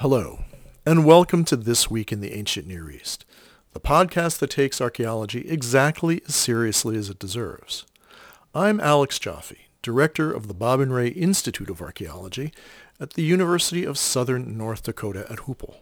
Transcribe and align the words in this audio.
Hello, 0.00 0.44
and 0.84 1.04
welcome 1.04 1.44
to 1.44 1.56
This 1.56 1.90
Week 1.90 2.12
in 2.12 2.20
the 2.20 2.34
Ancient 2.34 2.66
Near 2.66 2.90
East, 2.90 3.24
the 3.78 3.88
podcast 3.88 4.40
that 4.40 4.50
takes 4.50 4.80
archaeology 4.80 5.48
exactly 5.48 6.20
as 6.26 6.34
seriously 6.34 6.96
as 6.96 7.08
it 7.10 7.18
deserves. 7.20 7.86
I'm 8.52 8.80
Alex 8.80 9.20
Joffe, 9.20 9.56
director 9.82 10.32
of 10.32 10.48
the 10.48 10.54
Bob 10.54 10.80
and 10.80 10.92
Ray 10.92 11.10
Institute 11.10 11.70
of 11.70 11.80
Archaeology 11.80 12.52
at 12.98 13.12
the 13.12 13.22
University 13.22 13.84
of 13.84 13.96
Southern 13.96 14.58
North 14.58 14.82
Dakota 14.82 15.26
at 15.30 15.42
Hoople. 15.42 15.76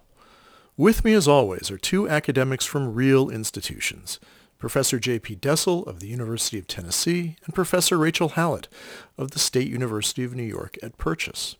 With 0.76 1.06
me, 1.06 1.14
as 1.14 1.26
always, 1.26 1.70
are 1.70 1.78
two 1.78 2.06
academics 2.06 2.66
from 2.66 2.92
real 2.92 3.30
institutions, 3.30 4.20
Professor 4.58 4.98
J.P. 4.98 5.36
Dessel 5.36 5.82
of 5.86 6.00
the 6.00 6.08
University 6.08 6.58
of 6.58 6.66
Tennessee 6.66 7.36
and 7.46 7.54
Professor 7.54 7.96
Rachel 7.96 8.28
Hallote 8.28 8.68
of 9.16 9.30
the 9.30 9.38
State 9.38 9.68
University 9.68 10.22
of 10.22 10.34
New 10.34 10.42
York 10.42 10.76
at 10.82 10.98
Purchase. 10.98 11.56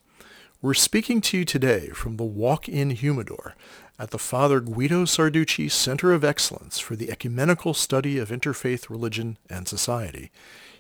We're 0.60 0.74
speaking 0.74 1.20
to 1.20 1.38
you 1.38 1.44
today 1.44 1.88
from 1.88 2.16
the 2.16 2.24
walk-in 2.24 2.90
humidor 2.90 3.54
at 3.98 4.10
the 4.10 4.18
Father 4.18 4.60
Guido 4.60 5.04
Sarducci 5.04 5.70
Center 5.70 6.12
of 6.12 6.24
Excellence 6.24 6.78
for 6.78 6.96
the 6.96 7.10
Ecumenical 7.10 7.72
Study 7.72 8.18
of 8.18 8.28
Interfaith 8.28 8.90
Religion 8.90 9.38
and 9.48 9.66
Society 9.66 10.30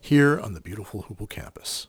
here 0.00 0.38
on 0.38 0.52
the 0.52 0.60
beautiful 0.60 1.04
Hoople 1.04 1.28
campus. 1.28 1.86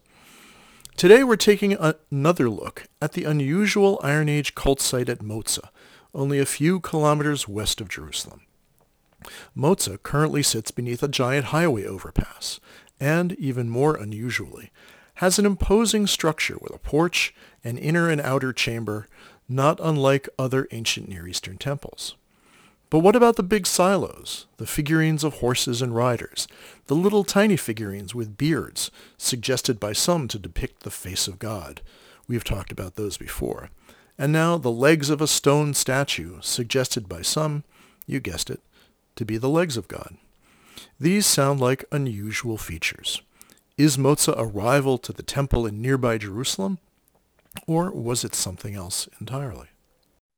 Today 0.95 1.23
we're 1.23 1.36
taking 1.36 1.73
another 1.73 2.50
look 2.50 2.86
at 3.02 3.11
the 3.11 3.25
unusual 3.25 4.00
Iron 4.02 4.30
Age 4.30 4.56
cult 4.56 4.80
site 4.80 5.09
at 5.09 5.19
Moza, 5.19 5.69
only 6.14 6.39
a 6.39 6.45
few 6.45 6.80
kilometers 6.80 7.47
west 7.47 7.81
of 7.81 7.89
Jerusalem. 7.89 8.41
Moza 9.56 10.02
currently 10.02 10.41
sits 10.41 10.72
beneath 10.72 11.03
a 11.03 11.08
giant 11.08 11.47
highway 11.47 11.86
overpass, 11.86 12.59
and 13.00 13.34
even 13.34 13.69
more 13.69 13.95
unusually, 13.95 14.72
has 15.16 15.38
an 15.38 15.45
imposing 15.45 16.08
structure 16.08 16.58
with 16.62 16.73
a 16.73 16.80
porch, 16.80 17.36
an 17.64 17.78
inner 17.78 18.09
and 18.09 18.22
outer 18.22 18.53
chamber, 18.53 19.08
not 19.50 19.80
unlike 19.81 20.30
other 20.38 20.67
ancient 20.72 21.08
Near 21.08 21.28
Eastern 21.28 21.58
temples. 21.58 22.16
But 22.90 23.00
what 23.00 23.16
about 23.16 23.36
the 23.36 23.44
big 23.44 23.67
silos, 23.67 24.45
the 24.58 24.66
figurines 24.66 25.23
of 25.23 25.36
horses 25.36 25.81
and 25.81 25.94
riders, 25.94 26.48
the 26.86 26.95
little 26.95 27.26
tiny 27.26 27.58
figurines 27.58 28.16
with 28.16 28.38
beards, 28.38 28.92
suggested 29.18 29.80
by 29.80 29.92
some 29.92 30.28
to 30.30 30.40
depict 30.40 30.84
the 30.84 30.90
face 30.90 31.28
of 31.28 31.40
God? 31.40 31.81
We 32.28 32.36
have 32.36 32.45
talked 32.45 32.72
about 32.72 32.95
those 32.95 33.18
before. 33.18 33.70
And 34.18 34.31
now 34.31 34.58
the 34.58 34.72
legs 34.72 35.09
of 35.09 35.22
a 35.22 35.28
stone 35.28 35.73
statue, 35.73 36.38
suggested 36.42 37.09
by 37.09 37.22
some, 37.22 37.64
you 38.06 38.20
guessed 38.20 38.50
it, 38.50 38.62
to 39.18 39.25
be 39.25 39.38
the 39.38 39.50
legs 39.50 39.75
of 39.75 39.88
God. 39.88 40.16
These 41.00 41.25
sound 41.25 41.59
like 41.59 41.86
unusual 41.92 42.58
features. 42.58 43.22
Is 43.78 43.98
Moza 43.98 44.34
a 44.38 44.45
rival 44.45 44.98
to 45.00 45.14
the 45.14 45.23
temple 45.23 45.66
in 45.66 45.81
nearby 45.81 46.18
Jerusalem? 46.18 46.80
Or 47.66 47.91
was 47.91 48.23
it 48.23 48.36
something 48.36 48.75
else 48.75 49.08
entirely? 49.19 49.67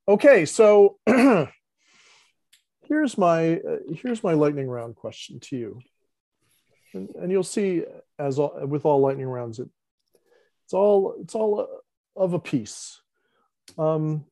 Okay, 0.07 0.45
so 0.45 0.97
here's 2.81 3.17
my 3.17 3.57
uh, 3.57 3.77
here's 3.93 4.23
my 4.23 4.33
lightning 4.33 4.67
round 4.67 4.95
question 4.95 5.39
to 5.41 5.57
you, 5.57 5.81
and, 6.93 7.09
and 7.15 7.31
you'll 7.31 7.43
see 7.43 7.83
as 8.17 8.39
all, 8.39 8.59
with 8.65 8.85
all 8.85 8.99
lightning 8.99 9.27
rounds, 9.27 9.59
it 9.59 9.69
it's 10.65 10.73
all 10.73 11.15
it's 11.21 11.35
all 11.35 11.61
uh, 11.61 12.21
of 12.21 12.33
a 12.33 12.39
piece. 12.39 13.01
Um, 13.77 14.25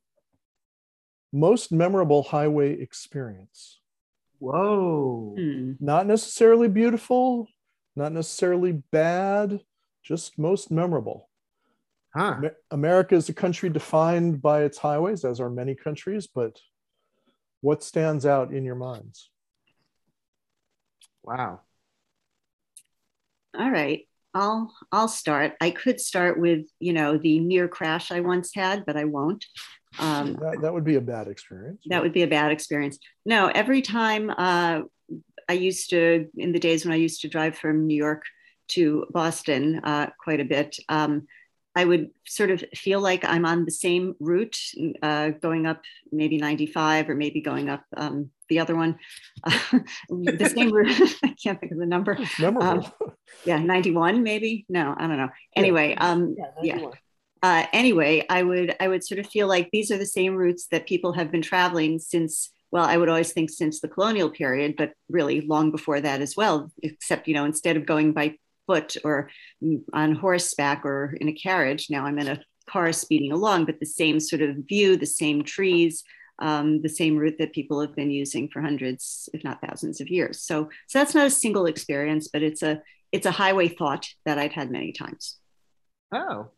most 1.31 1.71
memorable 1.71 2.23
highway 2.23 2.79
experience. 2.79 3.79
Whoa! 4.39 5.35
Hmm. 5.37 5.73
Not 5.79 6.07
necessarily 6.07 6.67
beautiful, 6.67 7.47
not 7.95 8.11
necessarily 8.11 8.83
bad, 8.91 9.61
just 10.03 10.37
most 10.37 10.71
memorable. 10.71 11.26
Huh. 12.17 12.41
America 12.71 13.13
is 13.13 13.29
a 13.29 13.33
country 13.33 13.69
defined 13.69 14.41
by 14.41 14.63
its 14.63 14.79
highways, 14.79 15.23
as 15.23 15.39
are 15.39 15.51
many 15.51 15.75
countries, 15.75 16.27
but 16.33 16.57
what 17.61 17.83
stands 17.83 18.25
out 18.25 18.51
in 18.51 18.65
your 18.65 18.75
minds? 18.75 19.29
Wow. 21.23 21.61
All 23.57 23.69
right. 23.69 24.07
I'll 24.33 24.73
I'll 24.91 25.07
start. 25.07 25.53
I 25.61 25.69
could 25.69 25.99
start 25.99 26.39
with 26.39 26.65
you 26.79 26.93
know 26.93 27.17
the 27.17 27.39
near 27.39 27.67
crash 27.67 28.11
I 28.11 28.21
once 28.21 28.51
had, 28.53 28.85
but 28.85 28.97
I 28.97 29.05
won't. 29.05 29.45
Um, 29.99 30.37
that, 30.41 30.61
that 30.61 30.73
would 30.73 30.83
be 30.83 30.95
a 30.95 31.01
bad 31.01 31.27
experience. 31.27 31.83
That 31.87 32.01
would 32.01 32.13
be 32.13 32.23
a 32.23 32.27
bad 32.27 32.51
experience. 32.51 32.97
No, 33.25 33.47
every 33.47 33.81
time 33.81 34.29
uh, 34.29 34.81
I 35.49 35.53
used 35.53 35.89
to, 35.91 36.27
in 36.35 36.51
the 36.51 36.59
days 36.59 36.85
when 36.85 36.93
I 36.93 36.97
used 36.97 37.21
to 37.21 37.29
drive 37.29 37.57
from 37.57 37.87
New 37.87 37.95
York 37.95 38.23
to 38.69 39.05
Boston 39.11 39.81
uh, 39.83 40.07
quite 40.19 40.39
a 40.39 40.45
bit, 40.45 40.77
um, 40.89 41.25
I 41.77 41.85
would 41.85 42.09
sort 42.25 42.49
of 42.49 42.63
feel 42.73 42.99
like 42.99 43.23
I'm 43.23 43.45
on 43.45 43.63
the 43.63 43.71
same 43.71 44.15
route, 44.19 44.57
uh, 45.03 45.29
going 45.29 45.67
up 45.67 45.83
maybe 46.11 46.37
95 46.37 47.07
or 47.07 47.13
maybe 47.13 47.39
going 47.39 47.69
up 47.69 47.83
um, 47.95 48.31
the 48.49 48.57
other 48.57 48.75
one. 48.75 48.97
the 50.09 50.51
same 50.55 50.71
route, 50.71 50.99
I 51.23 51.35
can't 51.41 51.59
think 51.59 51.71
of 51.71 51.77
the 51.77 51.85
number. 51.85 52.17
Um, 52.43 52.83
yeah, 53.45 53.59
91 53.59 54.23
maybe? 54.23 54.65
No, 54.67 54.95
I 54.97 55.05
don't 55.05 55.17
know. 55.17 55.29
Anyway, 55.55 55.93
um, 55.93 56.35
yeah. 56.63 56.79
yeah. 56.79 56.89
Uh, 57.43 57.67
anyway, 57.71 58.25
I 58.27 58.41
would 58.41 58.75
I 58.79 58.87
would 58.87 59.05
sort 59.05 59.19
of 59.19 59.27
feel 59.27 59.47
like 59.47 59.69
these 59.71 59.91
are 59.91 59.99
the 59.99 60.05
same 60.07 60.33
routes 60.33 60.65
that 60.71 60.87
people 60.87 61.13
have 61.13 61.29
been 61.31 61.43
traveling 61.43 61.99
since 61.99 62.49
well, 62.71 62.85
I 62.85 62.97
would 62.97 63.07
always 63.07 63.31
think 63.31 63.51
since 63.51 63.79
the 63.79 63.87
colonial 63.87 64.31
period, 64.31 64.75
but 64.77 64.93
really 65.09 65.41
long 65.41 65.69
before 65.69 66.01
that 66.01 66.21
as 66.21 66.35
well, 66.35 66.71
except, 66.83 67.27
you 67.27 67.33
know, 67.33 67.45
instead 67.45 67.77
of 67.77 67.85
going 67.85 68.11
by 68.13 68.35
foot 68.67 68.95
or 69.03 69.29
on 69.93 70.13
horseback 70.13 70.85
or 70.85 71.17
in 71.19 71.29
a 71.29 71.33
carriage, 71.33 71.87
now 71.89 72.05
I'm 72.05 72.19
in 72.19 72.27
a 72.27 72.41
car 72.69 72.91
speeding 72.91 73.31
along, 73.31 73.65
but 73.65 73.79
the 73.79 73.85
same 73.85 74.19
sort 74.19 74.41
of 74.41 74.57
view, 74.67 74.97
the 74.97 75.05
same 75.05 75.43
trees, 75.43 76.03
um, 76.39 76.81
the 76.81 76.89
same 76.89 77.17
route 77.17 77.37
that 77.39 77.53
people 77.53 77.81
have 77.81 77.95
been 77.95 78.11
using 78.11 78.49
for 78.49 78.61
hundreds, 78.61 79.29
if 79.33 79.43
not 79.43 79.61
thousands 79.61 80.01
of 80.01 80.09
years. 80.09 80.41
So, 80.41 80.69
so 80.87 80.99
that's 80.99 81.15
not 81.15 81.25
a 81.25 81.31
single 81.31 81.65
experience, 81.65 82.27
but 82.31 82.43
it's 82.43 82.61
a, 82.61 82.81
it's 83.11 83.25
a 83.25 83.31
highway 83.31 83.69
thought 83.69 84.07
that 84.25 84.37
I've 84.37 84.51
had 84.51 84.69
many 84.69 84.91
times. 84.91 85.37
Oh, 86.11 86.51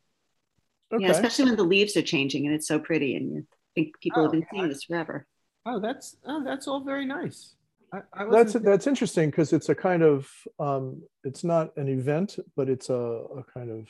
okay. 0.92 1.06
yeah, 1.06 1.12
especially 1.12 1.46
when 1.46 1.56
the 1.56 1.64
leaves 1.64 1.96
are 1.96 2.02
changing 2.02 2.46
and 2.46 2.54
it's 2.54 2.68
so 2.68 2.80
pretty 2.80 3.16
and 3.16 3.32
you 3.32 3.48
think 3.76 4.00
people 4.02 4.22
oh, 4.22 4.24
have 4.24 4.32
been 4.32 4.46
seeing 4.52 4.68
this 4.68 4.84
forever. 4.84 5.26
Oh, 5.66 5.80
that's 5.80 6.18
oh, 6.26 6.44
that's 6.44 6.68
all 6.68 6.84
very 6.84 7.06
nice. 7.06 7.56
I, 7.92 8.02
I 8.14 8.26
that's 8.30 8.54
that's 8.54 8.88
interesting 8.88 9.30
because 9.30 9.54
it's 9.54 9.70
a 9.70 9.76
kind 9.76 10.04
of 10.04 10.30
um, 10.60 11.02
it's 11.24 11.44
not 11.44 11.76
an 11.78 11.88
event, 11.88 12.38
but 12.56 12.70
it's 12.70 12.90
a, 12.90 12.94
a 12.94 13.44
kind 13.54 13.72
of 13.72 13.88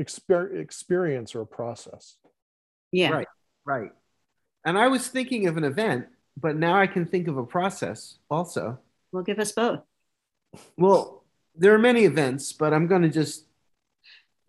exper- 0.00 0.58
experience 0.58 1.34
or 1.34 1.42
a 1.42 1.46
process. 1.46 2.16
Yeah. 2.92 3.10
Right. 3.10 3.28
Right. 3.64 3.90
And 4.64 4.78
I 4.78 4.88
was 4.88 5.08
thinking 5.08 5.46
of 5.46 5.56
an 5.56 5.64
event, 5.64 6.06
but 6.38 6.56
now 6.56 6.78
I 6.78 6.86
can 6.86 7.06
think 7.06 7.28
of 7.28 7.36
a 7.36 7.44
process 7.44 8.18
also. 8.30 8.78
Well, 9.12 9.22
give 9.22 9.38
us 9.38 9.52
both. 9.52 9.80
Well, 10.76 11.24
there 11.56 11.74
are 11.74 11.78
many 11.78 12.04
events, 12.04 12.52
but 12.52 12.72
I'm 12.72 12.86
going 12.86 13.02
to 13.02 13.08
just 13.08 13.46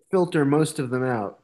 filter 0.09 0.45
most 0.45 0.79
of 0.79 0.89
them 0.89 1.03
out. 1.03 1.39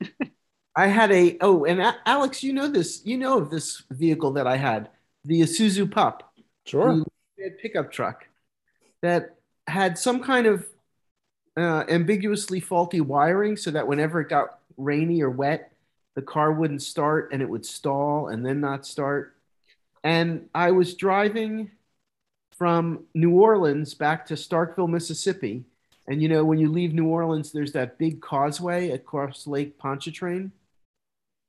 I 0.76 0.88
had 0.88 1.12
a 1.12 1.36
oh, 1.40 1.64
and 1.64 1.80
Alex, 2.04 2.42
you 2.42 2.52
know 2.52 2.66
this. 2.66 3.02
You 3.04 3.16
know 3.16 3.38
of 3.38 3.50
this 3.50 3.84
vehicle 3.90 4.32
that 4.32 4.46
I 4.46 4.56
had, 4.56 4.90
the 5.24 5.40
Isuzu 5.40 5.90
Pup. 5.90 6.33
Sure. 6.66 7.04
Pickup 7.60 7.92
truck 7.92 8.26
that 9.02 9.36
had 9.66 9.98
some 9.98 10.22
kind 10.22 10.46
of 10.46 10.66
uh, 11.56 11.84
ambiguously 11.88 12.60
faulty 12.60 13.00
wiring, 13.00 13.56
so 13.56 13.70
that 13.70 13.86
whenever 13.86 14.20
it 14.20 14.28
got 14.28 14.58
rainy 14.76 15.22
or 15.22 15.30
wet, 15.30 15.72
the 16.14 16.22
car 16.22 16.52
wouldn't 16.52 16.82
start 16.82 17.30
and 17.32 17.42
it 17.42 17.48
would 17.48 17.66
stall 17.66 18.28
and 18.28 18.44
then 18.44 18.60
not 18.60 18.86
start. 18.86 19.36
And 20.02 20.48
I 20.54 20.70
was 20.70 20.94
driving 20.94 21.70
from 22.56 23.04
New 23.14 23.32
Orleans 23.32 23.94
back 23.94 24.26
to 24.26 24.34
Starkville, 24.34 24.88
Mississippi. 24.88 25.64
And 26.06 26.22
you 26.22 26.28
know, 26.28 26.44
when 26.44 26.58
you 26.58 26.70
leave 26.70 26.92
New 26.92 27.08
Orleans, 27.08 27.52
there's 27.52 27.72
that 27.72 27.98
big 27.98 28.20
causeway 28.20 28.90
across 28.90 29.46
Lake 29.46 29.78
Pontchartrain 29.78 30.52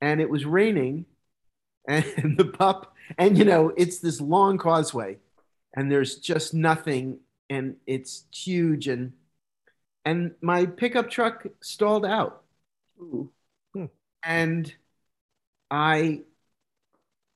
and 0.02 0.22
it 0.22 0.30
was 0.30 0.46
raining 0.46 1.06
and 1.88 2.38
the 2.38 2.46
pup 2.46 2.95
and 3.18 3.38
you 3.38 3.46
know 3.46 3.72
it's 3.78 4.00
this 4.00 4.22
long 4.22 4.58
causeway 4.58 5.18
and 5.76 5.92
there's 5.92 6.18
just 6.18 6.54
nothing 6.54 7.20
and 7.50 7.76
it's 7.86 8.26
huge 8.34 8.88
and 8.88 9.14
and 10.04 10.32
my 10.42 10.66
pickup 10.66 11.10
truck 11.10 11.46
stalled 11.62 12.06
out 12.06 12.44
hmm. 13.00 13.86
and 14.24 14.74
i 15.70 16.22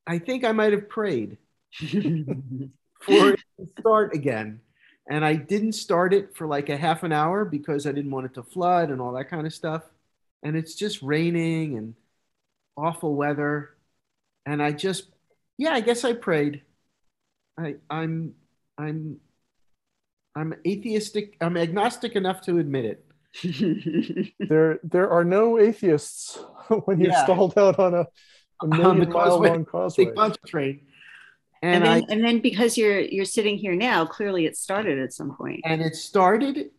i 0.08 0.18
think 0.18 0.44
i 0.44 0.52
might 0.52 0.74
have 0.74 0.90
prayed 0.90 1.38
for 1.80 3.30
it 3.30 3.40
to 3.58 3.68
start 3.80 4.14
again 4.14 4.60
and 5.10 5.26
I 5.26 5.34
didn't 5.36 5.74
start 5.74 6.14
it 6.14 6.36
for 6.36 6.46
like 6.46 6.70
a 6.70 6.78
half 6.78 7.02
an 7.02 7.12
hour 7.12 7.44
because 7.44 7.88
I 7.88 7.92
didn't 7.92 8.12
want 8.12 8.28
it 8.28 8.36
to 8.36 8.44
flood 8.44 8.92
and 8.92 9.02
all 9.02 9.14
that 9.14 9.30
kind 9.30 9.48
of 9.48 9.54
stuff. 9.54 9.82
And 10.44 10.56
it's 10.56 10.76
just 10.76 11.02
raining 11.02 11.78
and 11.78 11.96
awful 12.78 13.16
weather. 13.16 13.72
And 14.46 14.62
I 14.62 14.72
just, 14.72 15.08
yeah, 15.60 15.74
I 15.74 15.82
guess 15.82 16.04
I 16.06 16.14
prayed. 16.14 16.64
I, 17.60 17.76
I'm, 17.90 18.34
I'm, 18.78 19.20
I'm 20.36 20.54
atheistic. 20.66 21.36
I'm 21.42 21.58
agnostic 21.58 22.16
enough 22.16 22.42
to 22.44 22.58
admit 22.60 22.86
it. 22.86 23.06
There, 24.40 24.80
there 24.84 25.10
are 25.12 25.24
no 25.24 25.60
atheists 25.60 26.40
when 26.86 27.00
you're 27.00 27.12
Yeah. 27.12 27.24
stalled 27.26 27.58
out 27.58 27.78
on 27.80 27.94
a, 27.94 28.00
a 28.02 28.06
On 28.62 28.70
the 28.72 28.78
million 28.78 29.10
mile 29.12 29.30
causeway. 29.30 29.50
long 29.50 29.66
causeway. 29.66 30.06
Big 30.06 30.16
bunch 30.16 30.36
train. 30.48 30.82
and 31.62 31.76
And, 31.76 31.84
then, 31.86 31.92
I, 31.92 32.14
and 32.14 32.24
then 32.24 32.40
because 32.40 32.78
you're 32.78 33.00
you're 33.02 33.26
sitting 33.26 33.58
here 33.58 33.76
now, 33.76 34.06
clearly 34.06 34.46
it 34.46 34.58
started 34.58 34.98
at 35.00 35.14
some 35.14 35.36
point. 35.36 35.62
and 35.66 35.82
it 35.82 35.96
started. 35.96 36.72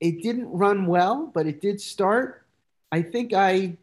It 0.00 0.22
didn't 0.22 0.48
run 0.48 0.86
well, 0.86 1.30
but 1.34 1.46
it 1.46 1.60
did 1.60 1.80
start. 1.80 2.46
I 2.90 3.02
think 3.02 3.32
I 3.34 3.76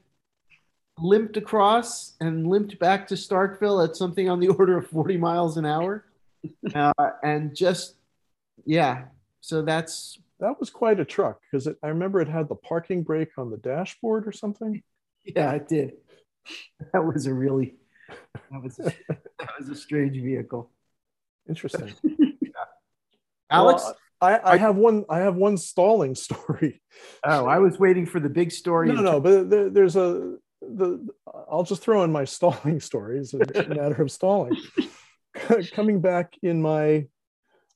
limped 0.97 1.37
across 1.37 2.13
and 2.19 2.47
limped 2.47 2.79
back 2.79 3.07
to 3.07 3.15
Starkville 3.15 3.87
at 3.87 3.95
something 3.95 4.29
on 4.29 4.39
the 4.39 4.47
order 4.59 4.77
of 4.77 4.87
40 4.87 5.17
miles 5.17 5.57
an 5.57 5.65
hour. 5.65 6.05
Uh, 6.73 6.93
and 7.23 7.55
just, 7.55 7.95
yeah. 8.65 9.05
So 9.41 9.61
that's, 9.61 10.17
That 10.39 10.59
was 10.59 10.69
quite 10.69 10.99
a 10.99 11.05
truck 11.05 11.39
because 11.51 11.67
I 11.83 11.87
remember 11.87 12.21
it 12.21 12.27
had 12.27 12.49
the 12.49 12.55
parking 12.55 13.03
brake 13.03 13.37
on 13.37 13.49
the 13.51 13.57
dashboard 13.57 14.27
or 14.27 14.31
something. 14.31 14.81
yeah, 15.23 15.51
it 15.53 15.67
did. 15.67 15.93
That 16.93 17.03
was 17.03 17.27
a 17.27 17.33
really, 17.33 17.75
that 18.51 18.63
was, 18.63 18.77
that 18.77 19.49
was 19.59 19.67
a 19.67 19.75
strange 19.75 20.15
vehicle. 20.15 20.71
Interesting. 21.49 21.93
Alex? 23.49 23.83
Well, 23.83 23.97
I, 24.21 24.53
I 24.53 24.57
have 24.57 24.77
one. 24.77 25.03
I 25.09 25.19
have 25.19 25.35
one 25.35 25.57
stalling 25.57 26.15
story. 26.15 26.81
oh, 27.25 27.45
I 27.45 27.59
was 27.59 27.77
waiting 27.77 28.05
for 28.05 28.21
the 28.21 28.29
big 28.29 28.51
story. 28.51 28.87
No, 28.87 29.01
no, 29.01 29.19
but 29.19 29.49
there, 29.49 29.69
there's 29.69 29.95
a 29.97 30.37
the. 30.61 31.07
I'll 31.49 31.63
just 31.63 31.81
throw 31.81 32.03
in 32.03 32.11
my 32.11 32.25
stalling 32.25 32.79
stories. 32.91 33.33
A 33.33 33.37
matter 33.67 34.01
of 34.01 34.11
stalling. 34.11 34.55
Coming 35.71 36.01
back 36.01 36.33
in 36.41 36.61
my 36.61 37.07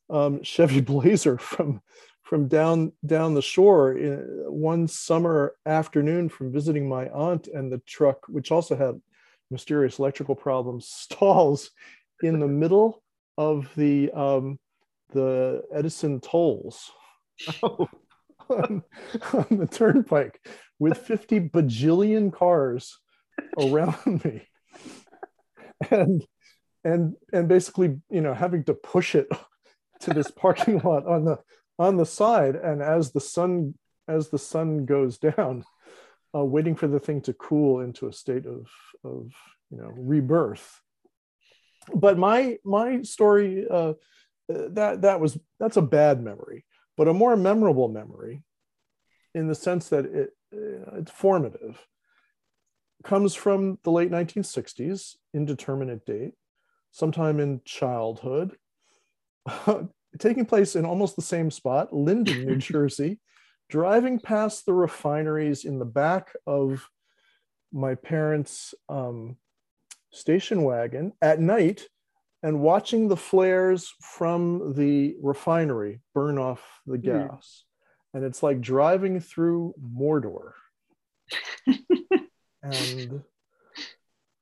um, 0.09 0.43
Chevy 0.43 0.81
Blazer 0.81 1.37
from 1.37 1.81
from 2.23 2.47
down 2.47 2.91
down 3.05 3.33
the 3.33 3.41
shore 3.41 3.93
in 3.93 4.19
one 4.47 4.87
summer 4.87 5.53
afternoon 5.65 6.29
from 6.29 6.51
visiting 6.51 6.87
my 6.87 7.07
aunt, 7.09 7.47
and 7.47 7.71
the 7.71 7.79
truck, 7.79 8.25
which 8.27 8.51
also 8.51 8.75
had 8.75 9.01
mysterious 9.49 9.99
electrical 9.99 10.35
problems, 10.35 10.87
stalls 10.89 11.71
in 12.23 12.39
the 12.39 12.47
middle 12.47 13.03
of 13.37 13.69
the 13.75 14.11
um, 14.11 14.59
the 15.13 15.61
Edison 15.73 16.19
tolls 16.19 16.91
Oh, 17.63 17.87
on, 18.49 18.83
on 19.33 19.47
the 19.57 19.67
turnpike 19.67 20.39
with 20.81 20.97
50 20.97 21.49
bajillion 21.49 22.33
cars 22.33 22.97
around 23.57 24.25
me. 24.25 24.41
And 25.91 26.25
and 26.83 27.15
and 27.31 27.47
basically 27.47 27.97
you 28.09 28.21
know 28.21 28.33
having 28.33 28.63
to 28.63 28.73
push 28.73 29.13
it 29.13 29.27
to 30.01 30.11
this 30.11 30.31
parking 30.31 30.79
lot 30.79 31.05
on 31.05 31.25
the 31.25 31.37
on 31.77 31.97
the 31.97 32.05
side. 32.05 32.55
And 32.55 32.81
as 32.81 33.11
the 33.11 33.21
sun 33.21 33.75
as 34.07 34.29
the 34.29 34.39
sun 34.39 34.85
goes 34.85 35.19
down 35.19 35.63
uh, 36.35 36.43
waiting 36.43 36.75
for 36.75 36.87
the 36.87 36.99
thing 36.99 37.21
to 37.21 37.33
cool 37.33 37.81
into 37.81 38.07
a 38.07 38.13
state 38.13 38.47
of 38.47 38.67
of 39.03 39.31
you 39.69 39.77
know 39.77 39.91
rebirth. 39.95 40.81
But 41.93 42.17
my 42.17 42.57
my 42.65 43.03
story 43.03 43.67
uh, 43.69 43.93
that 44.49 45.03
that 45.03 45.19
was 45.19 45.37
that's 45.59 45.77
a 45.77 45.81
bad 45.81 46.23
memory 46.23 46.65
but 46.97 47.07
a 47.07 47.13
more 47.13 47.35
memorable 47.37 47.87
memory 47.87 48.43
in 49.33 49.47
the 49.47 49.55
sense 49.55 49.89
that 49.89 50.05
it 50.05 50.31
it's 50.51 51.11
formative 51.11 51.79
comes 53.03 53.33
from 53.33 53.79
the 53.83 53.91
late 53.91 54.11
1960s 54.11 55.15
indeterminate 55.33 56.05
date 56.05 56.33
sometime 56.91 57.39
in 57.39 57.61
childhood 57.65 58.55
taking 60.19 60.45
place 60.45 60.75
in 60.75 60.85
almost 60.85 61.15
the 61.15 61.21
same 61.21 61.49
spot 61.49 61.93
linden 61.93 62.45
new 62.45 62.55
jersey 62.57 63.19
driving 63.69 64.19
past 64.19 64.65
the 64.65 64.73
refineries 64.73 65.65
in 65.65 65.79
the 65.79 65.85
back 65.85 66.33
of 66.45 66.87
my 67.71 67.95
parents 67.95 68.73
um, 68.89 69.37
station 70.11 70.63
wagon 70.63 71.13
at 71.21 71.39
night 71.39 71.87
and 72.43 72.59
watching 72.59 73.07
the 73.07 73.15
flares 73.17 73.93
from 74.01 74.73
the 74.75 75.15
refinery 75.21 76.01
burn 76.13 76.37
off 76.37 76.81
the 76.85 76.97
Mhm. 76.97 77.03
gas. 77.03 77.63
And 78.13 78.23
it's 78.23 78.43
like 78.43 78.61
driving 78.61 79.19
through 79.19 79.73
Mordor. 79.81 80.53
and 82.63 83.21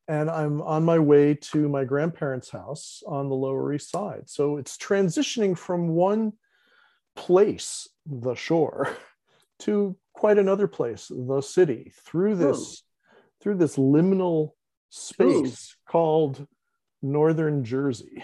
and 0.08 0.30
I'm 0.30 0.62
on 0.64 0.84
my 0.84 0.98
way 0.98 1.36
to 1.36 1.70
my 1.70 1.84
grandparents' 1.84 2.50
house 2.50 3.04
on 3.06 3.30
the 3.30 3.36
Lower 3.36 3.72
East 3.72 3.92
Side. 3.92 4.24
So 4.28 4.58
it's 4.58 4.76
transitioning 4.76 5.56
from 5.56 5.90
one 5.90 6.34
place, 7.16 7.88
the 8.08 8.34
shore, 8.34 8.98
to 9.60 9.96
quite 10.14 10.40
another 10.40 10.68
place, 10.68 11.12
the 11.12 11.42
city, 11.42 11.94
through 12.06 12.36
this 12.38 12.84
through 13.42 13.56
this 13.56 13.78
liminal 13.78 14.52
space 14.90 15.76
called 15.88 16.46
Northern 17.02 17.64
Jersey. 17.64 18.24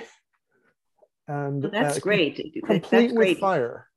And 1.28 1.64
Well, 1.64 1.72
that's 1.72 1.98
uh, 1.98 2.02
great. 2.02 2.36
complete 2.66 2.92
That's 2.92 3.14
with 3.14 3.16
great. 3.16 3.40
fire, 3.40 3.88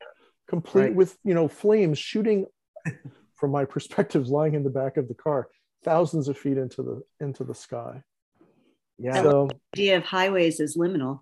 complete 0.49 0.81
Right. 0.83 0.95
with 0.95 1.19
you 1.25 1.35
know 1.35 1.49
flames 1.49 1.99
shooting 1.99 2.47
from 3.37 3.51
my 3.51 3.65
perspective, 3.65 4.29
lying 4.29 4.55
in 4.55 4.65
the 4.65 4.71
back 4.71 4.97
of 4.97 5.09
the 5.09 5.15
car, 5.15 5.49
thousands 5.85 6.29
of 6.29 6.37
feet 6.39 6.59
into 6.59 6.83
the 6.83 7.03
into 7.21 7.45
the 7.45 7.55
sky. 7.55 8.03
yeah. 8.99 9.23
So, 9.23 9.49
idea 9.75 9.97
of 9.99 10.05
highways 10.05 10.61
is 10.61 10.77
liminal. 10.77 11.21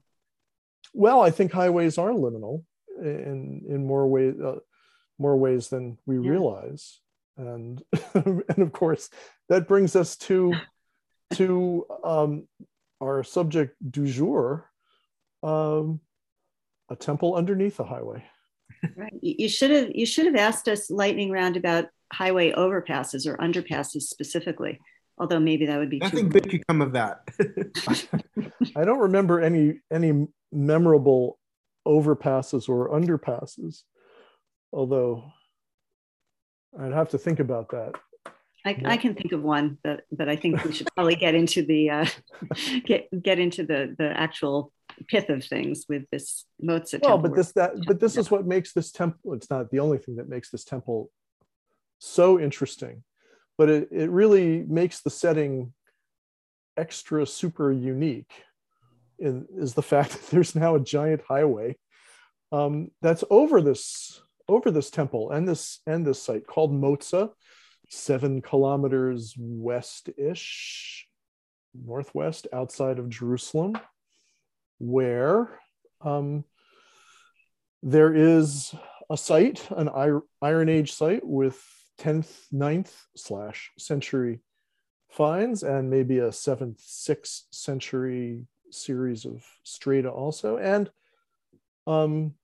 well, 0.95 1.21
I 1.21 1.31
think 1.31 1.53
highways 1.53 1.99
are 1.99 2.11
liminal 2.11 2.65
in 3.01 3.63
in 3.69 3.87
more 3.87 4.07
ways 4.09 4.35
uh, 4.41 4.61
more 5.19 5.37
ways 5.37 5.69
than 5.69 5.99
we 6.07 6.17
Yeah. 6.19 6.31
realize, 6.31 7.01
and 7.37 7.83
and 8.15 8.59
of 8.59 8.73
course 8.73 9.11
that 9.49 9.69
brings 9.69 9.95
us 9.97 10.17
to 10.29 10.55
to 11.35 11.85
um, 12.05 12.49
our 13.03 13.23
subject 13.25 13.77
du 13.91 14.07
jour, 14.07 14.71
um, 15.43 16.01
a 16.89 16.97
temple 16.97 17.35
underneath 17.35 17.79
a 17.81 17.85
highway. 17.85 18.25
Right. 18.97 19.13
You 19.21 19.35
you 19.39 19.49
should 19.49 19.71
have 19.71 19.91
you 19.95 20.07
should 20.07 20.27
have 20.27 20.37
asked 20.37 20.69
us 20.69 20.91
lightning 20.91 21.31
round 21.31 21.57
about 21.57 21.87
highway 22.13 22.53
overpasses 22.53 23.27
or 23.27 23.37
underpasses 23.39 24.03
specifically. 24.03 24.81
Although 25.19 25.41
maybe 25.41 25.67
that 25.67 25.79
would 25.79 25.91
be 25.91 25.99
Nothing 25.99 26.31
too. 26.31 26.41
good 26.41 26.51
could 26.51 26.67
come 26.67 26.83
of 26.83 26.93
that. 26.93 27.27
I 28.77 28.85
don't 28.85 28.99
remember 28.99 29.41
any 29.41 29.81
any 29.91 30.27
memorable 30.53 31.39
overpasses 31.87 32.69
or 32.69 32.91
underpasses, 32.91 33.83
although 34.73 35.25
I'd 36.79 36.93
have 36.93 37.11
to 37.11 37.19
think 37.19 37.41
about 37.41 37.71
that. 37.71 37.95
I, 38.67 38.77
I 38.85 38.97
can 38.97 39.15
think 39.15 39.33
of 39.33 39.43
one, 39.43 39.79
but 39.85 40.03
but 40.11 40.29
I 40.29 40.37
think 40.37 40.63
we 40.65 40.73
should 40.73 40.89
probably 40.95 41.15
get 41.15 41.35
into 41.35 41.65
the 41.65 41.91
uh, 41.91 42.07
get 42.85 43.09
get 43.23 43.39
into 43.39 43.65
the 43.65 43.95
the 43.97 44.13
actual 44.19 44.73
pith 45.09 45.29
of 45.29 45.45
things 45.45 45.87
with 45.89 46.05
this 46.11 46.45
Moza. 46.63 47.01
Well, 47.03 47.19
but 47.19 47.35
this 47.35 47.53
that 47.53 47.73
but 47.87 48.01
this 48.01 48.17
is 48.17 48.31
what 48.31 48.47
makes 48.47 48.73
this 48.73 48.91
temple. 48.91 49.35
It's 49.35 49.51
not 49.51 49.71
the 49.71 49.81
only 49.81 49.99
thing 49.99 50.17
that 50.17 50.29
makes 50.29 50.51
this 50.51 50.65
temple 50.65 51.11
so 51.99 52.39
interesting, 52.39 53.05
but 53.59 53.69
it, 53.69 53.89
it 53.91 54.11
really 54.11 54.65
makes 54.69 55.01
the 55.03 55.11
setting 55.11 55.73
extra 56.77 57.27
super 57.27 57.73
unique. 57.73 58.33
In, 59.19 59.47
is 59.57 59.75
the 59.75 59.83
fact 59.95 60.13
that 60.13 60.27
there's 60.29 60.55
now 60.55 60.75
a 60.75 60.81
giant 60.81 61.23
highway 61.27 61.77
um, 62.53 62.91
that's 63.03 63.25
over 63.31 63.61
this 63.61 64.21
over 64.49 64.71
this 64.71 64.91
temple 64.91 65.31
and 65.33 65.49
this 65.49 65.81
and 65.87 66.07
this 66.07 66.23
site 66.23 66.47
called 66.47 66.73
Moza, 66.73 67.31
seven 67.89 68.41
kilometers 68.41 69.35
west-ish, 69.37 71.07
northwest 71.75 72.47
outside 72.53 72.99
of 72.99 73.09
Jerusalem, 73.09 73.77
where 74.79 75.59
um, 76.01 76.45
there 77.83 78.15
is 78.15 78.75
a 79.11 79.17
site, 79.17 79.69
an 79.71 79.89
Iron 80.43 80.69
Age 80.69 80.93
site 80.93 81.25
with 81.25 81.63
10th, 82.01 82.47
9th 82.53 82.93
slash 83.15 83.73
century 83.79 84.41
finds 85.11 85.63
and 85.63 85.89
maybe 85.89 86.19
a 86.19 86.29
7th, 86.29 86.81
6th 86.81 87.43
century 87.51 88.47
series 88.71 89.25
of 89.25 89.45
strata 89.63 90.11
also, 90.11 90.59
and 90.59 90.91
um, 91.87 92.35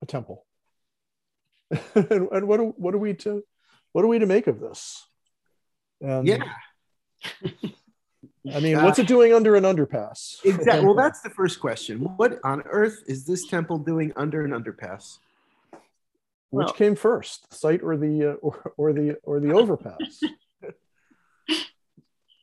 a 0.00 0.06
temple. 0.06 0.44
and, 1.94 2.28
and 2.32 2.48
what, 2.48 2.60
are, 2.60 2.64
what 2.64 2.94
are 2.94 2.98
we 2.98 3.14
to 3.14 3.44
what 3.92 4.04
are 4.04 4.08
we 4.08 4.18
to 4.18 4.26
make 4.26 4.46
of 4.46 4.58
this? 4.58 5.06
And 6.00 6.26
yeah. 6.26 6.44
I 8.52 8.58
mean, 8.60 8.82
what's 8.82 8.98
it 8.98 9.06
doing 9.06 9.32
under 9.32 9.54
an 9.54 9.64
underpass? 9.64 10.44
Exactly. 10.44 10.84
Well, 10.84 10.94
that's 10.94 11.20
the 11.20 11.30
first 11.30 11.60
question. 11.60 12.00
What 12.16 12.40
on 12.42 12.62
earth 12.62 13.04
is 13.06 13.24
this 13.24 13.46
temple 13.46 13.78
doing 13.78 14.12
under 14.16 14.44
an 14.44 14.50
underpass? 14.50 15.18
Which 16.50 16.66
Well- 16.66 16.72
came 16.74 16.96
first, 16.96 17.48
the 17.50 17.56
site 17.56 17.82
or 17.82 17.96
the 17.96 18.32
uh, 18.32 18.34
or, 18.34 18.72
or 18.76 18.92
the 18.92 19.16
or 19.22 19.40
the 19.40 19.52
overpass? 19.52 20.22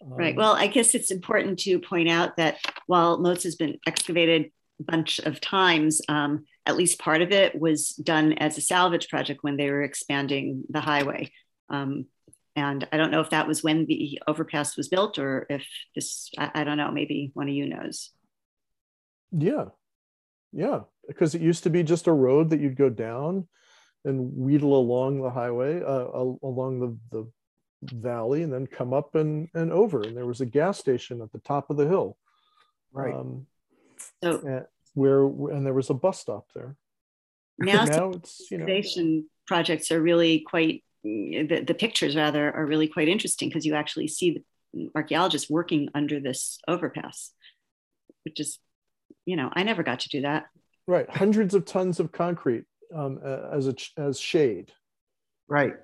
Right. 0.01 0.31
Um, 0.31 0.37
Well, 0.37 0.53
I 0.53 0.67
guess 0.67 0.95
it's 0.95 1.11
important 1.11 1.59
to 1.59 1.77
point 1.79 2.09
out 2.09 2.37
that 2.37 2.57
while 2.87 3.19
Moza 3.19 3.43
has 3.43 3.55
been 3.55 3.77
excavated 3.85 4.51
a 4.79 4.83
bunch 4.83 5.19
of 5.19 5.41
times, 5.41 6.01
um, 6.07 6.45
at 6.65 6.77
least 6.77 6.99
part 6.99 7.21
of 7.21 7.31
it 7.31 7.59
was 7.59 7.89
done 7.89 8.33
as 8.33 8.57
a 8.57 8.61
salvage 8.61 9.09
project 9.09 9.43
when 9.43 9.57
they 9.57 9.69
were 9.69 9.83
expanding 9.83 10.63
the 10.69 10.79
highway. 10.79 11.31
Um, 11.69 12.05
and 12.55 12.87
I 12.91 12.97
don't 12.97 13.11
know 13.11 13.21
if 13.21 13.29
that 13.29 13.47
was 13.47 13.63
when 13.63 13.85
the 13.85 14.21
overpass 14.27 14.75
was 14.75 14.87
built 14.87 15.17
or 15.19 15.45
if 15.49 15.65
this, 15.95 16.29
I, 16.37 16.51
I 16.55 16.63
don't 16.63 16.77
know, 16.77 16.91
maybe 16.91 17.31
one 17.33 17.47
of 17.47 17.53
you 17.53 17.67
knows. 17.67 18.11
Yeah, 19.31 19.65
yeah, 20.51 20.81
because 21.07 21.35
it 21.35 21.41
used 21.41 21.63
to 21.63 21.69
be 21.69 21.83
just 21.83 22.07
a 22.07 22.13
road 22.13 22.49
that 22.49 22.59
you'd 22.59 22.75
go 22.75 22.89
down 22.89 23.47
and 24.05 24.33
wheedle 24.35 24.75
along 24.75 25.21
the 25.21 25.29
highway, 25.29 25.81
uh, 25.81 26.07
along 26.43 26.79
the, 26.79 26.97
the 27.17 27.31
valley, 27.95 28.43
and 28.43 28.51
then 28.51 28.65
come 28.65 28.93
up 28.93 29.15
and, 29.15 29.47
and 29.53 29.71
over. 29.71 30.01
And 30.01 30.17
there 30.17 30.25
was 30.25 30.41
a 30.41 30.45
gas 30.45 30.79
station 30.79 31.21
at 31.21 31.31
the 31.31 31.39
top 31.39 31.69
of 31.69 31.77
the 31.77 31.87
hill. 31.87 32.17
Right. 32.91 33.13
Um, 33.13 33.45
So 34.23 34.39
and 34.39 34.65
where 34.93 35.23
and 35.23 35.65
there 35.65 35.73
was 35.73 35.89
a 35.89 35.93
bus 35.93 36.19
stop 36.19 36.47
there. 36.53 36.75
now 37.57 37.85
now 37.85 38.11
it's 38.11 38.49
you 38.49 38.57
know 38.57 39.23
projects 39.47 39.91
are 39.91 40.01
really 40.01 40.41
quite, 40.41 40.83
the, 41.03 41.63
the 41.65 41.73
pictures 41.73 42.15
rather 42.15 42.53
are 42.53 42.65
really 42.65 42.87
quite 42.87 43.07
interesting 43.07 43.49
because 43.49 43.65
you 43.65 43.75
actually 43.75 44.07
see 44.07 44.43
the 44.73 44.89
archaeologists 44.95 45.49
working 45.49 45.89
under 45.95 46.19
this 46.19 46.59
overpass, 46.67 47.31
which 48.25 48.39
is, 48.39 48.59
you 49.25 49.35
know, 49.35 49.49
I 49.53 49.63
never 49.63 49.83
got 49.83 50.01
to 50.01 50.09
do 50.09 50.21
that. 50.21 50.45
right 50.87 51.09
hundreds 51.09 51.53
of 51.53 51.65
tons 51.65 51.99
of 51.99 52.11
concrete 52.11 52.65
um, 52.93 53.19
as 53.51 53.67
a 53.67 53.75
as 53.97 54.19
shade. 54.19 54.71
right. 55.47 55.75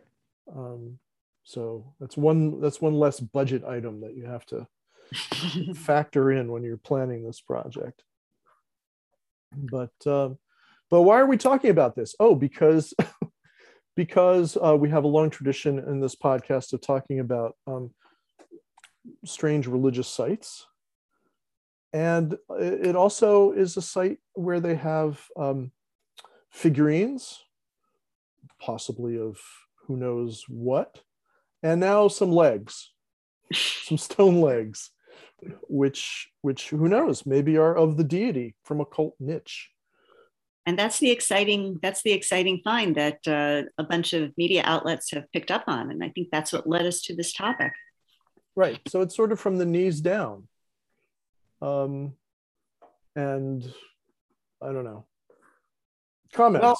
Um, 0.53 0.99
so 1.43 1.93
that's 1.99 2.17
one 2.17 2.59
that's 2.59 2.81
one 2.81 2.95
less 2.95 3.19
budget 3.19 3.63
item 3.63 4.01
that 4.01 4.15
you 4.15 4.25
have 4.25 4.45
to 4.47 4.67
factor 5.75 6.31
in 6.31 6.51
when 6.51 6.63
you're 6.63 6.77
planning 6.77 7.23
this 7.23 7.39
project. 7.39 8.03
But 9.55 9.93
um, 10.05 10.37
but 10.89 11.03
why 11.03 11.19
are 11.19 11.25
we 11.25 11.37
talking 11.37 11.69
about 11.69 11.95
this? 11.95 12.15
Oh, 12.19 12.35
because 12.35 12.93
because 13.95 14.57
uh, 14.57 14.75
we 14.75 14.89
have 14.89 15.03
a 15.03 15.07
long 15.07 15.29
tradition 15.29 15.79
in 15.79 15.99
this 15.99 16.15
podcast 16.15 16.73
of 16.73 16.81
talking 16.81 17.19
about 17.19 17.55
um, 17.67 17.91
strange 19.23 19.67
religious 19.67 20.07
sites, 20.07 20.67
and 21.93 22.35
it 22.59 22.95
also 22.95 23.51
is 23.51 23.77
a 23.77 23.81
site 23.81 24.17
where 24.33 24.59
they 24.59 24.75
have 24.75 25.21
um, 25.37 25.71
figurines, 26.51 27.41
possibly 28.59 29.17
of 29.17 29.39
who 29.87 29.95
knows 29.95 30.45
what, 30.47 31.01
and 31.63 31.79
now 31.79 32.07
some 32.07 32.31
legs, 32.31 32.91
some 33.53 33.97
stone 33.97 34.41
legs 34.41 34.91
which 35.67 36.29
which 36.41 36.69
who 36.69 36.87
knows 36.87 37.25
maybe 37.25 37.57
are 37.57 37.75
of 37.75 37.97
the 37.97 38.03
deity 38.03 38.55
from 38.63 38.81
a 38.81 38.85
cult 38.85 39.15
niche 39.19 39.69
and 40.65 40.77
that's 40.77 40.99
the 40.99 41.11
exciting 41.11 41.79
that's 41.81 42.01
the 42.03 42.11
exciting 42.11 42.61
find 42.63 42.95
that 42.95 43.19
uh, 43.27 43.63
a 43.77 43.83
bunch 43.83 44.13
of 44.13 44.31
media 44.37 44.61
outlets 44.65 45.11
have 45.11 45.31
picked 45.31 45.51
up 45.51 45.63
on 45.67 45.91
and 45.91 46.03
i 46.03 46.09
think 46.09 46.29
that's 46.31 46.51
what 46.51 46.67
led 46.67 46.85
us 46.85 47.01
to 47.01 47.15
this 47.15 47.33
topic. 47.33 47.71
Right. 48.57 48.79
So 48.87 49.01
it's 49.01 49.15
sort 49.15 49.33
of 49.33 49.39
from 49.39 49.57
the 49.57 49.65
knees 49.65 49.99
down. 49.99 50.47
Um 51.61 52.13
and 53.15 53.63
i 54.61 54.71
don't 54.71 54.85
know. 54.85 55.05
Comments. 56.33 56.63
Well, 56.63 56.77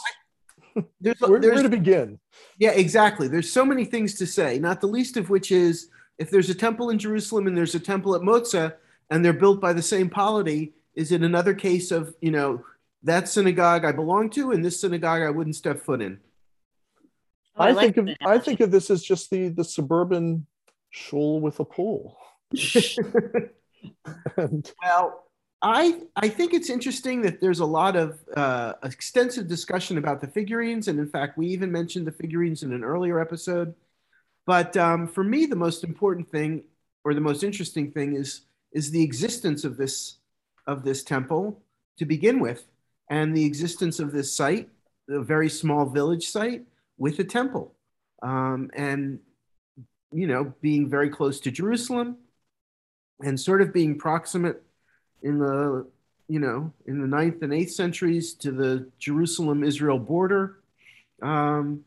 There's, 1.00 1.20
where, 1.22 1.40
there's 1.40 1.54
where 1.56 1.64
to 1.64 1.70
begin? 1.70 2.20
Yeah, 2.58 2.72
exactly. 2.72 3.28
There's 3.28 3.52
so 3.52 3.66
many 3.66 3.86
things 3.86 4.16
to 4.16 4.28
say, 4.28 4.60
not 4.60 4.82
the 4.82 4.88
least 4.88 5.16
of 5.16 5.30
which 5.30 5.52
is 5.52 5.90
if 6.18 6.30
there's 6.30 6.50
a 6.50 6.56
temple 6.56 6.90
in 6.90 7.00
Jerusalem 7.00 7.48
and 7.48 7.58
there's 7.58 7.76
a 7.76 7.80
temple 7.80 8.16
at 8.16 8.22
Moza 8.22 8.74
and 9.10 9.24
they're 9.24 9.34
built 9.34 9.62
by 9.62 9.74
the 9.74 9.82
same 9.82 10.10
polity, 10.10 10.74
is 10.94 11.12
it 11.12 11.22
another 11.22 11.54
case 11.54 11.92
of, 11.92 12.14
you 12.22 12.32
know, 12.32 12.64
that 13.06 13.30
synagogue 13.30 13.86
I 13.86 13.92
belong 13.92 14.30
to 14.32 14.52
and 14.52 14.64
this 14.64 14.82
synagogue 14.82 15.22
I 15.22 15.30
wouldn't 15.30 15.56
step 15.56 15.80
foot 15.80 16.02
in? 16.02 16.20
Oh, 17.58 17.64
I, 17.64 17.72
like 17.72 17.96
think 17.96 17.98
of 17.98 18.06
that 18.08 18.18
I 18.26 18.38
think 18.38 18.60
of 18.60 18.72
this 18.72 18.90
as 18.92 19.04
just 19.04 19.30
the 19.30 19.50
the 19.50 19.64
suburban 19.64 20.46
shul 20.90 21.40
with 21.40 21.60
a 21.60 21.66
pool. 21.66 22.18
and 24.38 24.72
Well, 24.84 25.24
I 25.62 26.02
I 26.16 26.30
think 26.30 26.54
it's 26.54 26.70
interesting 26.70 27.22
that 27.22 27.40
there's 27.42 27.60
a 27.60 27.66
lot 27.66 27.96
of 27.96 28.20
uh, 28.36 28.74
extensive 28.84 29.48
discussion 29.48 29.98
about 29.98 30.22
the 30.22 30.28
figurines, 30.28 30.88
and 30.88 31.00
in 31.00 31.08
fact, 31.08 31.38
we 31.38 31.48
even 31.48 31.72
mentioned 31.72 32.06
the 32.08 32.12
figurines 32.12 32.64
in 32.64 32.74
an 32.74 32.84
earlier 32.84 33.20
episode. 33.20 33.74
But 34.46 34.78
um, 34.78 35.08
for 35.08 35.24
me, 35.24 35.46
the 35.46 35.56
most 35.56 35.84
important 35.84 36.30
thing, 36.30 36.64
or 37.04 37.14
the 37.14 37.22
most 37.22 37.44
interesting 37.44 37.92
thing, 37.92 38.16
is 38.16 38.42
is 38.74 38.92
the 38.92 39.02
existence 39.02 39.64
of 39.64 39.78
this 39.78 40.18
of 40.68 40.84
this 40.84 41.04
temple 41.04 41.62
to 41.98 42.06
begin 42.06 42.40
with, 42.40 42.66
and 43.10 43.36
the 43.36 43.46
existence 43.46 44.00
of 44.00 44.12
this 44.12 44.36
site, 44.36 44.70
a 45.10 45.22
very 45.22 45.50
small 45.50 45.86
village 45.86 46.28
site 46.28 46.64
with 46.98 47.20
a 47.20 47.24
temple, 47.24 47.74
um, 48.22 48.70
and 48.74 49.20
you 50.12 50.28
know, 50.28 50.54
being 50.62 50.90
very 50.90 51.10
close 51.10 51.40
to 51.42 51.52
Jerusalem, 51.52 52.18
and 53.22 53.40
sort 53.40 53.62
of 53.62 53.74
being 53.74 53.98
proximate 53.98 54.62
in 55.24 55.40
the 55.40 55.86
you 56.28 56.40
know 56.40 56.72
in 56.86 57.02
the 57.02 57.08
ninth 57.08 57.42
and 57.42 57.54
eighth 57.54 57.72
centuries 57.72 58.34
to 58.36 58.52
the 58.52 58.90
Jerusalem 58.98 59.64
Israel 59.64 60.00
border, 60.00 60.60
um, 61.22 61.84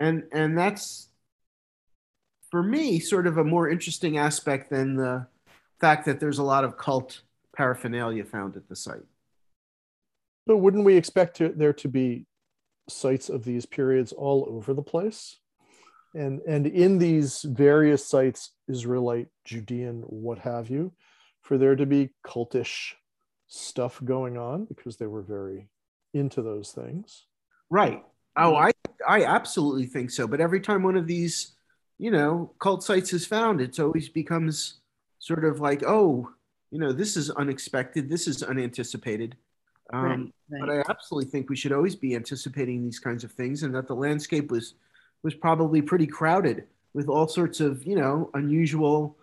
and 0.00 0.24
and 0.32 0.56
that's 0.56 1.08
for 2.50 2.62
me 2.62 2.98
sort 2.98 3.26
of 3.26 3.38
a 3.38 3.44
more 3.44 3.68
interesting 3.68 4.18
aspect 4.18 4.70
than 4.70 4.96
the 4.96 5.26
fact 5.80 6.06
that 6.06 6.18
there's 6.18 6.38
a 6.38 6.42
lot 6.42 6.64
of 6.64 6.76
cult 6.76 7.22
paraphernalia 7.54 8.24
found 8.24 8.56
at 8.56 8.68
the 8.68 8.76
site. 8.76 9.04
But 10.48 10.56
wouldn't 10.56 10.86
we 10.86 10.96
expect 10.96 11.36
to, 11.36 11.50
there 11.50 11.74
to 11.74 11.88
be 11.88 12.26
sites 12.88 13.28
of 13.28 13.44
these 13.44 13.66
periods 13.66 14.12
all 14.12 14.48
over 14.50 14.72
the 14.72 14.82
place? 14.82 15.38
And 16.14 16.40
and 16.48 16.66
in 16.66 16.98
these 16.98 17.42
various 17.42 18.04
sites, 18.04 18.52
Israelite, 18.66 19.28
Judean, 19.44 20.00
what 20.06 20.38
have 20.38 20.70
you, 20.70 20.92
for 21.42 21.58
there 21.58 21.76
to 21.76 21.84
be 21.84 22.10
cultish 22.26 22.94
stuff 23.46 24.00
going 24.02 24.38
on 24.38 24.64
because 24.64 24.96
they 24.96 25.06
were 25.06 25.22
very 25.22 25.68
into 26.14 26.40
those 26.40 26.72
things. 26.72 27.26
Right. 27.68 28.02
Oh, 28.34 28.56
I 28.56 28.70
I 29.06 29.24
absolutely 29.24 29.84
think 29.84 30.10
so. 30.10 30.26
But 30.26 30.40
every 30.40 30.62
time 30.62 30.82
one 30.82 30.96
of 30.96 31.06
these, 31.06 31.56
you 31.98 32.10
know, 32.10 32.54
cult 32.58 32.82
sites 32.82 33.12
is 33.12 33.26
found, 33.26 33.60
it's 33.60 33.78
always 33.78 34.08
becomes 34.08 34.80
sort 35.18 35.44
of 35.44 35.60
like, 35.60 35.82
oh, 35.86 36.30
you 36.70 36.78
know, 36.78 36.92
this 36.92 37.18
is 37.18 37.28
unexpected. 37.28 38.08
This 38.08 38.26
is 38.26 38.42
unanticipated. 38.42 39.36
Um, 39.92 40.32
right, 40.50 40.60
But. 40.60 40.70
I 40.70 40.90
absolutely 40.90 41.30
think 41.30 41.48
we 41.48 41.56
should 41.56 41.72
always 41.72 41.96
be 41.96 42.14
anticipating 42.14 42.84
these 42.84 42.98
kinds 42.98 43.24
of 43.24 43.32
things, 43.32 43.62
and 43.62 43.74
that 43.74 43.86
the 43.86 43.94
landscape 43.94 44.50
was 44.50 44.74
was 45.22 45.34
probably 45.34 45.82
pretty 45.82 46.06
crowded 46.06 46.64
with 46.94 47.08
all 47.08 47.28
sorts 47.28 47.60
of 47.60 47.84
you 47.86 47.96
know 47.96 48.30
unusual, 48.34 49.16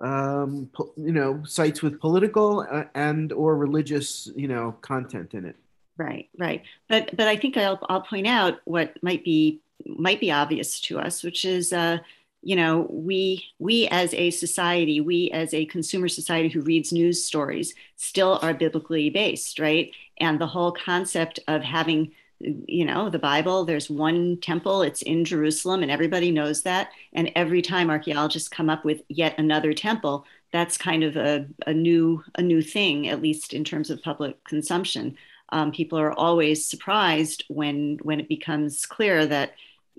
um, 0.00 0.68
po- 0.72 0.92
you 0.96 1.12
know, 1.12 1.42
sites 1.44 1.82
with 1.82 2.00
political 2.00 2.66
uh, 2.70 2.84
and 2.94 3.32
or 3.32 3.56
religious 3.56 4.28
you 4.34 4.48
know 4.48 4.72
content 4.80 5.34
in 5.34 5.44
it. 5.44 5.56
Right, 5.96 6.28
right. 6.38 6.62
But 6.88 7.16
but 7.16 7.28
I 7.28 7.36
think 7.36 7.56
I'll 7.56 7.78
I'll 7.88 8.02
point 8.02 8.26
out 8.26 8.60
what 8.64 9.00
might 9.02 9.24
be 9.24 9.60
might 9.86 10.20
be 10.20 10.32
obvious 10.32 10.80
to 10.80 10.98
us, 10.98 11.22
which 11.22 11.44
is 11.44 11.72
uh, 11.72 11.98
you 12.42 12.56
know, 12.56 12.86
we 12.90 13.44
we 13.58 13.86
as 13.88 14.14
a 14.14 14.30
society, 14.30 15.00
we 15.00 15.30
as 15.30 15.52
a 15.52 15.66
consumer 15.66 16.08
society 16.08 16.48
who 16.48 16.62
reads 16.62 16.92
news 16.92 17.24
stories 17.24 17.74
still 17.96 18.38
are 18.42 18.54
biblically 18.54 19.10
based, 19.10 19.58
right? 19.58 19.92
And 20.18 20.40
the 20.40 20.46
whole 20.46 20.72
concept 20.72 21.40
of 21.48 21.62
having 21.62 22.12
you 22.40 22.86
know 22.86 23.10
the 23.10 23.18
bible 23.18 23.66
there's 23.66 23.90
one 23.90 24.38
temple 24.40 24.80
it's 24.80 25.02
in 25.02 25.26
jerusalem 25.26 25.82
and 25.82 25.90
everybody 25.90 26.30
knows 26.30 26.62
that 26.62 26.88
and 27.12 27.30
every 27.36 27.60
time 27.60 27.90
archaeologists 27.90 28.48
come 28.48 28.70
up 28.70 28.82
with 28.82 29.02
yet 29.08 29.38
another 29.38 29.74
temple 29.74 30.24
that's 30.50 30.78
kind 30.78 31.04
of 31.04 31.16
a, 31.16 31.46
a 31.66 31.74
new 31.74 32.24
a 32.36 32.42
new 32.42 32.62
thing 32.62 33.08
at 33.08 33.20
least 33.20 33.52
in 33.52 33.62
terms 33.62 33.90
of 33.90 34.02
public 34.02 34.42
consumption 34.44 35.14
um, 35.50 35.70
people 35.70 35.98
are 35.98 36.12
always 36.12 36.64
surprised 36.64 37.44
when 37.48 37.98
when 38.02 38.20
it 38.20 38.28
becomes 38.28 38.86
clear 38.86 39.26
that 39.26 39.52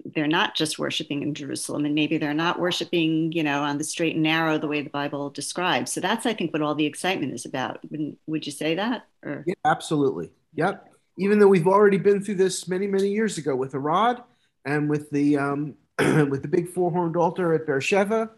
they're 0.06 0.28
not 0.28 0.56
just 0.56 0.80
worshiping 0.80 1.22
in 1.24 1.34
Jerusalem 1.34 1.86
and 1.86 1.96
maybe 1.96 2.18
they're 2.18 2.34
not 2.34 2.60
worshiping 2.60 3.32
you 3.32 3.44
know 3.44 3.64
on 3.64 3.78
the 3.78 3.84
straight 3.84 4.16
and 4.16 4.24
narrow 4.24 4.58
the 4.58 4.68
way 4.68 4.82
the 4.82 4.90
Bible 4.90 5.30
describes 5.30 5.92
so 5.92 6.02
that's 6.02 6.26
I 6.26 6.34
think 6.34 6.54
what 6.54 6.62
all 6.62 6.76
the 6.76 6.86
excitement 6.86 7.34
is 7.34 7.46
about 7.46 7.80
Wouldn't, 7.90 8.18
would 8.28 8.46
you 8.46 8.52
say 8.52 8.76
that 8.76 9.08
or 9.24 9.44
Yeah, 9.46 9.54
absolutely. 9.66 10.32
Yep. 10.56 10.88
Even 11.18 11.40
though 11.40 11.48
we've 11.48 11.68
already 11.68 11.98
been 11.98 12.24
through 12.24 12.36
this 12.36 12.68
many, 12.68 12.88
many 12.88 13.10
years 13.10 13.38
ago 13.38 13.56
with 13.56 13.72
the 13.72 13.80
rod 13.80 14.24
and 14.66 14.90
with 14.90 15.10
the 15.12 15.38
um, 15.38 15.76
with 16.00 16.42
the 16.42 16.48
big 16.48 16.70
four 16.70 16.92
horned 16.92 17.16
altar 17.16 17.54
at 17.54 17.66
Beersheba, 17.66 18.30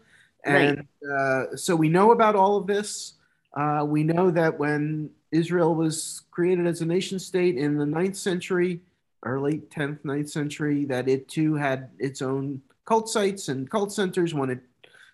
And 0.44 0.86
uh, 1.10 1.56
so 1.56 1.74
we 1.74 1.88
know 1.88 2.12
about 2.12 2.36
all 2.36 2.56
of 2.56 2.66
this. 2.66 3.14
Uh, 3.56 3.84
we 3.86 4.02
know 4.02 4.30
that 4.30 4.58
when 4.58 5.10
Israel 5.30 5.74
was 5.74 6.22
created 6.30 6.66
as 6.66 6.80
a 6.80 6.86
nation 6.86 7.18
state 7.18 7.56
in 7.56 7.76
the 7.76 7.86
ninth 7.86 8.16
century, 8.16 8.80
or 9.24 9.40
late 9.40 9.70
10th, 9.70 10.00
9th 10.02 10.30
century, 10.30 10.84
that 10.86 11.08
it 11.08 11.28
too 11.28 11.54
had 11.54 11.90
its 11.98 12.22
own 12.22 12.60
cult 12.84 13.08
sites 13.08 13.48
and 13.48 13.70
cult 13.70 13.92
centers, 13.92 14.34
one 14.34 14.50
at, 14.50 14.60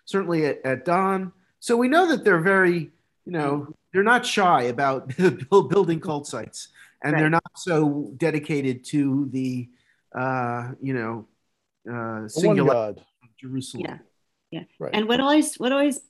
certainly 0.05 0.45
at, 0.45 0.59
at 0.65 0.85
Dan. 0.85 1.31
So 1.59 1.77
we 1.77 1.87
know 1.87 2.07
that 2.09 2.23
they're 2.23 2.41
very, 2.41 2.91
you 3.25 3.31
know, 3.31 3.73
they're 3.93 4.03
not 4.03 4.25
shy 4.25 4.63
about 4.63 5.13
building 5.49 5.99
cult 5.99 6.27
sites 6.27 6.69
and 7.03 7.13
right. 7.13 7.19
they're 7.19 7.29
not 7.29 7.51
so 7.55 8.11
dedicated 8.17 8.83
to 8.85 9.29
the, 9.31 9.69
uh, 10.17 10.71
you 10.81 10.93
know, 10.93 11.27
uh, 11.91 12.27
singular 12.27 12.73
God. 12.73 13.05
Jerusalem. 13.39 13.85
Yeah. 13.87 13.97
Yeah. 14.51 14.63
Right. 14.79 14.91
And 14.93 15.07
what 15.07 15.19
always, 15.19 15.55
what 15.55 15.71
always 15.71 16.01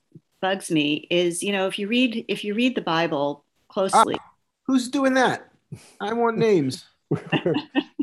bugs 0.41 0.71
me 0.71 1.07
is, 1.09 1.43
you 1.43 1.51
know, 1.51 1.67
if 1.67 1.77
you 1.77 1.87
read, 1.87 2.25
if 2.27 2.43
you 2.43 2.55
read 2.55 2.75
the 2.75 2.81
Bible 2.81 3.45
closely. 3.67 4.15
Uh, 4.15 4.19
who's 4.65 4.89
doing 4.89 5.13
that? 5.13 5.47
I 5.99 6.13
want 6.13 6.37
names. 6.37 6.85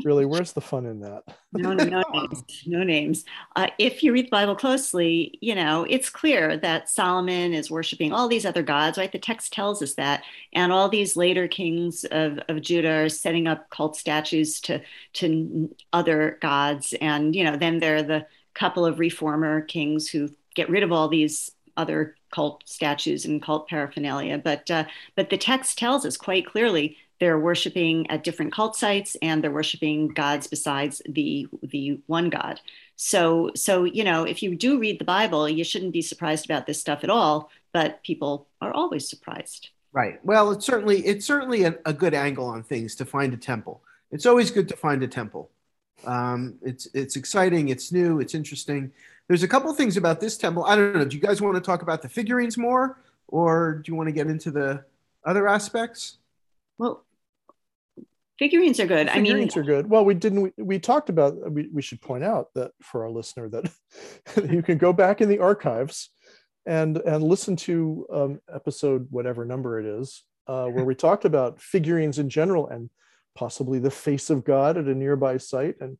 Really, 0.03 0.25
where's 0.25 0.53
the 0.53 0.61
fun 0.61 0.85
in 0.85 0.99
that? 1.01 1.23
no, 1.53 1.73
no, 1.73 1.83
no 1.83 2.03
names. 2.13 2.43
No 2.65 2.83
names. 2.83 3.25
Uh, 3.55 3.67
if 3.77 4.03
you 4.03 4.13
read 4.13 4.27
the 4.27 4.31
Bible 4.31 4.55
closely, 4.55 5.37
you 5.41 5.55
know, 5.55 5.85
it's 5.89 6.09
clear 6.09 6.57
that 6.57 6.89
Solomon 6.89 7.53
is 7.53 7.71
worshiping 7.71 8.13
all 8.13 8.27
these 8.27 8.45
other 8.45 8.63
gods, 8.63 8.97
right? 8.97 9.11
The 9.11 9.19
text 9.19 9.53
tells 9.53 9.81
us 9.81 9.95
that. 9.95 10.23
And 10.53 10.71
all 10.71 10.89
these 10.89 11.15
later 11.15 11.47
kings 11.47 12.05
of, 12.05 12.39
of 12.49 12.61
Judah 12.61 13.03
are 13.03 13.09
setting 13.09 13.47
up 13.47 13.69
cult 13.69 13.95
statues 13.95 14.59
to, 14.61 14.81
to 15.13 15.75
other 15.93 16.37
gods. 16.41 16.93
And, 17.01 17.35
you 17.35 17.43
know, 17.43 17.57
then 17.57 17.79
there 17.79 17.97
are 17.97 18.03
the 18.03 18.27
couple 18.53 18.85
of 18.85 18.99
reformer 18.99 19.61
kings 19.61 20.09
who 20.09 20.29
get 20.55 20.69
rid 20.69 20.83
of 20.83 20.91
all 20.91 21.07
these 21.07 21.51
other 21.77 22.15
cult 22.31 22.61
statues 22.67 23.25
and 23.25 23.41
cult 23.41 23.67
paraphernalia. 23.67 24.37
But, 24.37 24.69
uh, 24.69 24.85
but 25.15 25.29
the 25.29 25.37
text 25.37 25.77
tells 25.77 26.05
us 26.05 26.17
quite 26.17 26.45
clearly 26.45 26.97
they're 27.19 27.39
worshiping 27.39 28.09
at 28.09 28.23
different 28.23 28.53
cult 28.53 28.75
sites 28.75 29.15
and 29.21 29.43
they're 29.43 29.51
worshiping 29.51 30.07
gods 30.07 30.47
besides 30.47 31.01
the 31.07 31.47
the 31.61 31.99
one 32.07 32.29
god. 32.29 32.61
So 32.95 33.51
so 33.55 33.83
you 33.83 34.03
know 34.03 34.23
if 34.23 34.41
you 34.41 34.55
do 34.55 34.79
read 34.79 34.99
the 34.99 35.05
bible 35.05 35.47
you 35.47 35.63
shouldn't 35.63 35.93
be 35.93 36.01
surprised 36.01 36.45
about 36.45 36.65
this 36.65 36.79
stuff 36.79 37.03
at 37.03 37.09
all 37.09 37.49
but 37.73 38.01
people 38.03 38.47
are 38.61 38.73
always 38.73 39.09
surprised. 39.09 39.69
Right. 39.91 40.23
Well 40.23 40.51
it's 40.51 40.65
certainly 40.65 41.05
it's 41.05 41.25
certainly 41.25 41.63
a, 41.63 41.77
a 41.85 41.93
good 41.93 42.13
angle 42.13 42.45
on 42.45 42.63
things 42.63 42.95
to 42.95 43.05
find 43.05 43.33
a 43.33 43.37
temple. 43.37 43.83
It's 44.11 44.25
always 44.25 44.49
good 44.49 44.69
to 44.69 44.77
find 44.77 45.03
a 45.03 45.07
temple. 45.07 45.51
Um, 46.05 46.55
it's 46.61 46.87
it's 46.93 47.17
exciting 47.17 47.69
it's 47.69 47.91
new 47.91 48.19
it's 48.21 48.33
interesting. 48.33 48.91
There's 49.27 49.43
a 49.43 49.47
couple 49.47 49.71
things 49.73 49.97
about 49.97 50.21
this 50.21 50.37
temple. 50.37 50.63
I 50.63 50.75
don't 50.75 50.95
know 50.95 51.05
do 51.05 51.17
you 51.17 51.21
guys 51.21 51.41
want 51.41 51.55
to 51.55 51.61
talk 51.61 51.81
about 51.81 52.01
the 52.01 52.09
figurines 52.09 52.57
more 52.57 53.01
or 53.27 53.81
do 53.83 53.91
you 53.91 53.95
want 53.95 54.07
to 54.07 54.13
get 54.13 54.27
into 54.27 54.51
the 54.51 54.85
other 55.25 55.47
aspects? 55.47 56.17
Well 56.77 57.03
figurines 58.39 58.79
are 58.79 58.87
good. 58.87 59.09
Figurines 59.09 59.55
I 59.55 59.59
mean, 59.59 59.69
are 59.69 59.75
good. 59.75 59.89
Well, 59.89 60.05
we 60.05 60.13
didn't. 60.15 60.41
We, 60.41 60.51
we 60.57 60.79
talked 60.79 61.09
about. 61.09 61.51
We, 61.51 61.67
we 61.71 61.81
should 61.81 62.01
point 62.01 62.23
out 62.23 62.47
that 62.55 62.71
for 62.81 63.03
our 63.03 63.11
listener 63.11 63.49
that 63.49 63.71
you 64.49 64.63
can 64.63 64.77
go 64.77 64.93
back 64.93 65.21
in 65.21 65.29
the 65.29 65.39
archives 65.39 66.09
and 66.65 66.97
and 66.97 67.23
listen 67.23 67.55
to 67.57 68.07
um, 68.11 68.39
episode 68.53 69.07
whatever 69.11 69.45
number 69.45 69.79
it 69.79 69.85
is, 69.85 70.23
uh, 70.47 70.67
where 70.67 70.85
we 70.85 70.95
talked 70.95 71.25
about 71.25 71.61
figurines 71.61 72.17
in 72.17 72.29
general 72.29 72.67
and 72.69 72.89
possibly 73.35 73.77
the 73.77 73.91
face 73.91 74.29
of 74.29 74.43
God 74.43 74.77
at 74.77 74.85
a 74.85 74.95
nearby 74.95 75.37
site, 75.37 75.75
and 75.81 75.97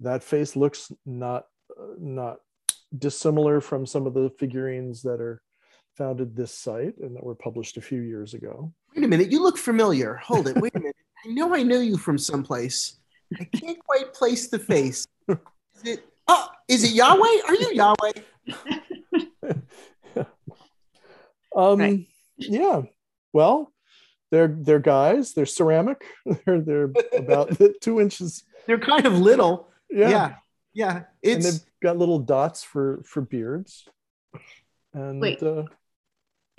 that 0.00 0.22
face 0.22 0.54
looks 0.54 0.92
not 1.06 1.46
uh, 1.78 1.94
not 1.98 2.36
dissimilar 2.96 3.60
from 3.60 3.86
some 3.86 4.06
of 4.06 4.14
the 4.14 4.30
figurines 4.38 5.02
that 5.02 5.20
are 5.20 5.42
founded 5.96 6.36
this 6.36 6.54
site 6.54 6.96
and 6.98 7.16
that 7.16 7.24
were 7.24 7.34
published 7.34 7.76
a 7.76 7.80
few 7.80 8.00
years 8.00 8.32
ago. 8.34 8.72
Wait 8.94 9.04
a 9.04 9.08
minute, 9.08 9.32
you 9.32 9.42
look 9.42 9.58
familiar. 9.58 10.14
Hold 10.14 10.46
it. 10.46 10.56
Wait 10.56 10.74
a 10.76 10.78
minute. 10.78 10.96
I 11.24 11.28
know 11.28 11.54
I 11.54 11.62
know 11.62 11.80
you 11.80 11.96
from 11.96 12.18
someplace. 12.18 12.96
I 13.38 13.44
can't 13.44 13.78
quite 13.84 14.14
place 14.14 14.48
the 14.48 14.58
face. 14.58 15.06
Is 15.28 15.36
it? 15.84 16.04
Oh, 16.26 16.48
is 16.68 16.84
it 16.84 16.92
Yahweh? 16.92 17.40
Are 17.46 17.54
you 17.54 17.72
Yahweh? 17.74 18.12
um, 21.56 21.78
right. 21.78 22.06
yeah. 22.36 22.82
Well, 23.32 23.72
they're 24.30 24.54
they're 24.58 24.78
guys. 24.78 25.34
They're 25.34 25.46
ceramic. 25.46 26.04
They're 26.44 26.60
they're 26.60 26.92
about 27.16 27.58
two 27.80 28.00
inches. 28.00 28.44
They're 28.66 28.78
kind 28.78 29.06
of 29.06 29.14
little. 29.14 29.68
Yeah. 29.90 30.10
Yeah. 30.10 30.34
yeah. 30.74 31.02
It's... 31.22 31.34
And 31.34 31.54
they've 31.54 31.66
got 31.82 31.98
little 31.98 32.18
dots 32.18 32.62
for 32.62 33.02
for 33.04 33.20
beards. 33.20 33.86
And 34.92 35.20
Wait. 35.20 35.42
Uh, 35.42 35.64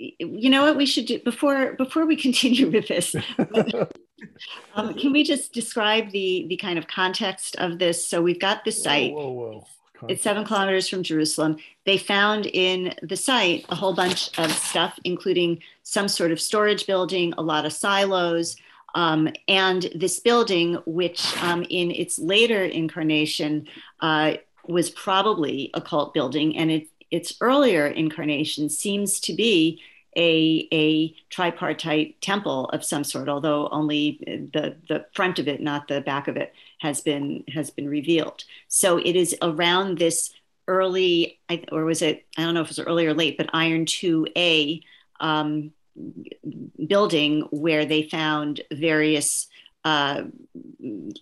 you 0.00 0.48
know 0.48 0.62
what 0.62 0.76
we 0.76 0.86
should 0.86 1.06
do 1.06 1.18
before 1.20 1.74
before 1.74 2.06
we 2.06 2.16
continue 2.26 2.70
with 2.70 2.88
this 2.88 3.14
um, 4.74 4.94
can 4.94 5.12
we 5.12 5.22
just 5.22 5.52
describe 5.52 6.10
the 6.10 6.46
the 6.48 6.56
kind 6.56 6.78
of 6.78 6.86
context 6.86 7.56
of 7.56 7.78
this 7.78 8.06
so 8.06 8.22
we've 8.22 8.40
got 8.40 8.64
the 8.64 8.72
site 8.72 9.12
whoa, 9.12 9.30
whoa, 9.30 9.50
whoa. 9.52 9.66
It's 10.08 10.22
seven 10.22 10.46
kilometers 10.46 10.88
from 10.88 11.02
Jerusalem. 11.02 11.58
They 11.84 11.98
found 11.98 12.46
in 12.46 12.94
the 13.02 13.18
site 13.18 13.66
a 13.68 13.74
whole 13.74 13.92
bunch 13.92 14.30
of 14.38 14.50
stuff, 14.50 14.98
including 15.04 15.62
some 15.82 16.08
sort 16.08 16.32
of 16.32 16.40
storage 16.40 16.86
building, 16.86 17.34
a 17.36 17.42
lot 17.42 17.66
of 17.66 17.72
silos, 17.74 18.56
um, 18.94 19.28
and 19.46 19.90
this 19.94 20.18
building, 20.20 20.78
which 20.86 21.36
um, 21.42 21.64
in 21.68 21.90
its 21.90 22.18
later 22.18 22.64
incarnation 22.64 23.68
uh, 24.00 24.34
was 24.66 24.90
probably 24.90 25.70
a 25.74 25.80
cult 25.80 26.14
building, 26.14 26.56
and 26.56 26.70
it, 26.70 26.88
its 27.10 27.34
earlier 27.40 27.86
incarnation 27.86 28.68
seems 28.68 29.20
to 29.20 29.34
be 29.34 29.80
a, 30.16 30.68
a 30.72 31.14
tripartite 31.28 32.20
temple 32.20 32.66
of 32.70 32.84
some 32.84 33.04
sort, 33.04 33.28
although 33.28 33.68
only 33.70 34.18
the, 34.52 34.76
the 34.88 35.06
front 35.12 35.38
of 35.38 35.46
it, 35.46 35.60
not 35.60 35.88
the 35.88 36.00
back 36.00 36.28
of 36.28 36.36
it, 36.36 36.52
has 36.78 37.00
been 37.00 37.44
has 37.52 37.70
been 37.70 37.88
revealed. 37.88 38.44
So 38.68 38.98
it 38.98 39.14
is 39.14 39.36
around 39.42 39.98
this 39.98 40.32
early, 40.66 41.38
or 41.70 41.84
was 41.84 42.02
it? 42.02 42.26
I 42.36 42.42
don't 42.42 42.54
know 42.54 42.62
if 42.62 42.68
it 42.68 42.78
was 42.78 42.86
early 42.86 43.06
or 43.06 43.14
late, 43.14 43.36
but 43.36 43.50
Iron 43.52 43.86
Two 43.86 44.26
A 44.36 44.80
um, 45.20 45.72
building 46.86 47.42
where 47.50 47.84
they 47.84 48.02
found 48.04 48.62
various. 48.72 49.46
Uh, 49.82 50.24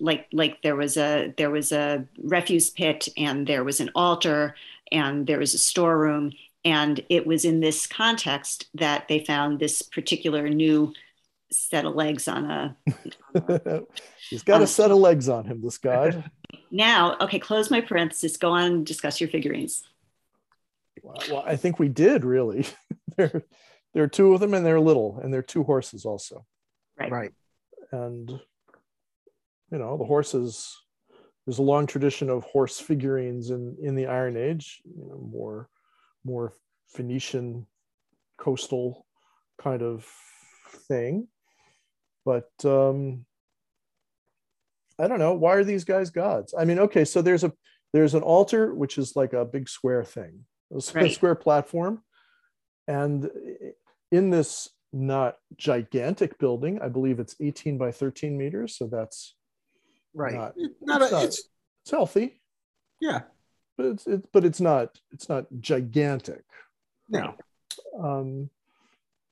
like 0.01 0.27
like 0.33 0.63
there 0.63 0.75
was 0.75 0.97
a 0.97 1.33
there 1.37 1.51
was 1.51 1.71
a 1.71 2.05
refuse 2.25 2.71
pit 2.71 3.09
and 3.17 3.47
there 3.47 3.63
was 3.63 3.79
an 3.79 3.89
altar 3.95 4.57
and 4.93 5.27
there 5.27 5.39
was 5.39 5.55
a 5.55 5.59
storeroom 5.59 6.33
and 6.65 7.01
it 7.09 7.27
was 7.27 7.45
in 7.45 7.61
this 7.61 7.87
context 7.87 8.67
that 8.75 9.09
they 9.09 9.25
found 9.25 9.59
this 9.59 9.83
particular 9.83 10.49
new 10.49 10.93
set 11.51 11.85
of 11.85 11.95
legs 11.95 12.29
on 12.29 12.51
a. 12.51 12.77
He's 14.29 14.43
got 14.43 14.61
a, 14.61 14.65
a 14.65 14.67
set 14.67 14.91
of 14.91 14.99
legs 14.99 15.29
on 15.29 15.45
him, 15.45 15.63
this 15.63 15.79
guy. 15.79 16.25
now, 16.71 17.17
okay, 17.21 17.39
close 17.39 17.71
my 17.71 17.81
parenthesis. 17.81 18.37
Go 18.37 18.51
on 18.51 18.65
and 18.65 18.87
discuss 18.87 19.21
your 19.21 19.31
figurines. 19.31 19.85
Well, 21.03 21.45
I 21.47 21.57
think 21.57 21.79
we 21.79 21.89
did 21.89 22.25
really. 22.25 22.67
there, 23.17 23.45
there 23.95 24.03
are 24.03 24.09
two 24.09 24.35
of 24.35 24.41
them, 24.41 24.53
and 24.53 24.67
they're 24.67 24.81
little, 24.81 25.21
and 25.23 25.33
they're 25.33 25.43
two 25.43 25.63
horses 25.63 26.05
also. 26.05 26.45
Right. 26.99 27.11
Right. 27.11 27.33
And 27.93 28.29
you 28.29 29.79
know 29.79 29.97
the 29.97 30.05
horses. 30.05 30.77
There's 31.49 31.61
a 31.61 31.63
long 31.63 31.87
tradition 31.87 32.29
of 32.29 32.45
horse 32.45 32.79
figurines 32.79 33.49
in 33.49 33.75
in 33.81 33.95
the 33.95 34.05
Iron 34.05 34.37
Age. 34.37 34.83
You 34.85 35.09
know, 35.09 35.31
more 35.33 35.71
more 36.23 36.53
Phoenician 36.91 37.67
coastal 38.37 39.07
kind 39.59 39.81
of 39.81 40.07
thing. 40.89 41.27
But 42.27 42.51
um, 42.67 43.25
I 44.99 45.09
don't 45.09 45.21
know. 45.21 45.33
Why 45.33 45.55
are 45.55 45.65
these 45.65 45.85
guys 45.85 46.11
gods? 46.11 46.53
I 46.53 46.67
mean, 46.67 46.81
okay, 46.81 47.07
so 47.07 47.23
there's 47.23 47.45
a 47.45 47.53
there's 47.95 48.13
an 48.13 48.23
altar 48.23 48.75
which 48.75 48.99
is 48.99 49.17
like 49.17 49.33
a 49.33 49.47
big 49.47 49.71
square 49.71 50.05
thing, 50.05 50.45
a 50.71 50.83
right. 50.95 51.11
square 51.11 51.35
platform, 51.35 52.03
and 52.87 53.31
in 54.13 54.29
this 54.29 54.69
not 54.93 55.37
gigantic 55.57 56.39
building, 56.39 56.79
I 56.83 56.91
believe 56.91 57.19
it's 57.19 57.37
18 57.41 57.79
by 57.79 57.91
13 57.91 58.37
meters, 58.37 58.77
so 58.77 58.87
that's 58.87 59.35
right. 60.15 60.35
Not, 60.35 60.55
not, 60.81 61.03
it's, 61.03 61.11
a, 61.11 61.15
not, 61.15 61.25
it's, 61.25 61.43
it's 61.83 61.91
healthy. 61.91 62.41
Yeah, 63.01 63.21
but 63.77 63.87
it's, 63.87 64.07
it's 64.07 64.27
but 64.33 64.45
it's 64.45 64.61
not 64.61 64.99
it's 65.13 65.29
not 65.29 65.47
gigantic. 65.61 66.45
No. 67.09 67.35
Um, 67.99 68.51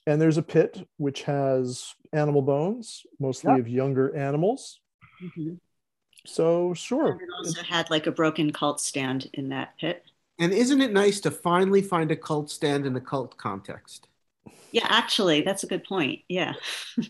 and 0.07 0.21
there's 0.21 0.39
a 0.39 0.43
pit 0.43 0.87
which 0.99 1.23
has 1.23 1.95
animal 2.13 2.43
bones, 2.43 3.05
mostly 3.19 3.53
yep. 3.53 3.61
of 3.61 3.69
younger 3.69 4.17
animals. 4.17 4.81
Mm-hmm. 5.23 5.55
So 6.25 6.75
sure. 6.75 7.13
And 7.13 7.21
it 7.21 7.29
also 7.37 7.63
had 7.63 7.91
like 7.91 8.07
a 8.07 8.13
broken 8.13 8.53
cult 8.53 8.81
stand 8.81 9.29
in 9.35 9.49
that 9.51 9.77
pit. 9.79 10.05
And 10.39 10.53
isn't 10.53 10.81
it 10.81 10.93
nice 10.93 11.21
to 11.21 11.31
finally 11.31 11.83
find 11.83 12.11
a 12.11 12.17
cult 12.17 12.51
stand 12.51 12.87
in 12.87 12.95
a 12.97 13.01
cult 13.01 13.37
context? 13.37 14.07
Yeah, 14.71 14.87
actually, 14.89 15.41
that's 15.43 15.65
a 15.65 15.67
good 15.67 15.85
point. 15.85 16.21
Yeah. 16.29 16.53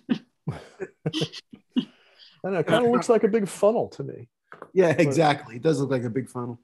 I 2.46 2.50
know. 2.50 2.58
It 2.58 2.66
kind 2.66 2.86
of 2.86 2.92
looks 2.92 3.08
like 3.08 3.24
a 3.24 3.28
big 3.28 3.48
funnel 3.48 3.88
to 3.88 4.04
me. 4.04 4.28
Yeah, 4.72 4.90
exactly. 4.98 5.56
It 5.56 5.62
does 5.62 5.80
look 5.80 5.90
like 5.90 6.04
a 6.04 6.10
big 6.10 6.28
funnel. 6.28 6.58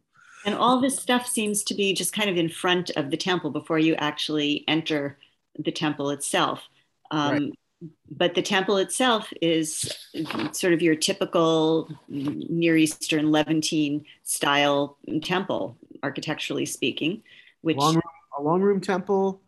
and 0.47 0.55
all 0.55 0.81
this 0.81 0.99
stuff 0.99 1.27
seems 1.27 1.63
to 1.65 1.75
be 1.75 1.93
just 1.93 2.13
kind 2.13 2.31
of 2.31 2.37
in 2.37 2.49
front 2.49 2.91
of 2.97 3.11
the 3.11 3.17
temple 3.17 3.51
before 3.51 3.79
you 3.79 3.95
actually 3.97 4.65
enter 4.69 5.19
the 5.59 5.73
temple 5.73 6.11
itself. 6.11 6.63
Um, 7.11 7.33
right. 7.33 7.53
But 8.11 8.35
the 8.35 8.43
temple 8.43 8.77
itself 8.77 9.33
is 9.41 9.93
sort 10.53 10.73
of 10.73 10.83
your 10.83 10.95
typical 10.95 11.89
Near 12.09 12.77
Eastern 12.77 13.33
Levantine 13.33 14.05
style 14.23 14.99
temple, 15.23 15.77
architecturally 16.03 16.65
speaking. 16.65 17.23
Which 17.63 17.77
long 17.77 17.95
room, 17.95 18.03
a 18.39 18.43
long 18.43 18.61
room 18.61 18.81
temple, 18.81 19.41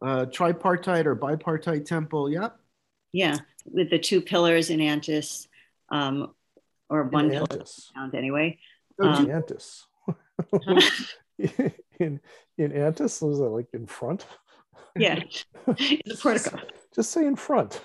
uh, 0.00 0.26
tripartite 0.26 1.06
or 1.06 1.14
bipartite 1.14 1.84
temple. 1.84 2.30
Yep. 2.30 2.58
Yeah, 3.12 3.36
with 3.64 3.90
the 3.90 3.98
two 3.98 4.20
pillars 4.20 4.70
in 4.70 4.80
Antis, 4.80 5.46
um, 5.92 6.32
or 6.88 7.04
one 7.04 7.30
pillar 7.30 7.46
anyway. 8.14 8.58
Oh, 9.00 9.08
um, 9.08 9.30
Antis. 9.30 9.86
in 11.98 12.20
in 12.58 12.72
Antis, 12.72 13.20
was 13.22 13.38
that 13.38 13.48
like 13.48 13.68
in 13.72 13.86
front? 13.86 14.26
Yeah, 14.96 15.20
in 15.66 16.00
the 16.04 16.18
portico. 16.22 16.58
Just 16.94 17.12
say 17.12 17.24
in 17.24 17.36
front. 17.36 17.80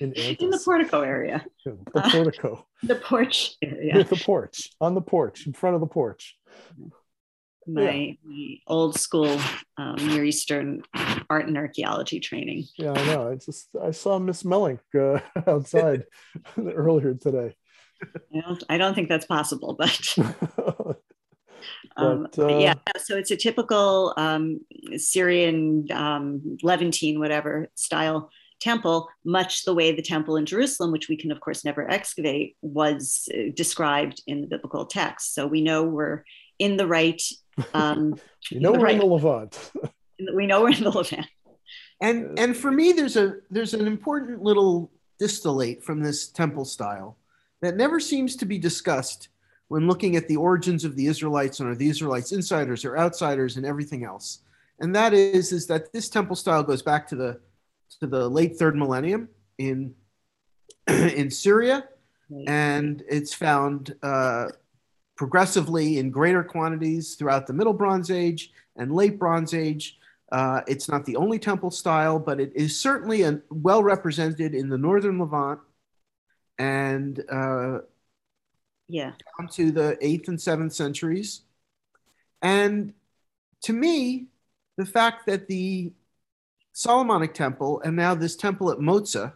in, 0.00 0.12
in, 0.12 0.50
the 0.50 0.60
portico 0.64 1.00
area. 1.00 1.44
the 1.64 2.08
portico. 2.12 2.54
Uh, 2.54 2.86
the 2.86 2.94
porch 2.94 3.56
area. 3.62 4.04
the 4.04 4.16
porch. 4.16 4.70
On 4.80 4.94
the 4.94 5.00
porch, 5.00 5.46
in 5.46 5.52
front 5.52 5.74
of 5.74 5.80
the 5.80 5.88
porch. 5.88 6.36
My, 7.68 7.90
yeah. 7.90 8.12
my 8.24 8.56
old 8.66 8.98
school 8.98 9.38
um, 9.76 9.96
Near 9.96 10.24
Eastern 10.24 10.82
art 11.28 11.46
and 11.46 11.58
archaeology 11.58 12.18
training. 12.18 12.64
Yeah, 12.76 12.92
I 12.92 13.06
know. 13.06 13.30
I 13.30 13.34
just 13.34 13.68
I 13.80 13.90
saw 13.90 14.18
Miss 14.18 14.42
Mellink 14.42 14.80
uh, 14.98 15.20
outside 15.46 16.04
earlier 16.58 17.14
today. 17.14 17.56
I 18.02 18.40
don't, 18.40 18.64
I 18.70 18.78
don't 18.78 18.94
think 18.94 19.08
that's 19.08 19.26
possible, 19.26 19.74
but 19.78 20.16
Um, 21.96 22.28
but, 22.34 22.38
uh, 22.38 22.58
yeah, 22.58 22.74
so 22.96 23.16
it's 23.16 23.32
a 23.32 23.36
typical 23.36 24.14
um, 24.16 24.60
Syrian 24.96 25.86
um, 25.90 26.56
Levantine, 26.62 27.18
whatever 27.18 27.68
style 27.74 28.30
temple, 28.60 29.08
much 29.24 29.64
the 29.64 29.74
way 29.74 29.92
the 29.92 30.02
temple 30.02 30.36
in 30.36 30.46
Jerusalem, 30.46 30.92
which 30.92 31.08
we 31.08 31.16
can 31.16 31.32
of 31.32 31.40
course 31.40 31.64
never 31.64 31.88
excavate, 31.90 32.56
was 32.62 33.28
uh, 33.34 33.50
described 33.54 34.22
in 34.26 34.40
the 34.40 34.46
biblical 34.46 34.86
text. 34.86 35.34
So 35.34 35.46
we 35.46 35.60
know 35.60 35.84
we're 35.84 36.24
in 36.58 36.76
the 36.76 36.86
right. 36.86 37.20
Um, 37.74 38.18
you 38.50 38.60
know 38.60 38.72
we're 38.72 38.80
right, 38.80 38.94
in 38.94 39.00
the 39.00 39.06
Levant. 39.06 39.72
we 40.34 40.46
know 40.46 40.62
we're 40.62 40.70
in 40.70 40.84
the 40.84 40.90
Levant. 40.90 41.26
And 42.00 42.38
and 42.38 42.56
for 42.56 42.70
me, 42.70 42.92
there's 42.92 43.16
a 43.16 43.36
there's 43.50 43.74
an 43.74 43.86
important 43.86 44.42
little 44.42 44.90
distillate 45.18 45.82
from 45.82 46.00
this 46.00 46.28
temple 46.28 46.64
style 46.64 47.16
that 47.60 47.76
never 47.76 47.98
seems 47.98 48.36
to 48.36 48.46
be 48.46 48.58
discussed 48.58 49.28
when 49.68 49.86
looking 49.86 50.16
at 50.16 50.28
the 50.28 50.36
origins 50.36 50.84
of 50.84 50.96
the 50.96 51.06
Israelites 51.06 51.60
and 51.60 51.68
are 51.68 51.74
the 51.74 51.88
Israelites 51.88 52.32
insiders 52.32 52.84
or 52.84 52.96
outsiders 52.96 53.56
and 53.56 53.66
everything 53.66 54.04
else. 54.04 54.40
And 54.80 54.94
that 54.94 55.12
is, 55.12 55.52
is 55.52 55.66
that 55.66 55.92
this 55.92 56.08
temple 56.08 56.36
style 56.36 56.62
goes 56.62 56.82
back 56.82 57.06
to 57.08 57.16
the 57.16 57.40
to 58.00 58.06
the 58.06 58.28
late 58.28 58.56
third 58.56 58.76
millennium 58.76 59.28
in 59.58 59.94
in 60.86 61.30
Syria, 61.30 61.88
and 62.46 63.02
it's 63.08 63.34
found 63.34 63.94
uh, 64.02 64.48
progressively 65.18 65.98
in 65.98 66.10
greater 66.10 66.44
quantities 66.44 67.16
throughout 67.16 67.46
the 67.46 67.52
Middle 67.52 67.74
Bronze 67.74 68.10
Age 68.10 68.52
and 68.76 68.94
Late 68.94 69.18
Bronze 69.18 69.52
Age. 69.52 69.98
Uh, 70.30 70.60
it's 70.66 70.88
not 70.88 71.04
the 71.04 71.16
only 71.16 71.38
temple 71.38 71.70
style, 71.70 72.18
but 72.18 72.40
it 72.40 72.52
is 72.54 72.80
certainly 72.80 73.22
a, 73.22 73.40
well 73.50 73.82
represented 73.82 74.54
in 74.54 74.68
the 74.68 74.78
northern 74.78 75.18
Levant. 75.18 75.60
And 76.58 77.22
uh, 77.30 77.80
yeah. 78.88 79.12
down 79.38 79.48
to 79.48 79.72
the 79.72 79.98
eighth 80.00 80.28
and 80.28 80.40
seventh 80.40 80.72
centuries. 80.72 81.42
And 82.40 82.94
to 83.62 83.72
me 83.72 84.28
the 84.76 84.86
fact 84.86 85.26
that 85.26 85.48
the 85.48 85.92
solomonic 86.72 87.34
temple 87.34 87.80
and 87.84 87.96
now 87.96 88.14
this 88.14 88.36
temple 88.36 88.70
at 88.70 88.78
moza 88.78 89.32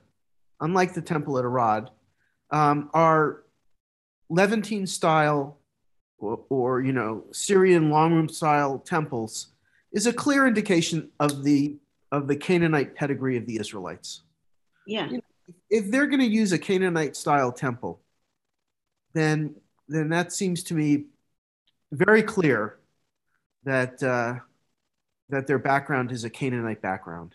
unlike 0.61 0.95
the 0.95 1.03
temple 1.03 1.37
at 1.39 1.45
arad 1.45 1.91
um, 2.51 2.89
are 2.95 3.43
levantine 4.29 4.87
style 4.87 5.59
or, 6.23 6.41
or, 6.49 6.81
you 6.81 6.93
know 6.93 7.25
syrian 7.33 7.91
long 7.91 8.15
room 8.15 8.29
style 8.29 8.79
temples 8.79 9.49
is 9.93 10.07
a 10.07 10.13
clear 10.13 10.47
indication 10.47 11.11
of 11.21 11.45
the 11.45 11.77
of 12.11 12.29
the 12.29 12.37
canaanite 12.37 12.95
pedigree 12.95 13.37
of 13.37 13.47
the 13.47 13.57
israelites 13.57 14.23
yeah 14.87 15.07
you 15.07 15.17
know, 15.17 15.55
if 15.71 15.91
they're 15.91 16.07
going 16.07 16.21
to 16.21 16.27
use 16.27 16.53
a 16.53 16.59
canaanite 16.59 17.17
style 17.17 17.53
temple 17.53 18.01
then 19.15 19.55
then 19.89 20.09
that 20.09 20.33
seems 20.33 20.63
to 20.63 20.75
me 20.75 21.07
very 21.93 22.23
clear 22.23 22.79
that 23.65 24.03
uh, 24.03 24.35
that 25.29 25.47
their 25.47 25.59
background 25.59 26.13
is 26.13 26.25
a 26.25 26.31
Canaanite 26.31 26.83
background. 26.83 27.35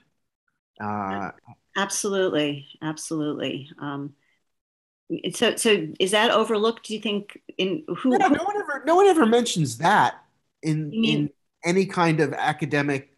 Uh, 0.80 1.32
absolutely, 1.76 2.68
absolutely. 2.82 3.70
Um, 3.80 4.14
so, 5.34 5.56
so 5.56 5.88
is 6.00 6.12
that 6.12 6.32
overlooked? 6.32 6.88
Do 6.88 6.94
you 6.94 7.00
think 7.00 7.40
in 7.58 7.84
who? 7.98 8.18
No, 8.18 8.28
no 8.28 8.44
one 8.44 8.58
ever, 8.58 8.84
no 8.86 8.96
one 8.96 9.08
ever 9.08 9.26
mentions 9.26 9.78
that 9.78 10.16
in 10.64 10.92
in 10.92 11.30
any 11.64 11.86
kind 11.86 12.20
of 12.20 12.34
academic, 12.34 13.14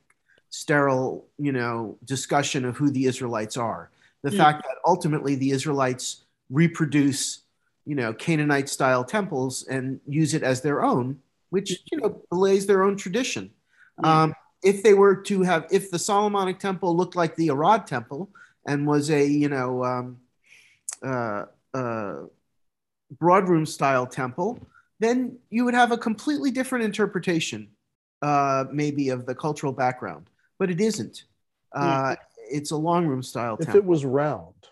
sterile, 0.49 1.27
you 1.37 1.51
know, 1.51 1.97
discussion 2.05 2.65
of 2.65 2.77
who 2.77 2.89
the 2.89 3.05
Israelites 3.05 3.57
are. 3.57 3.89
The 4.23 4.31
mm. 4.31 4.37
fact 4.37 4.63
that 4.63 4.75
ultimately 4.85 5.35
the 5.35 5.51
Israelites 5.51 6.23
reproduce 6.49 7.41
you 7.89 7.95
know, 7.95 8.13
Canaanite 8.13 8.69
style 8.69 9.03
temples 9.03 9.65
and 9.67 9.99
use 10.05 10.35
it 10.35 10.43
as 10.43 10.61
their 10.61 10.83
own, 10.83 11.17
which, 11.49 11.71
you 11.91 11.97
know, 11.97 12.21
belays 12.29 12.67
their 12.67 12.83
own 12.83 12.95
tradition. 12.95 13.49
Um, 14.03 14.35
if 14.61 14.83
they 14.83 14.93
were 14.93 15.15
to 15.23 15.41
have, 15.41 15.65
if 15.71 15.89
the 15.89 15.97
Solomonic 15.97 16.59
temple 16.59 16.95
looked 16.95 17.15
like 17.15 17.35
the 17.35 17.49
Arad 17.49 17.87
temple 17.87 18.29
and 18.67 18.85
was 18.85 19.09
a, 19.09 19.25
you 19.25 19.49
know, 19.49 19.83
um, 19.83 20.19
uh, 21.03 21.45
uh, 21.73 22.15
broadroom 23.11 23.65
style 23.65 24.05
temple, 24.05 24.59
then 24.99 25.37
you 25.49 25.65
would 25.65 25.73
have 25.73 25.91
a 25.91 25.97
completely 25.97 26.51
different 26.51 26.85
interpretation, 26.85 27.69
uh, 28.21 28.65
maybe, 28.71 29.09
of 29.09 29.25
the 29.25 29.35
cultural 29.35 29.71
background. 29.71 30.29
But 30.57 30.69
it 30.69 30.81
isn't. 30.81 31.23
Uh, 31.73 32.15
it's 32.49 32.71
a 32.71 32.75
long 32.75 33.05
room 33.07 33.23
style. 33.23 33.57
Temple. 33.57 33.63
If 33.63 33.67
temple. 33.67 33.81
it 33.81 33.85
was 33.85 34.05
round, 34.05 34.67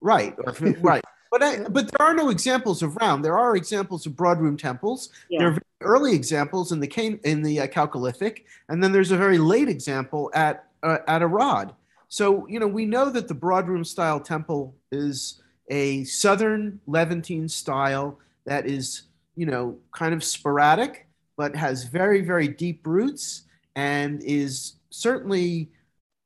right? 0.00 0.36
Right. 0.80 1.02
But 1.30 1.42
I, 1.42 1.68
but 1.68 1.90
there 1.90 2.06
are 2.06 2.14
no 2.14 2.30
examples 2.30 2.82
of 2.82 2.96
round. 2.96 3.24
There 3.24 3.38
are 3.38 3.54
examples 3.54 4.06
of 4.06 4.16
broadroom 4.16 4.56
temples. 4.56 5.10
Yeah. 5.28 5.40
There 5.40 5.48
are 5.50 5.58
early 5.82 6.14
examples 6.14 6.72
in 6.72 6.80
the 6.80 7.20
in 7.24 7.42
the 7.42 7.60
uh, 7.60 7.66
Chalcolithic, 7.66 8.44
and 8.68 8.82
then 8.82 8.92
there's 8.92 9.10
a 9.10 9.16
very 9.16 9.38
late 9.38 9.68
example 9.68 10.30
at 10.34 10.64
uh, 10.82 10.98
at 11.06 11.22
Arad. 11.22 11.74
So 12.08 12.46
you 12.48 12.58
know 12.58 12.66
we 12.66 12.86
know 12.86 13.10
that 13.10 13.28
the 13.28 13.34
broadroom 13.34 13.84
style 13.84 14.20
temple 14.20 14.74
is 14.90 15.42
a 15.70 16.04
southern 16.04 16.80
Levantine 16.86 17.48
style 17.48 18.18
that 18.44 18.66
is 18.66 19.02
you 19.36 19.46
know 19.46 19.76
kind 19.92 20.14
of 20.14 20.24
sporadic, 20.24 21.06
but 21.36 21.54
has 21.54 21.84
very 21.84 22.20
very 22.20 22.48
deep 22.48 22.86
roots 22.86 23.42
and 23.76 24.22
is 24.24 24.74
certainly 24.90 25.70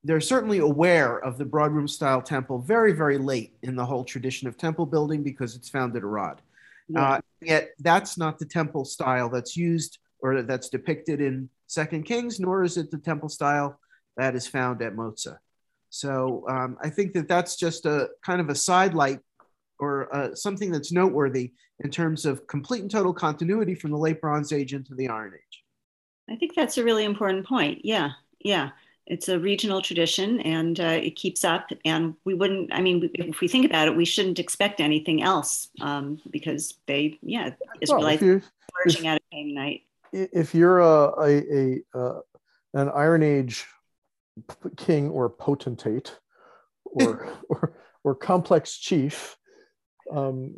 they're 0.04 0.20
certainly 0.20 0.58
aware 0.58 1.18
of 1.18 1.38
the 1.38 1.44
broadroom 1.44 1.88
style 1.88 2.20
temple 2.20 2.58
very, 2.58 2.92
very 2.92 3.18
late 3.18 3.54
in 3.62 3.76
the 3.76 3.84
whole 3.84 4.04
tradition 4.04 4.48
of 4.48 4.56
temple 4.56 4.86
building 4.86 5.22
because 5.22 5.54
it's 5.54 5.68
found 5.68 5.94
at 5.96 6.02
Arad. 6.02 6.40
Yeah. 6.88 7.12
Uh, 7.12 7.20
yet 7.40 7.70
that's 7.78 8.18
not 8.18 8.38
the 8.38 8.44
temple 8.44 8.84
style 8.84 9.28
that's 9.28 9.56
used 9.56 9.98
or 10.18 10.42
that's 10.42 10.68
depicted 10.68 11.20
in 11.20 11.48
Second 11.66 12.04
Kings, 12.04 12.40
nor 12.40 12.64
is 12.64 12.76
it 12.76 12.90
the 12.90 12.98
temple 12.98 13.28
style 13.28 13.78
that 14.16 14.34
is 14.34 14.46
found 14.46 14.82
at 14.82 14.94
Moza. 14.94 15.38
So 15.90 16.44
um, 16.48 16.76
I 16.82 16.90
think 16.90 17.12
that 17.12 17.28
that's 17.28 17.56
just 17.56 17.86
a 17.86 18.08
kind 18.24 18.40
of 18.40 18.48
a 18.48 18.54
sidelight 18.54 19.20
or 19.82 20.14
uh, 20.14 20.32
something 20.32 20.70
that's 20.70 20.92
noteworthy 20.92 21.52
in 21.80 21.90
terms 21.90 22.24
of 22.24 22.46
complete 22.46 22.82
and 22.82 22.90
total 22.90 23.12
continuity 23.12 23.74
from 23.74 23.90
the 23.90 23.98
late 23.98 24.20
Bronze 24.20 24.52
Age 24.52 24.74
into 24.74 24.94
the 24.94 25.08
Iron 25.08 25.32
Age. 25.34 25.64
I 26.30 26.36
think 26.36 26.54
that's 26.54 26.78
a 26.78 26.84
really 26.84 27.04
important 27.04 27.44
point. 27.44 27.84
Yeah, 27.84 28.10
yeah 28.38 28.70
it's 29.06 29.28
a 29.28 29.38
regional 29.38 29.82
tradition 29.82 30.40
and 30.42 30.78
uh, 30.78 31.00
it 31.02 31.16
keeps 31.16 31.44
up 31.44 31.70
and 31.84 32.14
we 32.24 32.34
wouldn't 32.34 32.72
i 32.72 32.80
mean 32.80 33.10
if 33.14 33.40
we 33.40 33.48
think 33.48 33.66
about 33.66 33.88
it 33.88 33.96
we 33.96 34.04
shouldn't 34.04 34.38
expect 34.38 34.80
anything 34.80 35.22
else 35.22 35.68
um, 35.80 36.20
because 36.30 36.74
they 36.86 37.18
yeah 37.20 37.50
israelites 37.80 38.22
well, 38.22 38.40
emerging 38.86 39.08
out 39.08 39.16
of 39.16 39.22
canaanite 39.32 39.82
if 40.12 40.54
you're 40.54 40.78
a, 40.78 41.12
a, 41.20 41.42
a 41.52 41.98
uh, 41.98 42.20
an 42.74 42.88
iron 42.90 43.24
age 43.24 43.66
king 44.76 45.10
or 45.10 45.28
potentate 45.28 46.16
or 46.84 47.28
or, 47.48 47.74
or 48.04 48.14
complex 48.14 48.78
chief 48.78 49.36
um, 50.10 50.54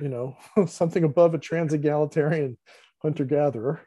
you 0.00 0.08
know 0.08 0.36
something 0.66 1.04
above 1.04 1.34
a 1.34 1.38
trans-egalitarian 1.38 2.56
hunter-gatherer 3.02 3.80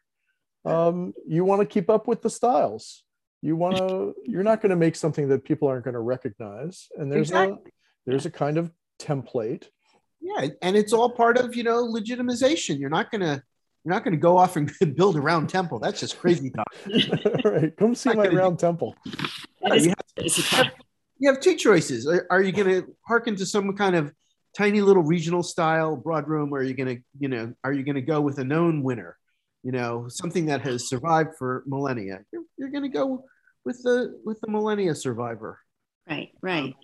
um, 0.66 1.14
you 1.28 1.44
want 1.44 1.60
to 1.62 1.66
keep 1.66 1.90
up 1.90 2.08
with 2.08 2.22
the 2.22 2.30
styles 2.30 3.04
you 3.42 3.56
want 3.56 3.78
to 3.78 4.14
you're 4.26 4.44
not 4.44 4.62
going 4.62 4.70
to 4.70 4.76
make 4.76 4.96
something 4.96 5.28
that 5.30 5.44
people 5.44 5.68
aren't 5.68 5.84
going 5.84 5.94
to 5.94 6.00
recognize 6.00 6.88
and 6.98 7.12
there's 7.12 7.30
exactly. 7.30 7.56
a 7.56 7.72
there's 8.06 8.26
a 8.26 8.32
kind 8.32 8.58
of 8.58 8.72
template 9.00 9.68
yeah 10.20 10.48
and 10.62 10.78
it's 10.78 10.94
all 10.94 11.10
part 11.10 11.38
of 11.38 11.56
you 11.56 11.64
know 11.64 11.84
legitimization 11.84 12.80
you're 12.80 12.90
not 12.90 13.10
going 13.12 13.22
to 13.22 13.42
You're 13.84 13.94
not 13.96 14.04
going 14.04 14.14
to 14.14 14.20
go 14.20 14.38
off 14.38 14.58
and 14.58 14.72
build 14.96 15.16
a 15.16 15.22
round 15.22 15.50
temple. 15.50 15.80
That's 15.80 16.00
just 16.00 16.20
crazy 16.20 16.52
talk. 16.52 16.68
right. 17.44 17.76
Come 17.78 17.96
see 17.96 18.14
my 18.14 18.28
round 18.28 18.60
temple. 18.60 18.96
Yeah, 19.64 19.74
you, 19.74 19.90
have, 19.90 20.72
you, 21.18 21.32
have, 21.32 21.40
two 21.40 21.56
choices. 21.56 22.08
Are, 22.08 22.28
are 22.30 22.42
you 22.44 22.52
going 22.52 22.68
to 22.68 22.96
hearken 23.08 23.36
to 23.38 23.46
some 23.46 23.76
kind 23.76 23.96
of 23.96 24.14
tiny 24.58 24.82
little 24.82 25.04
regional 25.04 25.44
style 25.44 25.96
broad 25.96 26.28
room, 26.28 26.54
or 26.54 26.60
are 26.60 26.64
you 26.64 26.74
going 26.74 26.98
to, 26.98 27.04
you 27.20 27.28
know, 27.28 27.54
are 27.64 27.74
you 27.74 27.84
going 27.84 27.96
to 27.96 28.02
go 28.02 28.22
with 28.22 28.40
a 28.40 28.44
known 28.44 28.84
winner? 28.84 29.18
You 29.64 29.72
know, 29.72 30.08
something 30.08 30.48
that 30.48 30.62
has 30.62 30.90
survived 30.90 31.32
for 31.38 31.64
millennia. 31.68 32.22
You're, 32.32 32.44
you're 32.58 32.70
going 32.70 32.84
to 32.84 32.90
go 32.90 33.26
with 33.64 33.82
the 33.84 34.20
with 34.26 34.42
the 34.42 34.50
millennia 34.50 34.96
survivor. 34.96 35.60
Right. 36.10 36.32
Right. 36.42 36.76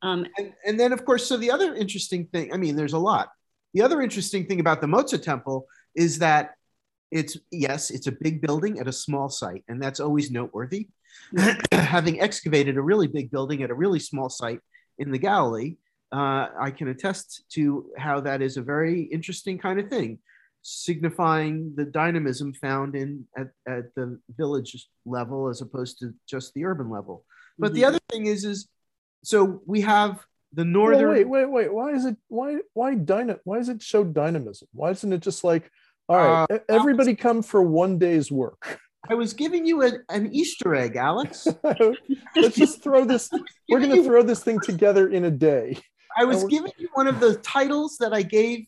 Um, 0.00 0.26
and, 0.36 0.52
and 0.66 0.80
then, 0.80 0.92
of 0.92 1.04
course, 1.04 1.26
so 1.26 1.36
the 1.36 1.50
other 1.50 1.74
interesting 1.74 2.26
thing. 2.26 2.52
I 2.52 2.56
mean, 2.56 2.74
there's 2.74 2.94
a 2.94 2.98
lot. 2.98 3.28
The 3.74 3.82
other 3.82 4.02
interesting 4.02 4.46
thing 4.46 4.60
about 4.60 4.80
the 4.80 4.86
Moza 4.86 5.22
Temple 5.22 5.66
is 5.94 6.18
that 6.18 6.54
it's 7.10 7.36
yes, 7.50 7.90
it's 7.90 8.06
a 8.06 8.12
big 8.12 8.40
building 8.40 8.80
at 8.80 8.88
a 8.88 8.92
small 8.92 9.28
site, 9.28 9.64
and 9.68 9.80
that's 9.80 10.00
always 10.00 10.30
noteworthy. 10.30 10.88
Having 11.72 12.20
excavated 12.20 12.76
a 12.76 12.82
really 12.82 13.06
big 13.06 13.30
building 13.30 13.62
at 13.62 13.70
a 13.70 13.74
really 13.74 14.00
small 14.00 14.30
site 14.30 14.60
in 14.98 15.10
the 15.10 15.18
Galilee, 15.18 15.76
uh, 16.12 16.48
I 16.60 16.70
can 16.70 16.88
attest 16.88 17.44
to 17.52 17.90
how 17.96 18.20
that 18.20 18.42
is 18.42 18.56
a 18.56 18.62
very 18.62 19.02
interesting 19.02 19.58
kind 19.58 19.80
of 19.80 19.88
thing, 19.88 20.18
signifying 20.62 21.72
the 21.74 21.84
dynamism 21.84 22.52
found 22.54 22.94
in 22.94 23.26
at, 23.36 23.48
at 23.66 23.94
the 23.94 24.18
village 24.36 24.88
level 25.04 25.48
as 25.48 25.60
opposed 25.60 25.98
to 26.00 26.14
just 26.28 26.54
the 26.54 26.64
urban 26.64 26.90
level. 26.90 27.24
But 27.58 27.68
mm-hmm. 27.68 27.74
the 27.74 27.84
other 27.86 27.98
thing 28.10 28.26
is, 28.26 28.44
is 28.44 28.68
so 29.24 29.62
we 29.66 29.82
have 29.82 30.24
the 30.52 30.64
northern. 30.64 31.08
Well, 31.08 31.12
wait, 31.12 31.28
wait, 31.28 31.50
wait. 31.50 31.72
Why 31.72 31.92
is 31.92 32.04
it? 32.04 32.16
Why, 32.28 32.58
why 32.74 32.94
dyna? 32.94 33.38
Why 33.44 33.58
is 33.58 33.68
it 33.68 33.82
show 33.82 34.04
dynamism? 34.04 34.68
Why 34.72 34.90
isn't 34.90 35.12
it 35.12 35.20
just 35.20 35.44
like 35.44 35.70
all 36.08 36.16
right, 36.16 36.50
uh, 36.50 36.58
everybody 36.68 37.14
come 37.14 37.42
for 37.42 37.62
one 37.62 37.98
day's 37.98 38.30
work. 38.30 38.80
I 39.08 39.14
was 39.14 39.32
giving 39.32 39.66
you 39.66 39.82
a, 39.82 39.92
an 40.08 40.32
Easter 40.32 40.74
egg, 40.74 40.96
Alex. 40.96 41.48
Let's 42.36 42.56
just 42.56 42.82
throw 42.82 43.04
this. 43.04 43.30
We're 43.68 43.80
going 43.80 43.96
to 43.96 44.04
throw 44.04 44.22
this 44.22 44.42
thing 44.44 44.60
together 44.60 45.08
in 45.08 45.24
a 45.24 45.30
day. 45.30 45.78
I 46.16 46.24
was 46.24 46.44
oh, 46.44 46.48
giving 46.48 46.72
you 46.78 46.88
one 46.94 47.06
of 47.06 47.20
the 47.20 47.36
titles 47.36 47.96
that 47.98 48.12
I 48.12 48.22
gave 48.22 48.66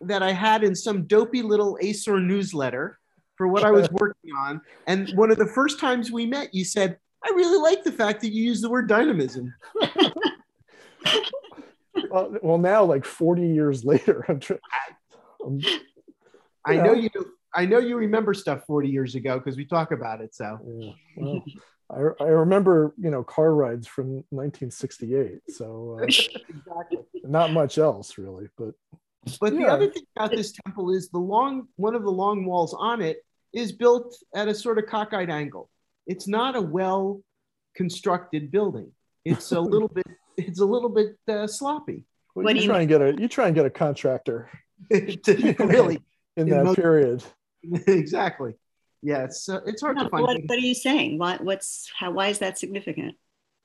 that 0.00 0.22
I 0.22 0.32
had 0.32 0.64
in 0.64 0.74
some 0.74 1.04
dopey 1.04 1.42
little 1.42 1.78
ASOR 1.82 2.24
newsletter 2.24 2.98
for 3.36 3.48
what 3.48 3.64
I 3.64 3.70
was 3.70 3.88
working 3.90 4.32
on. 4.36 4.60
And 4.86 5.10
one 5.10 5.30
of 5.30 5.38
the 5.38 5.46
first 5.46 5.78
times 5.78 6.10
we 6.10 6.26
met, 6.26 6.52
you 6.52 6.64
said, 6.64 6.98
I 7.24 7.30
really 7.30 7.58
like 7.58 7.84
the 7.84 7.92
fact 7.92 8.20
that 8.22 8.32
you 8.32 8.42
use 8.42 8.60
the 8.60 8.68
word 8.68 8.88
dynamism. 8.88 9.54
well, 12.10 12.36
well, 12.42 12.58
now, 12.58 12.84
like 12.84 13.04
40 13.04 13.46
years 13.46 13.84
later, 13.84 14.24
I'm, 14.28 14.40
trying. 14.40 14.60
I'm 15.44 15.60
I 16.64 16.76
know 16.76 16.92
you. 16.92 17.10
I 17.54 17.64
know 17.64 17.78
you 17.78 17.96
remember 17.96 18.34
stuff 18.34 18.64
40 18.66 18.88
years 18.88 19.14
ago 19.14 19.38
because 19.38 19.56
we 19.56 19.64
talk 19.64 19.90
about 19.90 20.20
it. 20.20 20.34
So. 20.34 20.58
Yeah. 20.64 20.92
Well, 21.16 21.42
I, 21.90 22.00
I 22.20 22.28
remember, 22.28 22.94
you 22.98 23.10
know, 23.10 23.22
car 23.22 23.54
rides 23.54 23.86
from 23.86 24.24
1968. 24.30 25.40
So 25.48 25.98
uh, 26.00 26.02
exactly. 26.04 26.98
not 27.24 27.52
much 27.52 27.78
else 27.78 28.18
really, 28.18 28.48
but. 28.56 28.74
But 29.40 29.52
yeah. 29.52 29.60
the 29.60 29.66
other 29.66 29.90
thing 29.90 30.04
about 30.16 30.30
this 30.30 30.52
temple 30.64 30.90
is 30.90 31.10
the 31.10 31.18
long 31.18 31.68
one 31.76 31.94
of 31.94 32.02
the 32.02 32.10
long 32.10 32.46
walls 32.46 32.74
on 32.78 33.02
it 33.02 33.18
is 33.52 33.72
built 33.72 34.16
at 34.34 34.48
a 34.48 34.54
sort 34.54 34.78
of 34.78 34.86
cockeyed 34.86 35.28
angle. 35.28 35.68
It's 36.06 36.26
not 36.26 36.56
a 36.56 36.62
well 36.62 37.22
constructed 37.74 38.50
building. 38.50 38.92
It's 39.24 39.52
a 39.52 39.60
little 39.60 39.88
bit. 39.88 40.06
It's 40.40 40.60
a 40.60 40.64
little 40.64 40.88
bit 40.88 41.18
uh, 41.26 41.48
sloppy. 41.48 42.04
Well, 42.32 42.44
what 42.44 42.54
you, 42.54 42.62
you 42.62 42.68
try 42.68 42.78
and 42.78 42.88
get 42.88 43.02
a 43.02 43.20
you 43.20 43.26
try 43.26 43.46
and 43.46 43.56
get 43.56 43.66
a 43.66 43.70
contractor 43.70 44.48
to 44.92 45.54
really 45.58 45.96
in, 46.36 46.46
in 46.46 46.50
that 46.50 46.64
most, 46.64 46.76
period. 46.76 47.24
exactly. 47.88 48.54
Yeah, 49.02 49.24
it's 49.24 49.48
uh, 49.48 49.60
it's 49.66 49.82
hard 49.82 49.96
no, 49.96 50.04
to 50.04 50.10
find. 50.10 50.22
What, 50.22 50.40
what, 50.46 50.58
are 50.58 50.60
you 50.60 50.74
saying? 50.74 51.18
What 51.18 51.42
what's 51.42 51.90
how? 51.96 52.10
Why 52.10 52.28
is 52.28 52.40
that 52.40 52.58
significant? 52.58 53.14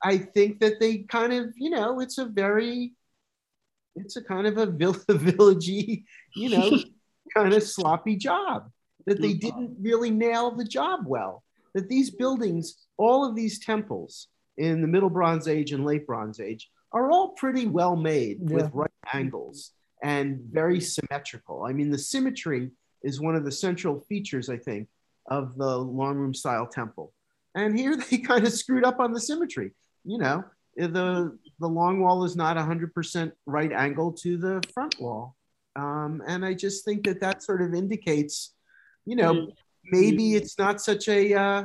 I 0.04 0.17
think 0.17 0.60
that 0.60 0.80
they 0.80 1.00
kind 1.00 1.34
of 1.34 1.54
you 1.56 1.69
know 1.69 2.00
it's 2.00 2.17
a 2.17 2.26
very 2.26 2.93
it's 3.96 4.15
a 4.15 4.24
kind 4.24 4.48
of 4.48 4.58
a 4.58 4.65
vill- 4.65 4.93
villagey 5.10 6.04
you 6.36 6.50
know 6.50 6.78
kind 7.36 7.54
of 7.54 7.63
sloppy 7.63 8.15
job 8.15 8.69
that 9.06 9.22
they 9.22 9.34
didn't 9.34 9.76
really 9.82 10.12
nail 10.12 10.56
the 10.56 10.65
job 10.65 11.02
well. 11.06 11.43
That 11.74 11.89
these 11.89 12.12
buildings, 12.12 12.76
all 12.98 13.28
of 13.28 13.36
these 13.36 13.60
temples 13.60 14.28
in 14.58 14.82
the 14.82 14.88
Middle 14.88 15.10
Bronze 15.10 15.48
Age 15.48 15.72
and 15.72 15.86
Late 15.86 16.06
Bronze 16.06 16.39
Age, 16.39 16.69
are 16.91 17.12
all 17.12 17.30
pretty 17.30 17.65
well 17.65 17.96
made 17.96 18.38
yeah. 18.41 18.56
with 18.56 18.72
right 18.74 18.91
angles 19.12 19.72
and 20.04 20.39
very 20.52 20.80
symmetrical. 20.80 21.63
I 21.63 21.74
mean, 21.74 21.89
the 21.89 21.98
symmetry 21.98 22.69
is 23.04 23.19
one 23.19 23.36
of 23.36 23.46
the 23.46 23.52
central 23.52 24.02
features, 24.02 24.50
I 24.50 24.58
think, 24.58 24.88
of 25.27 25.57
the 25.57 25.77
long 25.77 26.15
room 26.15 26.33
style 26.33 26.67
temple. 26.67 27.13
And 27.55 27.77
here 27.77 27.95
they 28.09 28.17
kind 28.17 28.45
of 28.45 28.53
screwed 28.53 28.86
up 28.86 28.99
on 28.99 29.13
the 29.13 29.19
symmetry. 29.19 29.71
You 30.05 30.17
know, 30.17 30.43
the 30.75 31.38
the 31.59 31.67
long 31.67 32.01
wall 32.01 32.23
is 32.23 32.36
not 32.36 32.57
100% 32.57 33.31
right 33.45 33.71
angle 33.71 34.12
to 34.13 34.38
the 34.38 34.62
front 34.73 34.99
wall. 34.99 35.36
Um, 35.75 36.21
and 36.27 36.45
I 36.45 36.53
just 36.53 36.86
think 36.86 37.05
that 37.05 37.21
that 37.21 37.41
sort 37.41 37.62
of 37.62 37.73
indicates, 37.73 38.53
you 39.05 39.15
know, 39.15 39.49
maybe 39.86 40.36
it's 40.36 40.59
not 40.59 40.81
such 40.81 41.07
a, 41.07 41.33
uh, 41.33 41.63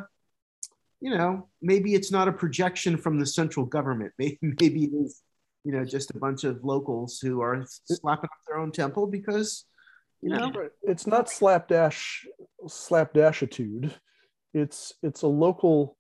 you 1.01 1.11
know, 1.11 1.49
maybe 1.61 1.94
it's 1.94 2.11
not 2.11 2.29
a 2.29 2.33
projection 2.33 2.97
from 2.97 3.18
the 3.18 3.27
central 3.27 3.66
government. 3.66 4.12
Maybe, 4.18 4.38
maybe 4.40 4.85
it 4.85 4.94
is 4.94 5.23
you 5.68 5.73
know, 5.73 5.85
just 5.85 6.11
a 6.11 6.18
bunch 6.18 6.44
of 6.44 6.64
locals 6.64 7.18
who 7.21 7.42
are 7.42 7.62
slapping 7.85 8.25
up 8.25 8.38
their 8.47 8.59
own 8.59 8.73
temple 8.73 9.07
because, 9.07 9.66
you 10.21 10.31
know, 10.31 10.53
it's 10.83 11.07
not 11.07 11.31
slapdash 11.31 12.27
slapdashitude. 12.65 13.93
It's 14.53 14.95
it's 15.03 15.23
a 15.23 15.29
local 15.29 15.97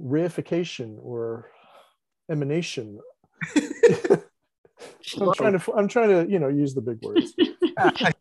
reification 0.00 0.96
or 1.00 1.50
emanation. 2.30 2.98
I'm 5.20 5.34
trying 5.34 5.58
to 5.58 5.72
I'm 5.74 5.88
trying 5.88 6.08
to 6.08 6.30
you 6.30 6.38
know 6.38 6.48
use 6.48 6.74
the 6.74 6.80
big 6.80 7.02
words. 7.02 7.34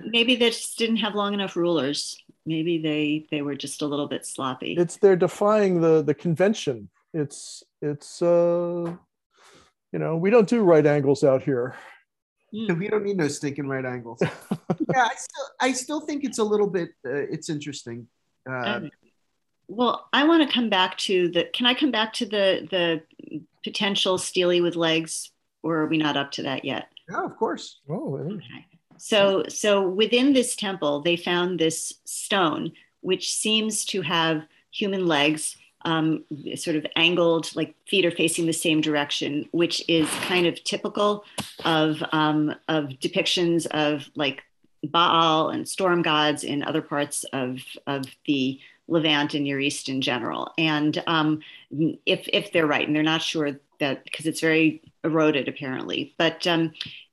Maybe 0.00 0.36
they 0.36 0.50
just 0.50 0.78
didn't 0.78 0.98
have 0.98 1.14
long 1.14 1.34
enough 1.34 1.56
rulers. 1.56 2.16
Maybe 2.44 2.78
they 2.78 3.26
they 3.30 3.42
were 3.42 3.54
just 3.54 3.82
a 3.82 3.86
little 3.86 4.08
bit 4.08 4.24
sloppy. 4.26 4.74
It's 4.78 4.96
they're 4.96 5.16
defying 5.16 5.80
the 5.80 6.02
the 6.02 6.14
convention. 6.14 6.88
It's 7.12 7.62
it's 7.80 8.22
uh 8.22 8.96
you 9.92 9.98
know, 9.98 10.16
we 10.16 10.30
don't 10.30 10.48
do 10.48 10.62
right 10.62 10.84
angles 10.84 11.24
out 11.24 11.42
here. 11.42 11.74
We 12.74 12.88
don't 12.88 13.04
need 13.04 13.16
no 13.16 13.28
stinking 13.28 13.68
right 13.68 13.84
angles. 13.84 14.18
yeah, 14.22 14.28
I 15.04 15.14
still, 15.16 15.46
I 15.60 15.72
still 15.72 16.00
think 16.00 16.24
it's 16.24 16.38
a 16.38 16.44
little 16.44 16.68
bit, 16.68 16.90
uh, 17.04 17.10
it's 17.12 17.50
interesting. 17.50 18.06
Uh, 18.48 18.80
well, 19.68 20.08
I 20.12 20.26
want 20.26 20.46
to 20.46 20.52
come 20.52 20.70
back 20.70 20.96
to 20.98 21.28
the. 21.28 21.44
Can 21.52 21.66
I 21.66 21.74
come 21.74 21.90
back 21.90 22.12
to 22.14 22.26
the 22.26 22.66
the 22.70 23.40
potential 23.64 24.16
stele 24.16 24.62
with 24.62 24.76
legs, 24.76 25.32
or 25.62 25.78
are 25.78 25.86
we 25.86 25.98
not 25.98 26.16
up 26.16 26.30
to 26.32 26.42
that 26.44 26.64
yet? 26.64 26.88
Yeah, 27.10 27.24
of 27.24 27.36
course. 27.36 27.80
Oh, 27.88 28.16
okay. 28.16 28.66
So, 28.98 29.44
so 29.48 29.86
within 29.86 30.32
this 30.32 30.56
temple, 30.56 31.02
they 31.02 31.16
found 31.16 31.58
this 31.58 31.92
stone, 32.04 32.72
which 33.00 33.32
seems 33.32 33.84
to 33.86 34.02
have 34.02 34.42
human 34.70 35.06
legs 35.06 35.56
um, 35.82 36.24
sort 36.56 36.76
of 36.76 36.86
angled, 36.96 37.54
like 37.54 37.74
feet 37.86 38.04
are 38.04 38.10
facing 38.10 38.46
the 38.46 38.52
same 38.52 38.80
direction, 38.80 39.48
which 39.52 39.82
is 39.88 40.08
kind 40.22 40.46
of 40.46 40.62
typical 40.64 41.24
of, 41.64 42.02
um, 42.12 42.54
of 42.68 42.84
depictions 43.00 43.66
of 43.66 44.08
like 44.14 44.42
Baal 44.82 45.50
and 45.50 45.68
storm 45.68 46.02
gods 46.02 46.44
in 46.44 46.62
other 46.62 46.82
parts 46.82 47.24
of, 47.32 47.60
of 47.86 48.04
the 48.26 48.60
Levant 48.88 49.34
and 49.34 49.44
Near 49.44 49.60
East 49.60 49.88
in 49.88 50.00
general. 50.00 50.52
And 50.58 51.02
um, 51.06 51.40
if, 52.06 52.28
if 52.32 52.52
they're 52.52 52.66
right, 52.66 52.86
and 52.86 52.94
they're 52.94 53.02
not 53.02 53.22
sure 53.22 53.58
that 53.78 54.04
because 54.04 54.26
it's 54.26 54.40
very 54.40 54.82
eroded 55.04 55.48
apparently, 55.48 56.14
but 56.18 56.46
um, 56.46 56.72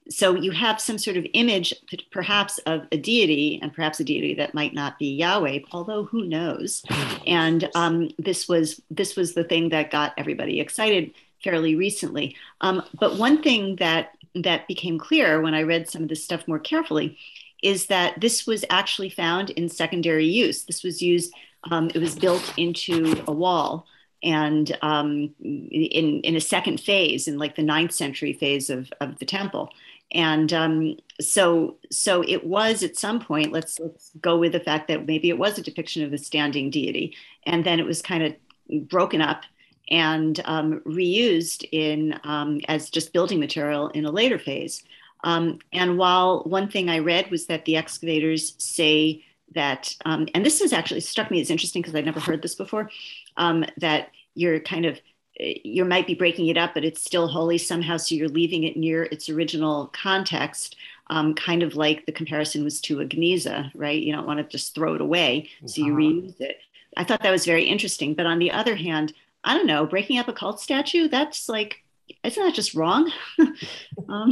so 0.10 0.36
you 0.36 0.52
have 0.52 0.82
some 0.82 0.98
sort 0.98 1.18
of 1.18 1.26
image 1.34 1.74
perhaps 2.12 2.58
of 2.60 2.88
a 2.92 2.98
deity 2.98 3.60
and 3.62 3.74
perhaps 3.74 4.00
a 4.00 4.04
deity 4.04 4.34
that 4.36 4.54
might 4.54 4.74
not 4.74 5.00
be 5.00 5.14
yahweh 5.16 5.60
although 5.72 6.04
who 6.06 6.26
knows? 6.26 6.84
And 7.26 7.70
um, 7.74 8.10
this 8.20 8.50
was 8.50 8.82
this 8.92 9.16
was 9.16 9.34
the 9.34 9.46
thing 9.46 9.70
that 9.70 9.92
got 9.92 10.14
everybody 10.18 10.60
excited 10.60 11.14
fairly 11.42 11.74
recently. 11.76 12.36
Um, 12.60 12.84
but 13.00 13.18
one 13.18 13.42
thing 13.42 13.78
that 13.78 14.18
that 14.36 14.68
became 14.68 14.98
clear 14.98 15.42
when 15.42 15.54
i 15.54 15.62
read 15.62 15.88
some 15.88 16.04
of 16.04 16.10
this 16.10 16.24
stuff 16.24 16.48
more 16.48 16.60
carefully 16.60 17.18
is 17.62 17.86
that 17.86 18.20
this 18.20 18.46
was 18.46 18.66
actually 18.70 19.10
found 19.10 19.52
in 19.52 19.70
secondary 19.70 20.26
use. 20.26 20.64
This 20.64 20.84
was 20.84 21.02
used 21.02 21.34
um, 21.72 21.90
it 21.94 22.00
was 22.00 22.16
built 22.16 22.54
into 22.58 23.24
a 23.28 23.32
wall 23.32 23.88
and 24.24 24.78
um, 24.82 25.34
in, 25.42 26.22
in 26.22 26.36
a 26.36 26.42
second 26.42 26.80
phase, 26.80 27.28
in 27.28 27.38
like 27.38 27.56
the 27.56 27.64
ninth 27.64 27.92
century 27.92 28.34
phase 28.34 28.70
of, 28.70 28.92
of 29.02 29.20
the 29.20 29.26
temple 29.26 29.70
and 30.12 30.54
um, 30.54 30.98
so 31.20 31.78
so 31.92 32.24
it 32.28 32.46
was 32.46 32.84
at 32.84 32.98
some 32.98 33.20
point 33.20 33.52
let's 33.52 33.80
let's 33.80 34.12
go 34.22 34.38
with 34.38 34.52
the 34.52 34.60
fact 34.60 34.88
that 34.88 35.06
maybe 35.06 35.30
it 35.30 35.38
was 35.38 35.58
a 35.58 35.64
depiction 35.64 36.04
of 36.04 36.14
a 36.14 36.18
standing 36.18 36.70
deity. 36.70 37.16
And 37.46 37.64
then 37.64 37.80
it 37.80 37.86
was 37.86 38.02
kind 38.02 38.24
of 38.24 38.88
broken 38.88 39.22
up 39.22 39.44
and 39.90 40.42
um, 40.46 40.82
reused 40.86 41.68
in 41.72 42.20
um, 42.24 42.62
as 42.68 42.90
just 42.90 43.14
building 43.14 43.40
material 43.40 43.90
in 43.90 44.06
a 44.06 44.12
later 44.12 44.40
phase. 44.40 44.84
Um, 45.24 45.60
and 45.72 45.98
while 45.98 46.44
one 46.44 46.70
thing 46.70 46.90
I 46.90 47.00
read 47.00 47.30
was 47.32 47.48
that 47.48 47.66
the 47.66 47.78
excavators 47.78 48.56
say 48.58 49.24
that, 49.56 49.96
um, 50.06 50.28
and 50.34 50.46
this 50.46 50.60
has 50.62 50.74
actually 50.74 51.02
struck 51.02 51.32
me 51.32 51.42
as 51.42 51.50
interesting 51.50 51.82
because 51.82 51.96
I'd 51.96 52.06
never 52.06 52.20
heard 52.20 52.42
this 52.42 52.56
before, 52.56 52.90
um, 53.38 53.66
that 53.78 54.10
you're 54.36 54.60
kind 54.60 54.86
of 54.86 55.00
you 55.40 55.86
might 55.86 56.08
be 56.08 56.14
breaking 56.14 56.48
it 56.48 56.58
up, 56.58 56.74
but 56.74 56.86
it's 56.86 57.04
still 57.04 57.28
holy 57.28 57.58
somehow. 57.58 57.98
So 57.98 58.16
you're 58.16 58.30
leaving 58.30 58.64
it 58.64 58.78
near 58.78 59.04
its 59.04 59.30
original 59.30 59.88
context, 59.88 60.76
um, 61.08 61.34
kind 61.34 61.64
of 61.64 61.76
like 61.76 62.06
the 62.06 62.12
comparison 62.12 62.64
was 62.64 62.80
to 62.82 63.02
a 63.02 63.06
geniza, 63.06 63.72
right? 63.74 64.02
You 64.02 64.14
don't 64.14 64.28
want 64.28 64.40
to 64.40 64.44
just 64.44 64.76
throw 64.76 64.94
it 64.96 65.02
away, 65.02 65.50
so 65.66 65.82
you 65.82 65.94
uh-huh. 65.94 66.02
reuse 66.02 66.42
it. 66.42 66.58
I 66.96 67.04
thought 67.04 67.24
that 67.24 67.32
was 67.32 67.46
very 67.46 67.64
interesting. 67.64 68.14
But 68.14 68.28
on 68.28 68.40
the 68.40 68.52
other 68.52 68.76
hand, 68.76 69.14
I 69.44 69.56
don't 69.56 69.68
know, 69.68 69.86
breaking 69.86 70.20
up 70.20 70.28
a 70.28 70.34
cult 70.34 70.62
statue, 70.62 71.08
that's 71.08 71.50
like, 71.50 71.84
isn't 72.24 72.44
that 72.44 72.54
just 72.54 72.76
wrong? 72.76 73.12
um, 74.10 74.32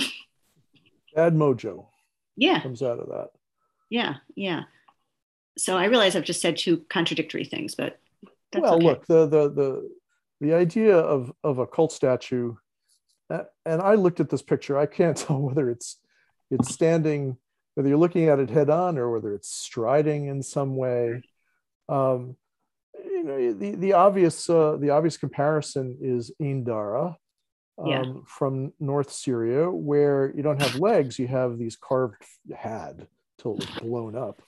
Bad 1.16 1.34
mojo. 1.34 1.88
Yeah. 2.38 2.62
Comes 2.62 2.82
out 2.82 3.00
of 3.00 3.10
that. 3.10 3.30
Yeah, 3.90 4.16
yeah. 4.36 4.64
So 5.58 5.78
I 5.78 5.86
realize 5.86 6.16
I've 6.16 6.24
just 6.24 6.42
said 6.42 6.58
two 6.58 6.78
contradictory 6.90 7.44
things, 7.44 7.76
but 7.76 8.00
well, 8.58 8.76
okay. 8.76 8.86
look, 8.86 9.06
the 9.06 9.28
the 9.28 9.50
the 9.50 9.90
the 10.42 10.54
idea 10.54 10.98
of 10.98 11.32
of 11.44 11.60
a 11.60 11.68
cult 11.68 11.94
statue, 11.94 12.56
and 13.30 13.82
I 13.82 13.94
looked 13.96 14.20
at 14.20 14.30
this 14.30 14.42
picture. 14.42 14.78
I 14.78 14.88
can't 14.88 15.16
tell 15.26 15.40
whether 15.40 15.70
it's 15.70 16.00
it's 16.50 16.74
standing, 16.74 17.38
whether 17.76 17.88
you're 17.88 17.98
looking 17.98 18.28
at 18.28 18.40
it 18.40 18.50
head 18.50 18.70
on 18.70 18.98
or 18.98 19.12
whether 19.12 19.34
it's 19.34 19.50
striding 19.50 20.26
in 20.28 20.44
some 20.44 20.76
way. 20.76 21.24
Um, 21.88 22.36
you 23.06 23.24
know, 23.24 23.54
the 23.54 23.76
the 23.76 23.94
obvious 23.94 24.50
uh, 24.50 24.78
the 24.78 24.90
obvious 24.90 25.18
comparison 25.18 25.98
is 26.02 26.32
Ain 26.42 26.64
Dara 26.64 27.18
Um, 27.78 27.88
yeah. 27.88 28.04
from 28.26 28.74
North 28.80 29.12
Syria, 29.12 29.70
where 29.70 30.34
you 30.36 30.44
don't 30.44 30.62
have 30.62 30.76
legs, 30.76 31.18
you 31.20 31.28
have 31.28 31.58
these 31.58 31.78
carved 31.78 32.24
had 32.56 33.08
till 33.40 33.54
it 33.54 33.60
was 33.60 33.80
blown 33.82 34.16
up, 34.16 34.42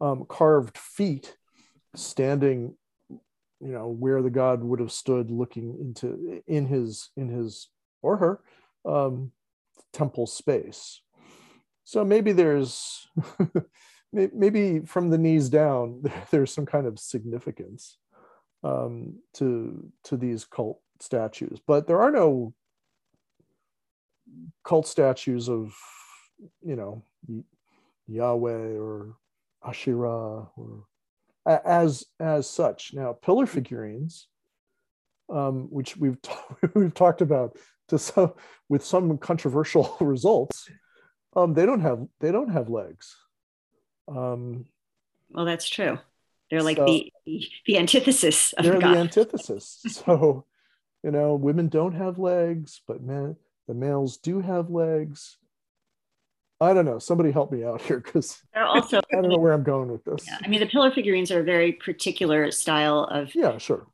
um, 0.00 0.24
carved 0.28 0.76
feet 0.78 1.36
standing 1.94 2.76
you 3.64 3.72
know 3.72 3.88
where 3.88 4.20
the 4.20 4.30
god 4.30 4.62
would 4.62 4.78
have 4.78 4.92
stood 4.92 5.30
looking 5.30 5.76
into 5.80 6.42
in 6.46 6.66
his 6.66 7.10
in 7.16 7.28
his 7.28 7.68
or 8.02 8.18
her 8.18 8.40
um, 8.84 9.32
temple 9.92 10.26
space. 10.26 11.00
So 11.84 12.04
maybe 12.04 12.32
there's 12.32 13.08
maybe 14.12 14.80
from 14.80 15.10
the 15.10 15.18
knees 15.18 15.48
down 15.48 16.02
there's 16.30 16.52
some 16.52 16.66
kind 16.66 16.86
of 16.86 16.98
significance 16.98 17.98
um, 18.62 19.18
to 19.34 19.90
to 20.04 20.16
these 20.16 20.44
cult 20.44 20.80
statues. 21.00 21.60
But 21.66 21.86
there 21.86 22.00
are 22.00 22.10
no 22.10 22.54
cult 24.64 24.86
statues 24.86 25.48
of 25.48 25.74
you 26.62 26.76
know 26.76 27.02
yahweh 28.06 28.76
or 28.76 29.16
asherah 29.66 30.48
or 30.56 30.84
as 31.46 32.04
as 32.20 32.48
such. 32.48 32.92
Now, 32.94 33.12
pillar 33.12 33.46
figurines, 33.46 34.28
um, 35.30 35.68
which 35.70 35.96
we've 35.96 36.18
we've 36.74 36.94
talked 36.94 37.20
about 37.20 37.56
to 37.88 37.98
some 37.98 38.32
with 38.68 38.84
some 38.84 39.18
controversial 39.18 39.96
results, 40.00 40.68
um, 41.36 41.54
they 41.54 41.66
don't 41.66 41.80
have 41.80 42.06
they 42.20 42.32
don't 42.32 42.50
have 42.50 42.68
legs. 42.68 43.16
Um, 44.08 44.66
well, 45.30 45.44
that's 45.44 45.68
true. 45.68 45.98
They're 46.50 46.62
like 46.62 46.76
so, 46.76 46.86
the 46.86 47.12
the 47.66 47.78
antithesis 47.78 48.52
of 48.54 48.64
they're 48.64 48.78
God. 48.78 48.94
the 48.94 49.00
antithesis. 49.00 49.80
so, 50.06 50.44
you 51.02 51.10
know, 51.10 51.34
women 51.34 51.68
don't 51.68 51.94
have 51.94 52.18
legs, 52.18 52.80
but 52.86 53.02
men 53.02 53.36
the 53.66 53.74
males 53.74 54.18
do 54.18 54.40
have 54.40 54.70
legs. 54.70 55.38
I 56.60 56.72
don't 56.72 56.84
know. 56.84 56.98
Somebody 56.98 57.30
help 57.30 57.50
me 57.52 57.64
out 57.64 57.80
here 57.82 58.00
because 58.00 58.42
also 58.56 58.98
I 59.12 59.20
don't 59.20 59.28
know 59.28 59.38
where 59.38 59.52
I'm 59.52 59.64
going 59.64 59.90
with 59.90 60.04
this. 60.04 60.26
Yeah, 60.26 60.38
I 60.42 60.48
mean, 60.48 60.60
the 60.60 60.66
pillar 60.66 60.90
figurines 60.90 61.30
are 61.30 61.40
a 61.40 61.44
very 61.44 61.72
particular 61.72 62.50
style 62.50 63.04
of 63.04 63.34
yeah, 63.34 63.58
sure, 63.58 63.86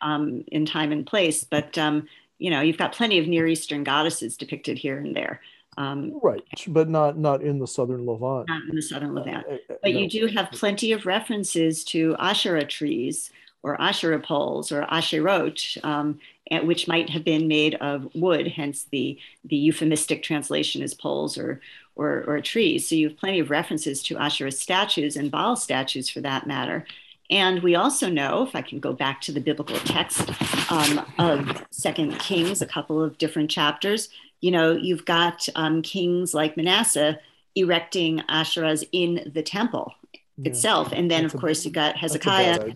um, 0.00 0.44
in 0.48 0.64
time 0.64 0.92
and 0.92 1.06
place. 1.06 1.44
But 1.44 1.76
um, 1.76 2.08
you 2.38 2.50
know, 2.50 2.60
you've 2.60 2.78
got 2.78 2.92
plenty 2.92 3.18
of 3.18 3.26
Near 3.26 3.46
Eastern 3.46 3.84
goddesses 3.84 4.36
depicted 4.36 4.78
here 4.78 4.98
and 4.98 5.14
there. 5.14 5.40
Um, 5.76 6.20
right, 6.22 6.42
but 6.68 6.88
not 6.88 7.18
not 7.18 7.42
in 7.42 7.58
the 7.58 7.66
southern 7.66 8.06
Levant. 8.06 8.48
Not 8.48 8.62
in 8.68 8.76
the 8.76 8.82
southern 8.82 9.14
Levant, 9.14 9.44
uh, 9.48 9.54
uh, 9.54 9.76
but 9.82 9.92
no. 9.92 9.98
you 9.98 10.08
do 10.08 10.26
have 10.28 10.52
plenty 10.52 10.92
of 10.92 11.06
references 11.06 11.82
to 11.86 12.14
Asherah 12.20 12.64
trees 12.64 13.30
or 13.64 13.80
Asherah 13.80 14.20
poles 14.20 14.70
or 14.70 14.82
Asherot, 14.82 15.82
um, 15.84 16.20
which 16.64 16.86
might 16.86 17.08
have 17.10 17.24
been 17.24 17.48
made 17.48 17.74
of 17.76 18.14
wood, 18.14 18.46
hence 18.46 18.84
the 18.92 19.18
the 19.44 19.56
euphemistic 19.56 20.22
translation 20.22 20.80
is 20.82 20.94
poles 20.94 21.36
or 21.36 21.60
or, 21.96 22.24
or 22.26 22.40
trees. 22.40 22.88
So 22.88 22.94
you 22.94 23.08
have 23.08 23.18
plenty 23.18 23.38
of 23.38 23.50
references 23.50 24.02
to 24.04 24.16
Asherah 24.16 24.52
statues 24.52 25.16
and 25.16 25.30
Baal 25.30 25.56
statues 25.56 26.08
for 26.08 26.20
that 26.20 26.46
matter. 26.46 26.86
And 27.30 27.62
we 27.62 27.74
also 27.74 28.10
know, 28.10 28.42
if 28.42 28.54
I 28.54 28.62
can 28.62 28.80
go 28.80 28.92
back 28.92 29.20
to 29.22 29.32
the 29.32 29.40
biblical 29.40 29.78
text 29.78 30.30
um, 30.70 31.04
of 31.18 31.64
Second 31.70 32.18
Kings, 32.18 32.60
a 32.60 32.66
couple 32.66 33.02
of 33.02 33.16
different 33.16 33.50
chapters, 33.50 34.10
you 34.40 34.50
know, 34.50 34.72
you've 34.72 35.06
got 35.06 35.48
um, 35.54 35.80
kings 35.80 36.34
like 36.34 36.56
Manasseh 36.56 37.18
erecting 37.54 38.18
Asherahs 38.28 38.86
in 38.92 39.30
the 39.32 39.42
temple 39.42 39.94
yeah. 40.36 40.50
itself. 40.50 40.92
And 40.92 41.10
then, 41.10 41.22
that's 41.22 41.34
of 41.34 41.40
course, 41.40 41.64
you've 41.64 41.72
got 41.72 41.96
Hezekiah. 41.96 42.74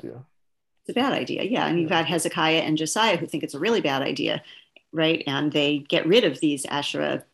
It's 0.88 0.88
a 0.88 0.92
bad 0.94 1.12
idea, 1.12 1.42
yeah. 1.42 1.66
And 1.66 1.78
you've 1.78 1.90
got 1.90 2.06
Hezekiah 2.06 2.60
and 2.60 2.78
Josiah 2.78 3.18
who 3.18 3.26
think 3.26 3.42
it's 3.44 3.52
a 3.52 3.58
really 3.58 3.82
bad 3.82 4.00
idea 4.00 4.42
right? 4.92 5.22
And 5.26 5.52
they 5.52 5.78
get 5.88 6.06
rid 6.06 6.24
of 6.24 6.40
these 6.40 6.64
Asherah 6.66 7.24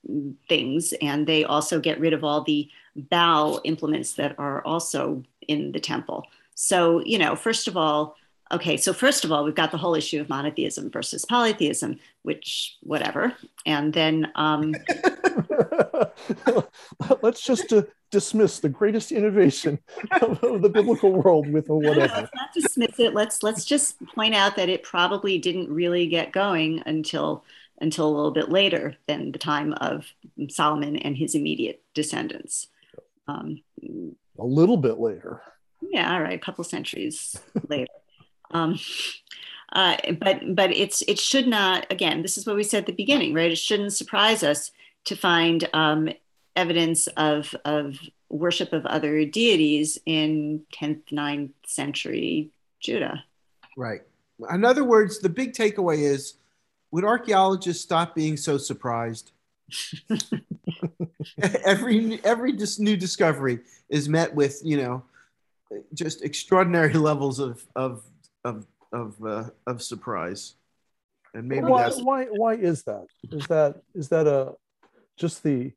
things, 0.49 0.93
and 1.01 1.27
they 1.27 1.45
also 1.45 1.81
get 1.81 2.01
rid 2.01 2.13
of 2.13 2.25
all 2.25 2.43
the 2.43 2.69
Baal 2.97 3.61
implements 3.65 4.15
that 4.15 4.39
are 4.39 4.65
also 4.65 5.23
in 5.49 5.73
the 5.73 5.81
temple. 5.81 6.27
So, 6.55 7.05
you 7.05 7.19
know, 7.19 7.37
first 7.37 7.69
of 7.69 7.77
all, 7.77 8.17
okay, 8.53 8.77
so 8.77 8.93
first 8.93 9.25
of 9.25 9.33
all, 9.33 9.45
we've 9.45 9.55
got 9.55 9.71
the 9.71 9.79
whole 9.79 9.95
issue 9.95 10.21
of 10.21 10.29
monotheism 10.29 10.91
versus 10.91 11.25
polytheism, 11.25 11.99
which 12.23 12.77
whatever. 12.83 13.35
And 13.67 13.93
then 13.93 14.31
um, 14.35 14.75
let's 17.23 17.43
just 17.43 17.73
uh, 17.73 17.83
dismiss 18.11 18.61
the 18.61 18.69
greatest 18.69 19.13
innovation 19.13 19.79
of, 20.21 20.43
of, 20.43 20.63
the 20.63 20.69
biblical 20.69 21.13
world 21.13 21.49
with 21.51 21.69
a 21.69 21.75
whatever. 21.75 22.15
Let's 22.15 22.35
not 22.35 22.53
dismiss 22.55 22.99
it. 22.99 23.15
Let's 23.15 23.43
let's 23.43 23.65
just 23.65 24.05
point 24.15 24.35
out 24.35 24.57
that 24.57 24.69
it 24.69 24.83
probably 24.83 25.39
didn't 25.39 25.69
really 25.69 26.07
get 26.07 26.33
going 26.33 26.83
until 26.87 27.45
until 27.81 28.07
a 28.07 28.15
little 28.15 28.31
bit 28.31 28.51
later 28.51 28.97
than 29.07 29.33
the 29.33 29.39
time 29.39 29.73
of 29.75 30.07
Solomon 30.49 30.97
and 30.97 31.17
his 31.17 31.35
immediate 31.35 31.83
descendants. 31.93 32.69
Um, 33.27 33.63
a 34.39 34.45
little 34.45 34.77
bit 34.77 34.99
later. 34.99 35.43
Yeah, 35.81 36.13
all 36.13 36.23
right, 36.23 36.35
a 36.35 36.45
couple 36.45 36.65
centuries 36.65 37.37
later. 37.69 37.87
Um, 38.51 38.79
uh, 39.73 39.97
but 40.21 40.55
but 40.55 40.71
it's 40.71 41.03
it 41.03 41.19
should 41.19 41.49
not 41.49 41.87
again. 41.91 42.23
This 42.23 42.39
is 42.39 42.47
what 42.47 42.57
we 42.57 42.63
said 42.63 42.81
at 42.81 42.87
the 42.87 42.93
beginning, 42.93 43.35
right? 43.35 43.51
It 43.51 43.59
shouldn't 43.59 43.93
surprise 43.93 44.43
us 44.43 44.71
to 45.05 45.17
find 45.17 45.69
um, 45.73 46.09
evidence 46.57 47.07
of, 47.09 47.55
of 47.65 47.99
worship 48.29 48.73
of 48.73 48.87
other 48.87 49.25
deities 49.25 49.99
in 50.07 50.63
10th, 50.75 51.05
9th 51.13 51.53
century 51.67 52.51
Judah. 52.81 53.25
Right. 53.77 54.03
In 54.51 54.65
other 54.65 54.85
words, 54.85 55.21
the 55.21 55.29
big 55.29 55.53
takeaway 55.53 56.03
is 56.03 56.35
would 56.91 57.05
archaeologists 57.05 57.83
stop 57.83 58.15
being 58.15 58.37
so 58.37 58.59
surprised? 58.59 59.33
every 61.65 62.23
every 62.25 62.53
dis- 62.53 62.79
new 62.79 62.97
discovery 62.97 63.61
is 63.89 64.09
met 64.09 64.35
with 64.35 64.61
you 64.65 64.77
know 64.77 65.03
just 65.93 66.23
extraordinary 66.23 66.93
levels 67.09 67.39
of 67.39 67.65
of 67.75 68.03
of 68.45 68.67
of, 68.93 69.17
uh, 69.25 69.45
of 69.67 69.83
surprise 69.83 70.55
and 71.35 71.49
maybe 71.49 71.63
why, 71.63 71.83
that's 71.83 72.01
why 72.01 72.25
why 72.27 72.55
is 72.55 72.85
that 72.85 73.07
is 73.33 73.47
that 73.49 73.83
is 73.95 74.09
that 74.09 74.27
a 74.27 74.55
just 75.17 75.43
the 75.43 75.73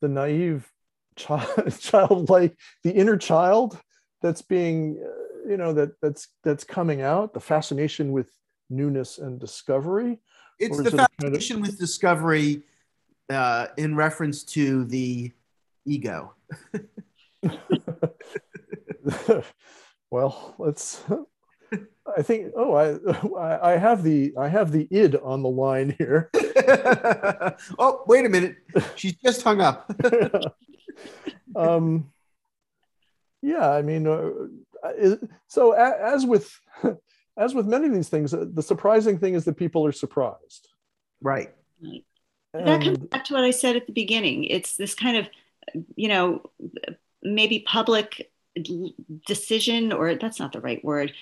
the 0.00 0.08
naive 0.08 0.70
child, 1.16 1.48
childlike, 1.80 2.56
the 2.82 2.92
inner 2.92 3.16
child 3.16 3.78
that's 4.22 4.42
being, 4.42 5.02
uh, 5.04 5.48
you 5.48 5.56
know, 5.56 5.72
that 5.72 6.00
that's 6.00 6.28
that's 6.44 6.64
coming 6.64 7.02
out. 7.02 7.34
The 7.34 7.40
fascination 7.40 8.12
with 8.12 8.30
newness 8.68 9.18
and 9.18 9.38
discovery. 9.38 10.18
It's 10.58 10.76
the 10.76 10.88
it 10.88 10.92
fascination 10.92 11.56
kind 11.56 11.66
of... 11.66 11.70
with 11.70 11.78
discovery 11.78 12.62
uh, 13.28 13.68
in 13.76 13.96
reference 13.96 14.44
to 14.44 14.84
the 14.84 15.32
ego. 15.84 16.34
well, 20.10 20.54
let's 20.58 21.02
I 22.16 22.22
think. 22.22 22.52
Oh, 22.56 22.74
I 23.38 23.72
I 23.72 23.76
have 23.76 24.02
the 24.02 24.32
I 24.38 24.48
have 24.48 24.72
the 24.72 24.88
id 24.90 25.16
on 25.16 25.42
the 25.42 25.48
line 25.48 25.94
here. 25.98 26.30
oh, 27.78 28.02
wait 28.06 28.26
a 28.26 28.28
minute. 28.28 28.56
She's 28.96 29.14
just 29.16 29.42
hung 29.42 29.60
up. 29.60 29.90
um, 31.56 32.10
yeah, 33.42 33.70
I 33.70 33.82
mean, 33.82 34.06
uh, 34.06 34.30
so 35.48 35.72
as 35.72 36.26
with 36.26 36.50
as 37.36 37.54
with 37.54 37.66
many 37.66 37.86
of 37.86 37.94
these 37.94 38.08
things, 38.08 38.34
uh, 38.34 38.44
the 38.52 38.62
surprising 38.62 39.18
thing 39.18 39.34
is 39.34 39.44
that 39.44 39.56
people 39.56 39.86
are 39.86 39.92
surprised. 39.92 40.68
Right. 41.22 41.52
that 42.54 42.82
comes 42.82 42.98
back 42.98 43.24
to 43.26 43.34
what 43.34 43.44
I 43.44 43.50
said 43.50 43.76
at 43.76 43.86
the 43.86 43.92
beginning. 43.92 44.44
It's 44.44 44.76
this 44.76 44.94
kind 44.94 45.16
of, 45.16 45.28
you 45.96 46.08
know, 46.08 46.50
maybe 47.22 47.60
public 47.60 48.29
decision, 49.26 49.92
or 49.92 50.14
that's 50.14 50.40
not 50.40 50.52
the 50.52 50.60
right 50.60 50.84
word, 50.84 51.12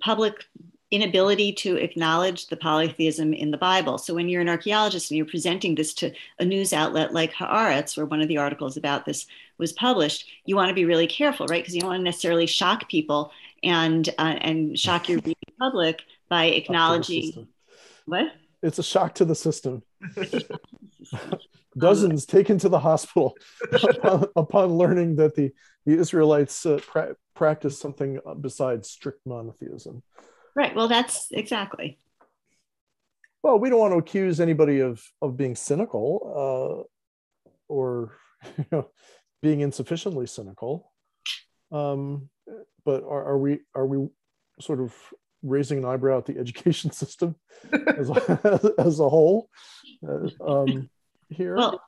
public 0.00 0.44
inability 0.90 1.52
to 1.52 1.76
acknowledge 1.76 2.46
the 2.46 2.56
polytheism 2.56 3.32
in 3.34 3.50
the 3.50 3.58
Bible. 3.58 3.98
So 3.98 4.14
when 4.14 4.28
you're 4.28 4.40
an 4.40 4.48
archaeologist 4.48 5.10
and 5.10 5.16
you're 5.16 5.26
presenting 5.26 5.74
this 5.74 5.92
to 5.94 6.12
a 6.38 6.44
news 6.44 6.72
outlet 6.72 7.12
like 7.12 7.32
Haaretz, 7.32 7.96
where 7.96 8.06
one 8.06 8.20
of 8.20 8.28
the 8.28 8.38
articles 8.38 8.76
about 8.76 9.04
this 9.04 9.26
was 9.58 9.72
published, 9.72 10.28
you 10.44 10.54
want 10.54 10.68
to 10.68 10.74
be 10.74 10.84
really 10.84 11.08
careful, 11.08 11.46
right? 11.46 11.62
Because 11.62 11.74
you 11.74 11.80
don't 11.80 11.90
want 11.90 12.00
to 12.00 12.04
necessarily 12.04 12.46
shock 12.46 12.88
people 12.88 13.32
and 13.64 14.08
uh, 14.18 14.36
and 14.40 14.78
shock 14.78 15.08
your 15.08 15.20
public 15.58 16.02
by 16.28 16.46
shock 16.46 16.52
to 16.52 16.52
the 16.52 16.56
acknowledging 16.56 17.48
what. 18.04 18.32
It's 18.62 18.78
a 18.78 18.82
shock 18.82 19.14
to 19.16 19.24
the 19.24 19.34
system. 19.34 19.82
Dozens 21.76 22.26
taken 22.26 22.58
to 22.58 22.68
the 22.68 22.78
hospital 22.78 23.36
upon, 23.72 24.26
upon 24.36 24.68
learning 24.70 25.16
that 25.16 25.34
the, 25.34 25.52
the 25.84 25.98
Israelites 25.98 26.64
uh, 26.64 26.80
pra- 26.86 27.16
practice 27.34 27.78
something 27.78 28.18
besides 28.40 28.90
strict 28.90 29.20
monotheism. 29.26 30.02
Right. 30.54 30.74
Well, 30.74 30.88
that's 30.88 31.28
exactly. 31.30 31.98
Well, 33.42 33.58
we 33.58 33.70
don't 33.70 33.78
want 33.78 33.92
to 33.92 33.98
accuse 33.98 34.40
anybody 34.40 34.80
of 34.80 35.02
of 35.22 35.36
being 35.36 35.54
cynical 35.54 36.86
uh, 36.88 37.52
or 37.68 38.16
you 38.58 38.64
know, 38.72 38.90
being 39.42 39.60
insufficiently 39.60 40.26
cynical. 40.26 40.92
Um, 41.70 42.28
but 42.84 43.02
are, 43.04 43.24
are 43.24 43.38
we 43.38 43.60
are 43.74 43.86
we 43.86 44.08
sort 44.60 44.80
of 44.80 44.94
raising 45.42 45.78
an 45.78 45.84
eyebrow 45.84 46.18
at 46.18 46.26
the 46.26 46.38
education 46.38 46.90
system 46.90 47.36
as 47.72 48.10
a, 48.10 48.74
as 48.78 48.98
a 48.98 49.08
whole 49.08 49.48
uh, 50.08 50.62
um, 50.62 50.88
here? 51.28 51.56
Well, 51.56 51.80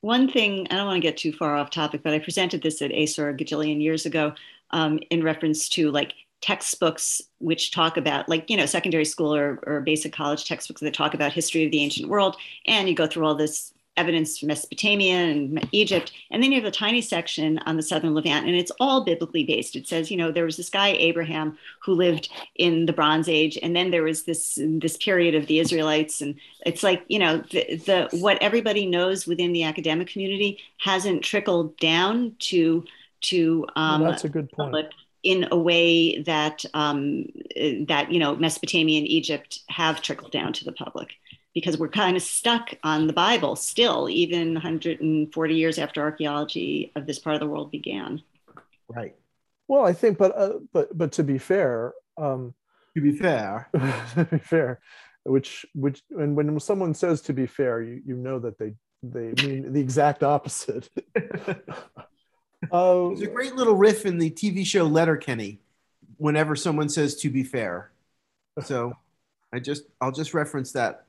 one 0.00 0.30
thing, 0.30 0.66
I 0.70 0.76
don't 0.76 0.86
want 0.86 1.02
to 1.02 1.08
get 1.08 1.16
too 1.16 1.32
far 1.32 1.56
off 1.56 1.70
topic, 1.70 2.02
but 2.04 2.14
I 2.14 2.18
presented 2.18 2.62
this 2.62 2.80
at 2.82 2.92
ASOR 2.92 3.30
a 3.30 3.34
gajillion 3.34 3.82
years 3.82 4.06
ago 4.06 4.34
um, 4.70 5.00
in 5.10 5.24
reference 5.24 5.68
to 5.70 5.90
like 5.90 6.14
textbooks 6.40 7.20
which 7.38 7.72
talk 7.72 7.96
about 7.96 8.28
like 8.28 8.48
you 8.48 8.56
know 8.56 8.64
secondary 8.64 9.04
school 9.04 9.34
or, 9.34 9.58
or 9.66 9.80
basic 9.80 10.12
college 10.12 10.44
textbooks 10.44 10.80
that 10.80 10.94
talk 10.94 11.12
about 11.12 11.32
history 11.32 11.64
of 11.64 11.72
the 11.72 11.82
ancient 11.82 12.08
world 12.08 12.36
and 12.66 12.88
you 12.88 12.94
go 12.94 13.08
through 13.08 13.26
all 13.26 13.34
this 13.34 13.74
evidence 13.98 14.38
from 14.38 14.48
mesopotamia 14.48 15.16
and 15.16 15.68
egypt. 15.72 16.12
And 16.30 16.42
then 16.42 16.52
you 16.52 16.60
have 16.60 16.68
a 16.68 16.80
tiny 16.84 17.00
section 17.00 17.58
on 17.66 17.76
the 17.76 17.82
southern 17.82 18.14
levant 18.14 18.46
and 18.46 18.56
it's 18.56 18.72
all 18.80 19.04
biblically 19.04 19.44
based. 19.44 19.76
It 19.76 19.86
says 19.88 20.10
you 20.10 20.16
know 20.16 20.30
there 20.30 20.44
was 20.44 20.56
this 20.56 20.70
guy 20.70 20.88
abraham 20.88 21.58
who 21.84 21.92
lived 21.92 22.30
in 22.54 22.86
the 22.86 22.92
bronze 22.92 23.28
age 23.28 23.58
and 23.62 23.74
then 23.76 23.90
there 23.90 24.04
was 24.04 24.24
this 24.24 24.58
this 24.84 24.96
period 24.96 25.34
of 25.34 25.46
the 25.46 25.58
israelites. 25.58 26.20
And 26.20 26.36
it's 26.64 26.82
like 26.82 27.04
you 27.08 27.18
know 27.18 27.38
the, 27.50 27.62
the 27.88 28.08
what 28.20 28.38
everybody 28.40 28.86
knows 28.86 29.26
within 29.26 29.52
the 29.52 29.64
academic 29.64 30.08
community 30.08 30.58
hasn't 30.78 31.22
trickled 31.22 31.76
down 31.78 32.34
to 32.50 32.84
to 33.20 33.66
um, 33.76 34.02
Well, 34.02 34.10
that's 34.10 34.24
a 34.24 34.28
good 34.28 34.50
point. 34.50 34.72
public 34.72 34.90
in 35.22 35.48
a 35.50 35.58
way 35.58 36.22
that 36.22 36.64
um, 36.74 37.26
that 37.86 38.10
you 38.10 38.18
know 38.18 38.36
Mesopotamia 38.36 38.98
and 38.98 39.08
Egypt 39.08 39.60
have 39.68 40.00
trickled 40.00 40.32
down 40.32 40.52
to 40.54 40.64
the 40.64 40.72
public 40.72 41.14
because 41.54 41.78
we're 41.78 41.88
kind 41.88 42.16
of 42.16 42.22
stuck 42.22 42.74
on 42.84 43.06
the 43.06 43.12
Bible 43.12 43.56
still, 43.56 44.08
even 44.08 44.54
140 44.54 45.54
years 45.54 45.78
after 45.78 46.02
archaeology 46.02 46.92
of 46.94 47.06
this 47.06 47.18
part 47.18 47.34
of 47.34 47.40
the 47.40 47.46
world 47.46 47.70
began. 47.70 48.22
Right. 48.88 49.16
Well, 49.66 49.84
I 49.84 49.92
think, 49.92 50.18
but 50.18 50.36
uh, 50.36 50.58
but 50.72 50.96
but 50.96 51.12
to 51.12 51.24
be 51.24 51.38
fair, 51.38 51.92
um, 52.16 52.54
To 52.94 53.00
be 53.00 53.12
fair, 53.12 53.68
to 54.14 54.24
be 54.30 54.38
fair, 54.38 54.80
which 55.24 55.66
which 55.74 56.02
and 56.10 56.34
when 56.36 56.58
someone 56.58 56.94
says 56.94 57.20
to 57.22 57.32
be 57.32 57.46
fair, 57.46 57.82
you 57.82 58.02
you 58.06 58.16
know 58.16 58.38
that 58.38 58.58
they 58.58 58.74
they 59.02 59.32
mean 59.46 59.72
the 59.72 59.80
exact 59.80 60.22
opposite. 60.22 60.88
uh, 61.16 63.08
there's 63.08 63.22
a 63.22 63.26
great 63.26 63.54
little 63.54 63.76
riff 63.76 64.06
in 64.06 64.18
the 64.18 64.30
TV 64.30 64.64
show 64.64 64.84
Letterkenny 64.84 65.60
whenever 66.16 66.56
someone 66.56 66.88
says 66.88 67.16
to 67.16 67.30
be 67.30 67.44
fair. 67.44 67.92
So 68.62 68.94
I 69.52 69.60
just 69.60 69.84
I'll 70.00 70.12
just 70.12 70.34
reference 70.34 70.72
that 70.72 71.04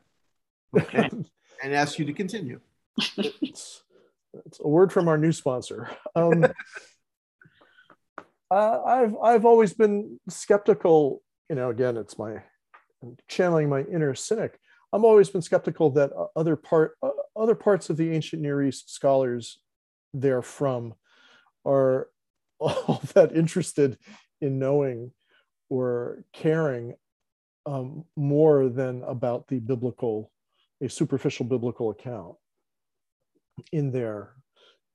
Okay. 0.77 1.09
and 1.63 1.73
ask 1.73 1.99
you 1.99 2.05
to 2.05 2.13
continue. 2.13 2.59
it's, 3.17 3.83
it's 4.45 4.59
a 4.59 4.67
word 4.67 4.91
from 4.91 5.07
our 5.07 5.17
new 5.17 5.31
sponsor. 5.31 5.89
Um, 6.15 6.45
uh, 8.51 8.83
I've 8.83 9.15
I've 9.23 9.45
always 9.45 9.73
been 9.73 10.19
skeptical. 10.29 11.21
You 11.49 11.55
know, 11.55 11.69
again, 11.69 11.97
it's 11.97 12.17
my 12.17 12.43
I'm 13.01 13.17
channeling 13.27 13.69
my 13.69 13.81
inner 13.81 14.15
cynic. 14.15 14.59
I've 14.91 15.03
always 15.03 15.29
been 15.29 15.41
skeptical 15.41 15.91
that 15.91 16.11
other 16.35 16.55
part 16.55 16.93
uh, 17.01 17.09
other 17.35 17.55
parts 17.55 17.89
of 17.89 17.97
the 17.97 18.11
ancient 18.11 18.41
Near 18.41 18.63
East 18.63 18.93
scholars 18.93 19.59
they're 20.13 20.41
from 20.41 20.95
are 21.65 22.09
all 22.59 23.01
that 23.13 23.35
interested 23.35 23.97
in 24.41 24.59
knowing 24.59 25.11
or 25.69 26.23
caring 26.33 26.95
um, 27.65 28.05
more 28.15 28.69
than 28.69 29.03
about 29.03 29.47
the 29.47 29.59
biblical, 29.59 30.31
a 30.81 30.89
superficial 30.89 31.45
biblical 31.45 31.89
account 31.89 32.35
in 33.71 33.91
their 33.91 34.33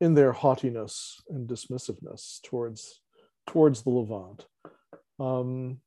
in 0.01 0.14
their 0.14 0.32
haughtiness 0.32 1.20
and 1.28 1.49
dismissiveness 1.49 2.43
towards 2.43 3.01
towards 3.47 3.82
the 3.82 3.91
Levant. 3.91 4.47
Um, 5.20 5.80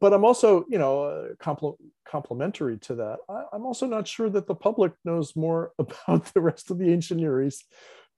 but 0.00 0.12
I'm 0.12 0.24
also, 0.24 0.64
you 0.68 0.78
know, 0.78 1.04
uh, 1.04 1.28
compl- 1.40 1.76
complementary 2.08 2.78
to 2.78 2.94
that. 2.96 3.18
I, 3.28 3.44
I'm 3.52 3.66
also 3.66 3.86
not 3.86 4.08
sure 4.08 4.30
that 4.30 4.46
the 4.46 4.54
public 4.54 4.92
knows 5.04 5.36
more 5.36 5.72
about 5.78 6.32
the 6.32 6.40
rest 6.40 6.70
of 6.70 6.78
the 6.78 6.90
ancient 6.92 7.20
Near 7.20 7.42
East, 7.42 7.64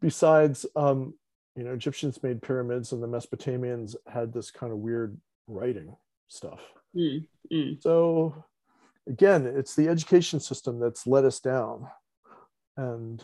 besides, 0.01 0.67
um, 0.77 1.15
you 1.57 1.65
know, 1.65 1.73
Egyptians 1.73 2.23
made 2.23 2.43
pyramids 2.43 2.93
and 2.93 3.03
the 3.03 3.09
Mesopotamians 3.09 3.95
had 4.13 4.33
this 4.33 4.51
kind 4.51 4.73
of 4.73 4.79
weird 4.79 5.17
writing 5.47 5.95
stuff. 6.29 6.61
Mm, 6.97 7.27
mm. 7.53 7.83
So 7.83 8.45
again, 9.09 9.47
it's 9.47 9.75
the 9.75 9.89
education 9.89 10.41
system 10.41 10.79
that's 10.79 11.07
let 11.07 11.25
us 11.25 11.41
down. 11.41 11.89
And 12.77 13.23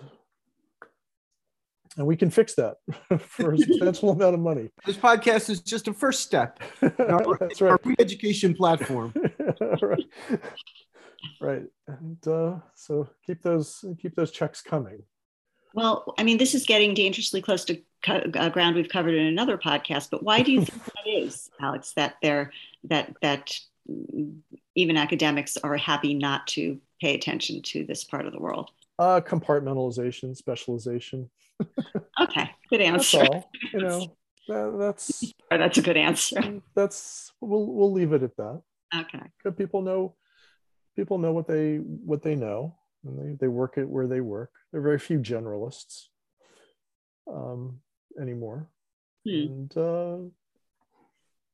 and 1.97 2.07
we 2.07 2.17
can 2.17 2.31
fix 2.31 2.55
that 2.55 2.77
for 3.21 3.53
a 3.53 3.59
substantial 3.59 4.11
amount 4.11 4.35
of 4.35 4.41
money. 4.41 4.71
This 4.87 4.97
podcast 4.97 5.51
is 5.51 5.61
just 5.61 5.89
a 5.89 5.93
first 5.93 6.21
step 6.21 6.61
in 6.83 6.93
our, 6.99 7.37
That's 7.39 7.61
our 7.61 7.71
right. 7.73 7.87
re-education 7.87 8.55
platform. 8.55 9.13
right. 9.83 10.07
Right. 11.41 11.67
And 11.87 12.29
uh, 12.29 12.59
so 12.75 13.09
keep 13.27 13.43
those 13.43 13.85
keep 14.01 14.15
those 14.15 14.31
checks 14.31 14.63
coming. 14.63 15.03
Well, 15.75 16.15
I 16.19 16.25
mean, 16.25 16.39
this 16.39 16.55
is 16.55 16.65
getting 16.65 16.95
dangerously 16.95 17.43
close 17.43 17.65
to 17.67 17.81
co- 18.03 18.31
uh, 18.35 18.49
ground 18.49 18.77
we've 18.77 18.89
covered 18.89 19.15
in 19.15 19.27
another 19.27 19.59
podcast. 19.59 20.09
But 20.11 20.23
why 20.23 20.43
do 20.43 20.53
you 20.53 20.65
think 20.65 20.85
that 20.85 21.07
is, 21.07 21.51
Alex? 21.61 21.93
That 21.95 22.15
they're 22.23 22.53
that 22.85 23.15
that 23.23 23.53
even 24.75 24.97
academics 24.97 25.57
are 25.57 25.77
happy 25.77 26.15
not 26.15 26.47
to 26.49 26.81
pay 27.01 27.15
attention 27.15 27.63
to 27.63 27.85
this 27.85 28.05
part 28.05 28.27
of 28.27 28.33
the 28.33 28.41
world. 28.41 28.71
Uh, 28.99 29.21
compartmentalization, 29.21 30.37
specialization. 30.37 31.31
Okay, 32.21 32.51
good 32.69 32.81
That's 32.81 33.15
answer. 33.15 33.25
all. 33.25 33.51
You 33.73 33.81
know, 33.81 34.17
that, 34.49 34.77
that's 34.79 35.33
That's 35.51 35.79
a 35.79 35.83
good 35.83 35.97
answer. 35.97 36.61
that's 36.75 37.33
we'll 37.41 37.67
we'll 37.67 37.93
leave 37.93 38.13
it 38.13 38.23
at 38.23 38.37
that. 38.37 38.63
Okay. 38.95 39.23
Good 39.43 39.57
people 39.57 39.83
know 39.83 40.17
people 40.97 41.19
know 41.19 41.33
what 41.33 41.47
they 41.47 41.77
what 41.77 42.23
they 42.23 42.35
know 42.35 42.77
and 43.05 43.19
they, 43.19 43.37
they 43.37 43.49
work 43.49 43.79
it 43.79 43.89
where 43.89 44.07
they 44.07 44.21
work. 44.21 44.51
There 44.71 44.81
are 44.81 44.85
very 44.85 44.99
few 44.99 45.19
generalists 45.19 46.07
um, 47.33 47.81
anymore. 48.21 48.69
Hmm. 49.27 49.31
And 49.31 49.77
uh, 49.77 50.17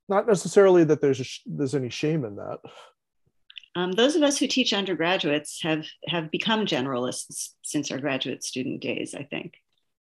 not 0.08 0.26
necessarily 0.26 0.84
that 0.84 1.00
there's 1.00 1.20
a 1.20 1.24
sh- 1.24 1.40
there's 1.46 1.74
any 1.74 1.90
shame 1.90 2.24
in 2.24 2.36
that. 2.36 2.58
Um, 3.74 3.92
those 3.92 4.16
of 4.16 4.22
us 4.22 4.38
who 4.38 4.46
teach 4.46 4.72
undergraduates 4.72 5.60
have 5.62 5.84
have 6.08 6.30
become 6.30 6.64
generalists 6.66 7.50
since 7.62 7.90
our 7.90 7.98
graduate 7.98 8.42
student 8.44 8.80
days. 8.80 9.14
I 9.14 9.24
think. 9.24 9.54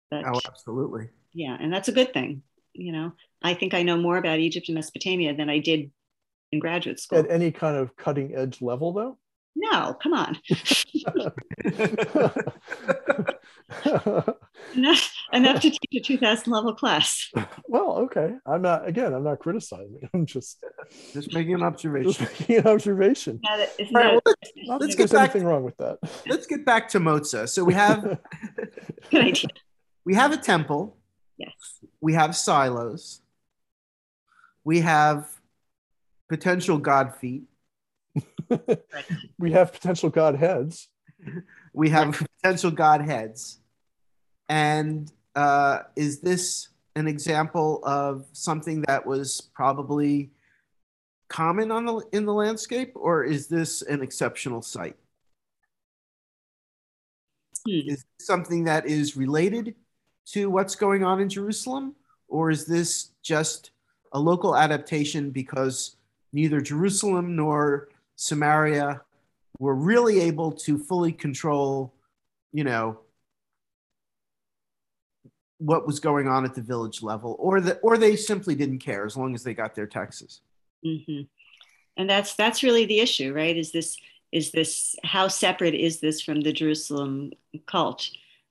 But, 0.10 0.26
Oh, 0.26 0.40
absolutely. 0.48 1.10
yeah, 1.34 1.56
and 1.60 1.72
that's 1.72 1.88
a 1.88 1.92
good 1.92 2.14
thing. 2.14 2.42
You 2.74 2.92
know, 2.94 3.12
I 3.44 3.54
think 3.54 3.74
I 3.76 3.84
know 3.84 3.98
more 3.98 4.18
about 4.18 4.40
Egypt 4.40 4.70
and 4.70 4.76
Mesopotamia 4.76 5.36
than 5.36 5.50
I 5.50 5.60
did 5.60 5.92
in 6.52 6.60
graduate 6.60 7.00
school. 7.00 7.20
At 7.20 7.30
any 7.30 7.52
kind 7.52 7.78
of 7.78 7.96
cutting 7.96 8.34
edge 8.36 8.60
level, 8.62 8.92
though. 8.94 9.18
No, 9.56 9.94
come 10.02 10.14
on. 10.14 10.38
enough, 14.76 15.14
enough 15.34 15.62
to 15.62 15.70
teach 15.70 15.80
a 15.96 16.00
2000 16.00 16.52
level 16.52 16.74
class. 16.74 17.30
well, 17.68 17.98
okay. 18.00 18.34
I'm 18.46 18.62
not 18.62 18.88
again. 18.88 19.14
I'm 19.14 19.24
not 19.24 19.40
criticizing. 19.40 20.10
I'm 20.14 20.26
just 20.26 20.64
Just 21.14 21.34
making 21.34 21.56
an 21.56 21.64
observation. 21.64 22.12
just 22.12 22.22
observation. 22.22 22.46
making 22.50 22.58
an 22.58 22.68
observation. 22.74 23.40
Now 23.44 23.58
that- 23.58 23.70
isn't 23.80 23.96
All 23.96 24.02
right, 24.04 24.22
that 24.26 24.36
well, 24.36 24.36
Not 24.68 24.82
Let's 24.82 24.96
get 24.96 25.10
there's 25.10 25.12
back- 25.12 25.32
anything 25.32 25.48
wrong 25.48 25.64
with 25.64 25.78
that. 25.78 26.00
Let's 26.28 26.48
get 26.48 26.66
back 26.66 26.90
to 26.90 27.00
Moza. 27.00 27.48
So 27.50 27.64
we 27.64 27.74
have 27.74 28.02
good 29.12 29.24
idea? 29.26 29.50
we 30.06 30.16
have 30.16 30.32
a 30.32 30.38
temple. 30.38 30.98
Yes. 31.38 31.52
We 32.02 32.14
have 32.14 32.36
silos. 32.36 33.22
We 34.64 34.82
have 34.82 35.28
potential 36.28 36.78
god 36.78 37.16
feet. 37.16 37.44
we 39.40 39.52
have 39.52 39.74
potential 39.74 40.10
godheads. 40.10 40.88
we 41.74 41.90
have 41.90 42.26
potential 42.42 42.72
godheads. 42.72 43.60
And 44.48 45.12
uh, 45.36 45.80
is 45.96 46.20
this 46.22 46.70
an 46.96 47.08
example 47.08 47.82
of 47.84 48.26
something 48.34 48.82
that 48.82 49.06
was 49.06 49.50
probably 49.54 50.32
common 51.28 51.72
on 51.72 51.86
the 51.86 52.02
in 52.12 52.26
the 52.26 52.34
landscape, 52.34 52.92
or 52.96 53.24
is 53.24 53.48
this 53.48 53.82
an 53.84 54.02
exceptional 54.02 54.62
site? 54.62 54.96
Hmm. 57.66 57.72
Is 57.88 58.06
this 58.18 58.28
something 58.28 58.64
that 58.66 58.88
is 58.88 59.16
related 59.16 59.76
to 60.34 60.50
what's 60.50 60.76
going 60.76 61.04
on 61.04 61.22
in 61.22 61.30
Jerusalem, 61.30 61.96
or 62.28 62.50
is 62.50 62.66
this 62.66 63.12
just 63.22 63.72
a 64.12 64.20
local 64.20 64.56
adaptation 64.56 65.30
because 65.30 65.96
neither 66.34 66.62
Jerusalem 66.62 67.36
nor 67.36 67.90
Samaria 68.22 69.02
were 69.60 69.74
really 69.74 70.20
able 70.20 70.52
to 70.52 70.78
fully 70.78 71.14
control, 71.14 71.94
you 72.52 72.66
know, 72.66 73.00
what 75.60 75.88
was 75.88 76.02
going 76.02 76.28
on 76.28 76.44
at 76.44 76.54
the 76.54 76.62
village 76.62 77.02
level, 77.02 77.38
or 77.40 77.62
that, 77.62 77.80
or 77.82 77.98
they 77.98 78.18
simply 78.18 78.56
didn't 78.56 78.80
care 78.80 79.06
as 79.06 79.16
long 79.16 79.34
as 79.34 79.44
they 79.44 79.54
got 79.54 79.74
their 79.74 79.88
taxes. 79.88 80.42
hmm 80.84 81.22
And 81.96 82.10
that's 82.10 82.36
that's 82.36 82.62
really 82.62 82.86
the 82.86 83.00
issue, 83.00 83.34
right? 83.34 83.56
Is 83.56 83.72
this 83.72 83.98
is 84.34 84.52
this 84.52 84.98
how 85.06 85.30
separate 85.30 85.74
is 85.74 86.02
this 86.02 86.22
from 86.22 86.42
the 86.42 86.52
Jerusalem 86.52 87.32
cult? 87.68 88.10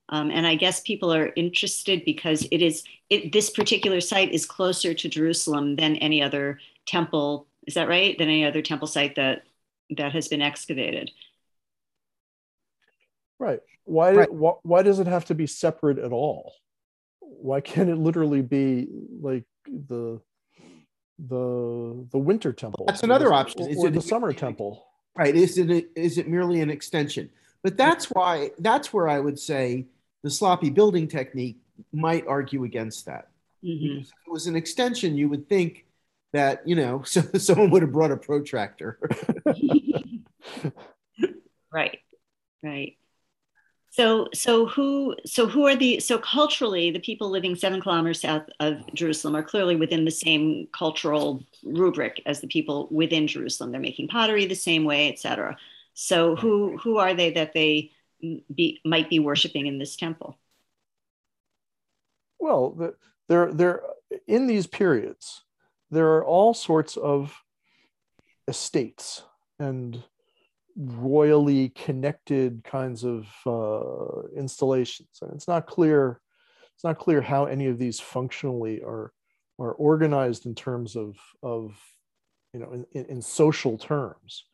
Um, 0.09 0.31
and 0.31 0.47
I 0.47 0.55
guess 0.55 0.79
people 0.79 1.13
are 1.13 1.31
interested 1.35 2.03
because 2.05 2.47
it 2.49 2.63
is 2.63 2.83
it, 3.11 3.31
this 3.31 3.51
particular 3.51 4.01
site 4.01 4.31
is 4.31 4.47
closer 4.47 4.95
to 4.95 5.09
Jerusalem 5.09 5.75
than 5.75 5.95
any 5.97 6.23
other 6.23 6.59
temple. 6.87 7.45
Is 7.67 7.75
that 7.75 7.87
right? 7.87 8.17
Than 8.17 8.29
any 8.29 8.45
other 8.45 8.63
temple 8.63 8.87
site 8.87 9.13
that 9.15 9.43
that 9.97 10.11
has 10.13 10.27
been 10.27 10.41
excavated. 10.41 11.11
Right. 13.39 13.59
Why, 13.85 14.11
Right. 14.11 14.33
why 14.33 14.53
why 14.63 14.83
does 14.83 14.99
it 14.99 15.07
have 15.07 15.25
to 15.25 15.35
be 15.35 15.47
separate 15.47 15.97
at 15.97 16.11
all? 16.11 16.53
Why 17.21 17.61
can't 17.61 17.89
it 17.89 17.95
literally 17.95 18.41
be 18.41 18.87
like 19.21 19.45
the 19.65 20.21
the 21.17 22.07
the 22.11 22.17
winter 22.17 22.53
temple? 22.53 22.85
That's 22.87 23.03
another 23.03 23.27
or- 23.29 23.33
option. 23.33 23.67
Is 23.67 23.77
Or 23.77 23.87
it- 23.87 23.93
the 23.93 24.01
summer 24.01 24.33
temple. 24.33 24.85
Right? 25.15 25.35
Is 25.35 25.57
it 25.57 25.89
is 25.95 26.17
it 26.17 26.27
merely 26.27 26.61
an 26.61 26.69
extension? 26.69 27.29
But 27.63 27.77
that's 27.77 28.05
why 28.11 28.51
that's 28.59 28.93
where 28.93 29.07
I 29.09 29.19
would 29.19 29.39
say 29.39 29.87
the 30.21 30.29
sloppy 30.29 30.69
building 30.69 31.07
technique 31.07 31.57
might 31.91 32.27
argue 32.27 32.63
against 32.65 33.05
that. 33.05 33.29
Mhm. 33.63 34.01
If 34.01 34.07
it 34.07 34.31
was 34.31 34.47
an 34.47 34.55
extension, 34.55 35.15
you 35.17 35.29
would 35.29 35.47
think 35.49 35.85
that 36.33 36.67
you 36.67 36.75
know 36.75 37.01
so, 37.05 37.21
someone 37.37 37.69
would 37.71 37.81
have 37.81 37.91
brought 37.91 38.11
a 38.11 38.17
protractor. 38.17 38.99
right 41.73 41.99
right. 42.63 42.95
So 43.91 44.27
so 44.33 44.67
who 44.67 45.15
so 45.25 45.47
who 45.47 45.65
are 45.65 45.75
the 45.75 45.99
so 45.99 46.19
culturally 46.19 46.91
the 46.91 46.99
people 46.99 47.29
living 47.29 47.55
seven 47.55 47.81
kilometers 47.81 48.21
south 48.21 48.43
of 48.59 48.81
jerusalem 48.93 49.35
are 49.35 49.43
clearly 49.43 49.75
within 49.75 50.05
the 50.05 50.11
same 50.11 50.67
cultural 50.71 51.43
rubric 51.63 52.21
as 52.25 52.39
the 52.39 52.47
people 52.47 52.87
within 52.91 53.27
jerusalem. 53.27 53.71
They're 53.71 53.81
making 53.81 54.07
pottery 54.07 54.45
the 54.45 54.55
same 54.55 54.83
way 54.85 55.11
etc 55.11 55.57
so 55.95 56.35
who 56.37 56.77
who 56.77 56.97
are 56.97 57.13
they 57.13 57.31
that 57.31 57.53
they 57.53 57.91
be, 58.21 58.79
might 58.85 59.09
be 59.09 59.19
worshiping 59.19 59.67
in 59.67 59.79
this 59.79 59.95
temple? 59.95 60.37
Well, 62.39 62.71
the, 62.71 62.95
there, 63.27 63.53
there, 63.53 63.81
in 64.27 64.47
these 64.47 64.67
periods, 64.67 65.43
there 65.91 66.07
are 66.15 66.25
all 66.25 66.53
sorts 66.53 66.97
of 66.97 67.35
estates 68.47 69.23
and 69.59 70.03
royally 70.75 71.69
connected 71.69 72.63
kinds 72.63 73.03
of 73.03 73.27
uh, 73.45 74.27
installations, 74.35 75.19
and 75.21 75.31
it's 75.33 75.47
not 75.47 75.67
clear. 75.67 76.21
It's 76.75 76.83
not 76.83 76.97
clear 76.97 77.21
how 77.21 77.45
any 77.45 77.67
of 77.67 77.77
these 77.77 77.99
functionally 77.99 78.81
are 78.81 79.11
are 79.59 79.73
organized 79.73 80.45
in 80.45 80.55
terms 80.55 80.95
of 80.95 81.17
of 81.43 81.77
you 82.53 82.59
know 82.59 82.85
in, 82.93 83.05
in, 83.05 83.21
social 83.21 83.77
terms. 83.77 84.45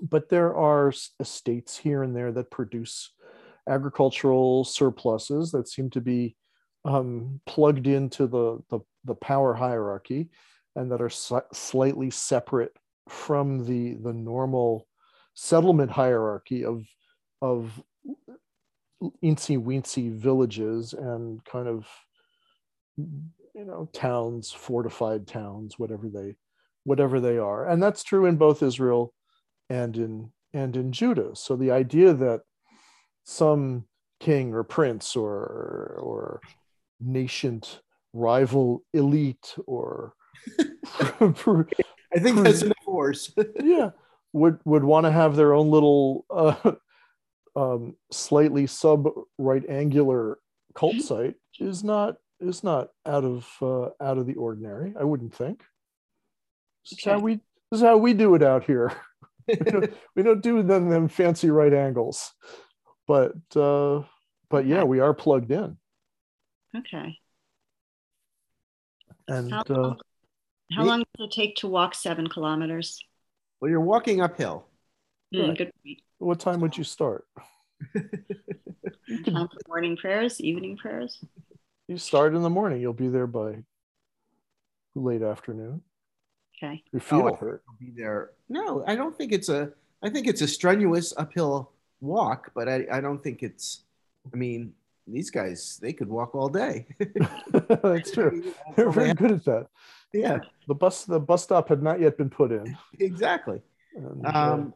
But 0.00 0.28
there 0.28 0.54
are 0.56 0.92
estates 1.20 1.76
here 1.76 2.02
and 2.02 2.16
there 2.16 2.32
that 2.32 2.50
produce 2.50 3.10
agricultural 3.68 4.64
surpluses 4.64 5.50
that 5.52 5.68
seem 5.68 5.90
to 5.90 6.00
be 6.00 6.36
um, 6.84 7.40
plugged 7.46 7.86
into 7.86 8.26
the, 8.26 8.58
the, 8.70 8.80
the 9.04 9.14
power 9.14 9.54
hierarchy 9.54 10.30
and 10.76 10.90
that 10.90 11.00
are 11.00 11.08
sli- 11.08 11.42
slightly 11.52 12.10
separate 12.10 12.76
from 13.08 13.64
the, 13.64 13.94
the 13.94 14.12
normal 14.12 14.86
settlement 15.34 15.90
hierarchy 15.90 16.64
of, 16.64 16.86
of 17.42 17.82
eensy 19.22 19.62
weensy 19.62 20.10
villages 20.10 20.94
and 20.94 21.44
kind 21.44 21.68
of, 21.68 21.86
you 22.96 23.64
know, 23.64 23.88
towns, 23.92 24.52
fortified 24.52 25.26
towns, 25.26 25.78
whatever 25.78 26.08
they, 26.08 26.34
whatever 26.84 27.20
they 27.20 27.38
are. 27.38 27.68
And 27.68 27.82
that's 27.82 28.02
true 28.02 28.26
in 28.26 28.36
both 28.36 28.62
Israel 28.62 29.12
and 29.68 29.96
in, 29.96 30.32
and 30.52 30.76
in 30.76 30.92
Judah. 30.92 31.30
So 31.34 31.56
the 31.56 31.72
idea 31.72 32.14
that 32.14 32.42
some 33.24 33.84
king 34.20 34.54
or 34.54 34.64
prince 34.64 35.16
or, 35.16 35.98
or 36.00 36.40
nascent 37.00 37.80
rival 38.14 38.82
elite 38.94 39.54
or 39.66 40.14
I 41.20 42.18
think 42.18 42.38
that's 42.42 42.62
an 42.62 42.72
force. 42.84 43.32
yeah 43.62 43.90
would 44.32 44.58
would 44.64 44.84
want 44.84 45.06
to 45.06 45.12
have 45.12 45.36
their 45.36 45.54
own 45.54 45.70
little 45.70 46.26
uh, 46.28 46.72
um, 47.56 47.96
slightly 48.10 48.66
sub 48.66 49.08
right 49.38 49.62
angular 49.68 50.38
cult 50.74 50.96
site 50.96 51.36
is 51.60 51.84
not 51.84 52.16
is 52.40 52.64
not 52.64 52.88
out 53.06 53.24
of 53.24 53.48
uh, 53.62 53.88
out 54.04 54.18
of 54.18 54.26
the 54.26 54.34
ordinary 54.34 54.92
i 54.98 55.04
wouldn't 55.04 55.34
think. 55.34 55.62
This 56.84 56.98
is 56.98 57.04
how 57.04 57.18
we 57.18 57.36
this 57.70 57.80
is 57.80 57.82
how 57.82 57.96
we 57.96 58.12
do 58.12 58.34
it 58.34 58.42
out 58.42 58.64
here. 58.64 58.92
We, 59.46 59.56
don't, 59.56 59.94
we 60.16 60.22
don't 60.22 60.42
do 60.42 60.62
them 60.62 60.88
them 60.88 61.06
fancy 61.06 61.50
right 61.50 61.74
angles. 61.74 62.32
But 63.06 63.34
uh 63.54 64.04
but 64.48 64.64
yeah 64.64 64.84
we 64.84 65.00
are 65.00 65.12
plugged 65.12 65.50
in. 65.50 65.76
Okay 66.74 67.18
and 69.28 69.50
how, 69.50 69.62
uh 69.68 69.74
long, 69.74 69.98
how 70.72 70.82
me- 70.82 70.88
long 70.88 71.04
does 71.16 71.28
it 71.28 71.32
take 71.32 71.56
to 71.56 71.68
walk 71.68 71.94
seven 71.94 72.26
kilometers 72.26 72.98
well, 73.60 73.70
you're 73.70 73.80
walking 73.80 74.20
uphill. 74.20 74.66
Right. 75.32 75.56
good 75.56 75.72
what 76.18 76.38
time 76.38 76.60
would 76.60 76.76
you 76.76 76.84
start 76.84 77.26
Time 79.24 79.48
morning 79.68 79.96
prayers 79.96 80.40
evening 80.40 80.76
prayers 80.76 81.18
you 81.88 81.98
start 81.98 82.34
in 82.34 82.42
the 82.42 82.50
morning 82.50 82.80
you'll 82.80 82.92
be 82.92 83.08
there 83.08 83.26
by 83.26 83.56
late 84.94 85.22
afternoon 85.22 85.82
okay 86.56 86.82
your 86.92 87.00
feet 87.00 87.16
Oh, 87.16 87.24
will 87.40 87.60
Be 87.80 87.90
there. 87.90 88.30
No, 88.48 88.84
I 88.86 88.94
don't 88.94 89.16
think 89.18 89.32
it's 89.32 89.48
a. 89.48 89.72
I 90.00 90.10
think 90.10 90.28
it's 90.28 90.42
a 90.42 90.46
strenuous 90.46 91.12
uphill 91.16 91.72
walk, 92.00 92.52
but 92.54 92.68
I, 92.68 92.86
I 92.90 93.00
don't 93.00 93.22
think 93.22 93.42
it's. 93.42 93.82
I 94.32 94.36
mean, 94.36 94.72
these 95.06 95.30
guys 95.30 95.78
they 95.82 95.92
could 95.92 96.08
walk 96.08 96.34
all 96.34 96.48
day. 96.48 96.86
that's 97.82 98.10
true 98.10 98.54
they're 98.76 98.90
very 98.90 99.14
good 99.14 99.32
at 99.32 99.44
that 99.44 99.66
Yeah, 100.12 100.38
the 100.66 100.74
bus 100.74 101.04
the 101.04 101.20
bus 101.20 101.42
stop 101.44 101.68
had 101.68 101.82
not 101.82 102.00
yet 102.00 102.16
been 102.16 102.30
put 102.30 102.52
in 102.52 102.76
exactly. 102.98 103.60
and, 103.94 104.26
uh, 104.26 104.30
Um, 104.54 104.74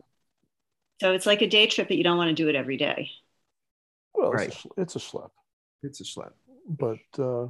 so 1.01 1.13
it's 1.13 1.27
like 1.27 1.43
a 1.43 1.47
day 1.49 1.67
trip 1.67 1.89
but 1.89 1.97
you 1.97 2.05
don't 2.05 2.19
want 2.19 2.29
to 2.29 2.35
do 2.35 2.49
it 2.49 2.55
every 2.57 2.77
day 2.77 3.11
well 4.15 4.33
right. 4.33 4.49
it's, 4.49 4.65
a, 4.65 4.69
schl- 4.69 4.83
it's 4.83 4.97
a 4.97 4.99
schlep 4.99 5.31
it's 5.83 6.01
a 6.01 6.05
schlep. 6.05 6.33
but 6.67 6.99
uh, 7.19 7.47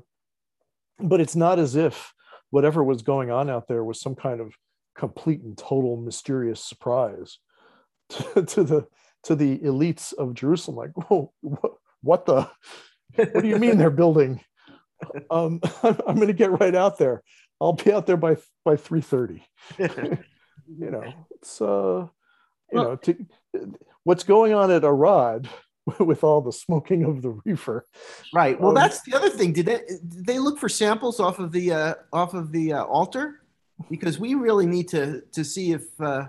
but 1.01 1.21
it's 1.21 1.37
not 1.37 1.59
as 1.59 1.75
if 1.77 2.13
whatever 2.51 2.83
was 2.85 3.03
going 3.03 3.31
on 3.31 3.51
out 3.51 3.69
there 3.69 3.85
was 3.85 4.01
some 4.01 4.15
kind 4.15 4.41
of 4.41 4.53
complete 4.97 5.41
and 5.43 5.57
total 5.57 5.97
mysterious 5.97 6.63
surprise 6.63 7.39
to, 8.11 8.43
to 8.45 8.63
the 8.65 8.87
to 9.25 9.35
the 9.35 9.59
elites 9.59 10.13
of 10.15 10.33
Jerusalem. 10.35 10.77
Like, 10.77 11.11
whoa, 11.11 11.33
what, 11.41 11.73
what 12.03 12.27
the? 12.27 12.49
What 13.17 13.43
do 13.43 13.49
you 13.49 13.59
mean 13.59 13.79
they're 13.79 13.91
building? 13.91 14.41
Um, 15.31 15.61
I'm, 15.85 15.97
I'm 16.09 16.17
going 16.17 16.27
to 16.27 16.33
get 16.33 16.59
right 16.59 16.75
out 16.75 16.99
there. 16.99 17.23
I'll 17.61 17.75
be 17.75 17.93
out 17.93 18.07
there 18.07 18.17
by 18.17 18.37
by 18.65 18.75
three 18.77 19.01
thirty. 19.01 19.47
You 19.79 20.91
know, 20.91 21.05
it's 21.31 21.63
uh, 21.63 22.07
you 22.73 22.79
know, 22.79 22.97
to, 22.97 23.27
what's 24.05 24.25
going 24.25 24.53
on 24.55 24.71
at 24.71 24.85
Arad 24.85 25.49
with 26.01 26.25
all 26.25 26.41
the 26.43 26.53
smoking 26.53 27.05
of 27.05 27.23
the 27.23 27.31
reefer. 27.45 27.87
Right. 28.35 28.61
Well, 28.61 28.71
Um, 28.71 28.75
that's 28.75 29.01
the 29.03 29.15
other 29.15 29.31
thing. 29.31 29.53
Did 29.55 29.67
they 29.67 29.79
did 29.87 30.27
they 30.27 30.39
look 30.39 30.59
for 30.59 30.69
samples 30.69 31.21
off 31.21 31.39
of 31.39 31.53
the 31.53 31.73
uh, 31.73 31.95
off 32.13 32.35
of 32.35 32.53
the 32.53 32.73
uh, 32.75 32.85
altar? 32.85 33.41
Because 33.89 34.19
we 34.19 34.35
really 34.35 34.67
need 34.67 34.89
to 34.89 35.23
to 35.33 35.45
see 35.45 35.73
if 35.73 35.85
uh, 36.01 36.27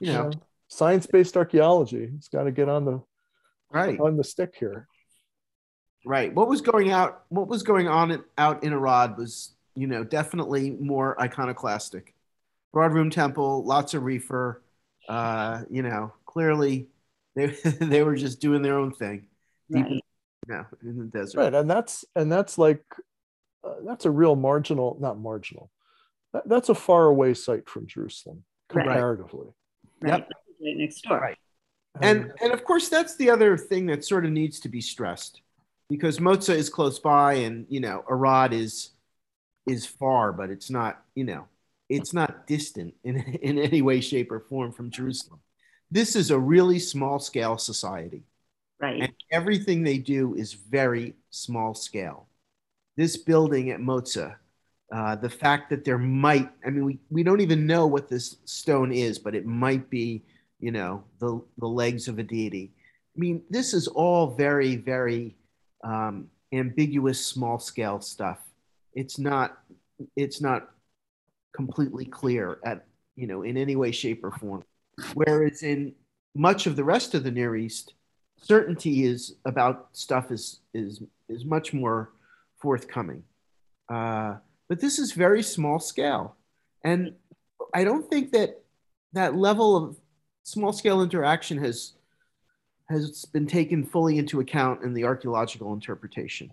you 0.00 0.12
know. 0.12 0.30
science-based 0.68 1.36
archaeology. 1.36 2.10
It's 2.16 2.28
got 2.28 2.42
to 2.44 2.50
get 2.52 2.68
on 2.68 2.84
the 2.84 3.02
Right. 3.72 3.98
on 4.00 4.16
the 4.16 4.24
stick 4.24 4.56
here. 4.58 4.88
Right. 6.04 6.34
What 6.34 6.48
was 6.48 6.60
going 6.60 6.90
out? 6.90 7.24
What 7.28 7.48
was 7.48 7.62
going 7.62 7.88
on 7.88 8.10
in, 8.10 8.24
out 8.38 8.64
in 8.64 8.72
Arad 8.72 9.16
was, 9.18 9.52
you 9.74 9.86
know, 9.86 10.02
definitely 10.04 10.70
more 10.70 11.20
iconoclastic. 11.20 12.14
Broad 12.72 12.92
room 12.92 13.10
temple, 13.10 13.64
lots 13.64 13.94
of 13.94 14.02
reefer. 14.04 14.62
Uh, 15.08 15.62
you 15.70 15.82
know, 15.82 16.12
clearly, 16.26 16.88
They 17.34 17.46
they 17.80 18.02
were 18.02 18.16
just 18.16 18.40
doing 18.40 18.62
their 18.62 18.78
own 18.78 18.92
thing. 18.92 19.26
Deep 19.70 19.84
Right. 19.84 19.92
in, 19.92 20.00
no, 20.48 20.66
in 20.82 20.98
the 20.98 21.04
desert. 21.04 21.38
right 21.38 21.54
and 21.54 21.70
that's 21.70 22.04
and 22.16 22.32
that's 22.32 22.58
like 22.58 22.82
uh, 23.62 23.74
that's 23.86 24.04
a 24.04 24.10
real 24.10 24.34
marginal 24.34 24.96
not 25.00 25.16
marginal 25.18 25.70
that, 26.32 26.48
that's 26.48 26.70
a 26.70 26.74
far 26.74 27.06
away 27.06 27.34
site 27.34 27.68
from 27.68 27.86
jerusalem 27.86 28.42
comparatively 28.68 29.46
Right. 30.00 30.12
Right 30.12 30.76
next 30.76 31.02
door. 31.02 31.20
Right. 31.20 31.36
And 32.02 32.32
and 32.42 32.52
of 32.52 32.64
course 32.64 32.88
that's 32.88 33.14
the 33.16 33.30
other 33.30 33.56
thing 33.56 33.86
that 33.86 34.04
sort 34.04 34.24
of 34.24 34.32
needs 34.32 34.58
to 34.60 34.68
be 34.68 34.80
stressed 34.80 35.42
because 35.90 36.18
Moza 36.18 36.54
is 36.54 36.70
close 36.70 36.98
by 36.98 37.34
and 37.34 37.66
you 37.68 37.80
know 37.80 38.04
Arad 38.08 38.52
is 38.54 38.90
is 39.66 39.84
far 39.86 40.32
but 40.32 40.50
it's 40.50 40.70
not 40.70 41.02
you 41.14 41.24
know 41.24 41.46
it's 41.90 42.14
not 42.14 42.46
distant 42.46 42.94
in 43.04 43.16
in 43.42 43.58
any 43.58 43.82
way 43.82 44.00
shape 44.00 44.32
or 44.32 44.40
form 44.40 44.72
from 44.72 44.90
Jerusalem. 44.90 45.40
This 45.90 46.16
is 46.16 46.30
a 46.30 46.38
really 46.38 46.78
small 46.78 47.18
scale 47.18 47.58
society 47.58 48.22
Right. 48.80 49.02
and 49.02 49.12
everything 49.30 49.82
they 49.82 49.98
do 49.98 50.34
is 50.34 50.54
very 50.54 51.14
small 51.30 51.74
scale. 51.74 52.28
This 52.96 53.16
building 53.16 53.70
at 53.70 53.80
Moza, 53.80 54.36
uh, 54.90 55.16
the 55.16 55.28
fact 55.28 55.70
that 55.70 55.84
there 55.84 55.98
might, 55.98 56.50
I 56.66 56.70
mean, 56.70 56.84
we, 56.86 56.98
we 57.10 57.22
don't 57.22 57.42
even 57.42 57.66
know 57.66 57.86
what 57.86 58.08
this 58.08 58.36
stone 58.46 58.90
is, 58.90 59.18
but 59.18 59.34
it 59.34 59.44
might 59.46 59.90
be, 59.90 60.22
you 60.60 60.72
know, 60.72 61.04
the, 61.18 61.42
the 61.58 61.66
legs 61.68 62.08
of 62.08 62.18
a 62.18 62.22
deity. 62.22 62.72
I 63.16 63.20
mean, 63.20 63.42
this 63.50 63.74
is 63.74 63.86
all 63.86 64.34
very, 64.34 64.76
very 64.76 65.36
um, 65.84 66.28
ambiguous, 66.52 67.24
small 67.24 67.58
scale 67.58 68.00
stuff. 68.00 68.38
It's 68.94 69.18
not, 69.18 69.58
it's 70.16 70.40
not 70.40 70.70
completely 71.54 72.04
clear 72.04 72.58
at, 72.64 72.86
you 73.16 73.26
know, 73.26 73.42
in 73.42 73.56
any 73.56 73.76
way, 73.76 73.92
shape, 73.92 74.24
or 74.24 74.30
form. 74.30 74.64
Whereas 75.14 75.62
in 75.62 75.94
much 76.34 76.66
of 76.66 76.76
the 76.76 76.84
rest 76.84 77.14
of 77.14 77.24
the 77.24 77.30
Near 77.30 77.56
East, 77.56 77.94
certainty 78.42 79.04
is 79.04 79.34
about 79.44 79.88
stuff 79.92 80.30
is 80.30 80.60
is 80.74 81.02
is 81.28 81.44
much 81.44 81.72
more 81.72 82.12
forthcoming. 82.60 83.22
Uh, 83.88 84.36
but 84.68 84.80
this 84.80 84.98
is 84.98 85.12
very 85.12 85.42
small 85.42 85.78
scale, 85.78 86.36
and 86.84 87.14
I 87.74 87.84
don't 87.84 88.08
think 88.08 88.32
that 88.32 88.62
that 89.12 89.36
level 89.36 89.76
of 89.76 89.96
small 90.44 90.72
scale 90.72 91.02
interaction 91.02 91.58
has 91.58 91.92
has 92.90 93.24
been 93.26 93.46
taken 93.46 93.84
fully 93.84 94.18
into 94.18 94.40
account 94.40 94.82
in 94.82 94.92
the 94.94 95.04
archaeological 95.04 95.72
interpretation. 95.72 96.50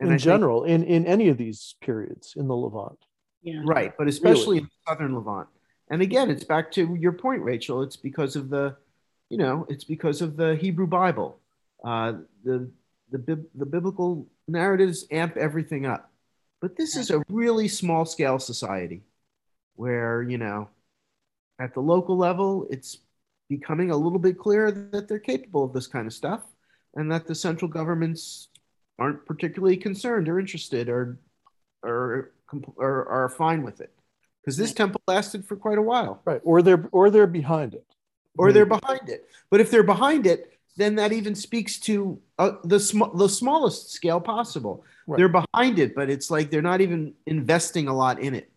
And 0.00 0.10
I 0.10 0.12
in 0.14 0.18
think- 0.18 0.22
general 0.24 0.64
in 0.64 0.82
in 0.84 1.06
any 1.06 1.28
of 1.28 1.36
these 1.38 1.74
periods 1.80 2.34
in 2.36 2.48
the 2.48 2.56
levant 2.56 2.98
Yeah. 3.42 3.62
right? 3.64 3.92
But 3.96 4.08
especially 4.08 4.58
in 4.58 4.68
southern 4.86 5.14
Levant. 5.14 5.48
And 5.88 6.02
again, 6.02 6.30
it's 6.30 6.44
back 6.44 6.70
to 6.72 6.94
your 6.94 7.12
point, 7.12 7.42
Rachel. 7.42 7.82
It's 7.82 7.96
because 7.96 8.36
of 8.36 8.48
the, 8.48 8.76
you 9.28 9.36
know, 9.38 9.66
it's 9.68 9.82
because 9.84 10.22
of 10.22 10.36
the 10.36 10.54
Hebrew 10.56 10.86
Bible. 10.86 11.38
Uh, 11.82 12.12
the 12.44 12.70
the 13.10 13.18
bib- 13.18 13.48
the 13.54 13.66
biblical 13.66 14.26
narratives 14.46 15.06
amp 15.10 15.36
everything 15.36 15.84
up. 15.86 16.12
But 16.60 16.76
this 16.76 16.94
is 16.96 17.10
a 17.10 17.22
really 17.28 17.66
small 17.68 18.04
scale 18.04 18.38
society, 18.38 19.02
where 19.74 20.22
you 20.22 20.38
know, 20.38 20.68
at 21.58 21.74
the 21.74 21.80
local 21.80 22.16
level, 22.16 22.66
it's 22.70 22.98
becoming 23.50 23.90
a 23.90 23.96
little 23.96 24.18
bit 24.18 24.38
clearer 24.38 24.70
that 24.70 25.08
they're 25.08 25.18
capable 25.18 25.64
of 25.64 25.74
this 25.74 25.86
kind 25.86 26.06
of 26.06 26.14
stuff, 26.14 26.42
and 26.94 27.10
that 27.12 27.26
the 27.26 27.34
central 27.34 27.68
governments 27.68 28.48
aren't 28.98 29.26
particularly 29.26 29.76
concerned 29.76 30.28
or 30.28 30.38
interested 30.38 30.88
or 30.88 31.18
or 31.82 32.30
or 32.76 33.06
are 33.08 33.28
fine 33.28 33.62
with 33.62 33.80
it. 33.82 33.92
Because 34.40 34.56
this 34.56 34.72
temple 34.72 35.02
lasted 35.06 35.44
for 35.44 35.56
quite 35.56 35.76
a 35.76 35.82
while. 35.82 36.22
Right. 36.24 36.40
Or 36.44 36.62
they're 36.62 36.88
or 36.92 37.10
they're 37.10 37.26
behind 37.26 37.74
it. 37.74 37.84
Or 38.38 38.52
they're 38.52 38.64
behind 38.64 39.08
it. 39.10 39.28
But 39.50 39.60
if 39.60 39.70
they're 39.70 39.82
behind 39.82 40.26
it 40.26 40.46
then 40.76 40.94
that 40.94 41.12
even 41.12 41.34
speaks 41.34 41.78
to 41.80 42.18
uh, 42.38 42.52
the 42.64 42.78
sm- 42.80 43.14
the 43.18 43.28
smallest 43.28 43.90
scale 43.90 44.20
possible. 44.20 44.84
Right. 45.06 45.18
they're 45.18 45.28
behind 45.42 45.78
it 45.80 45.94
but 45.96 46.08
it's 46.08 46.30
like 46.30 46.50
they're 46.50 46.62
not 46.62 46.80
even 46.80 47.12
investing 47.26 47.88
a 47.88 47.92
lot 47.94 48.20
in 48.20 48.34
it. 48.34 48.50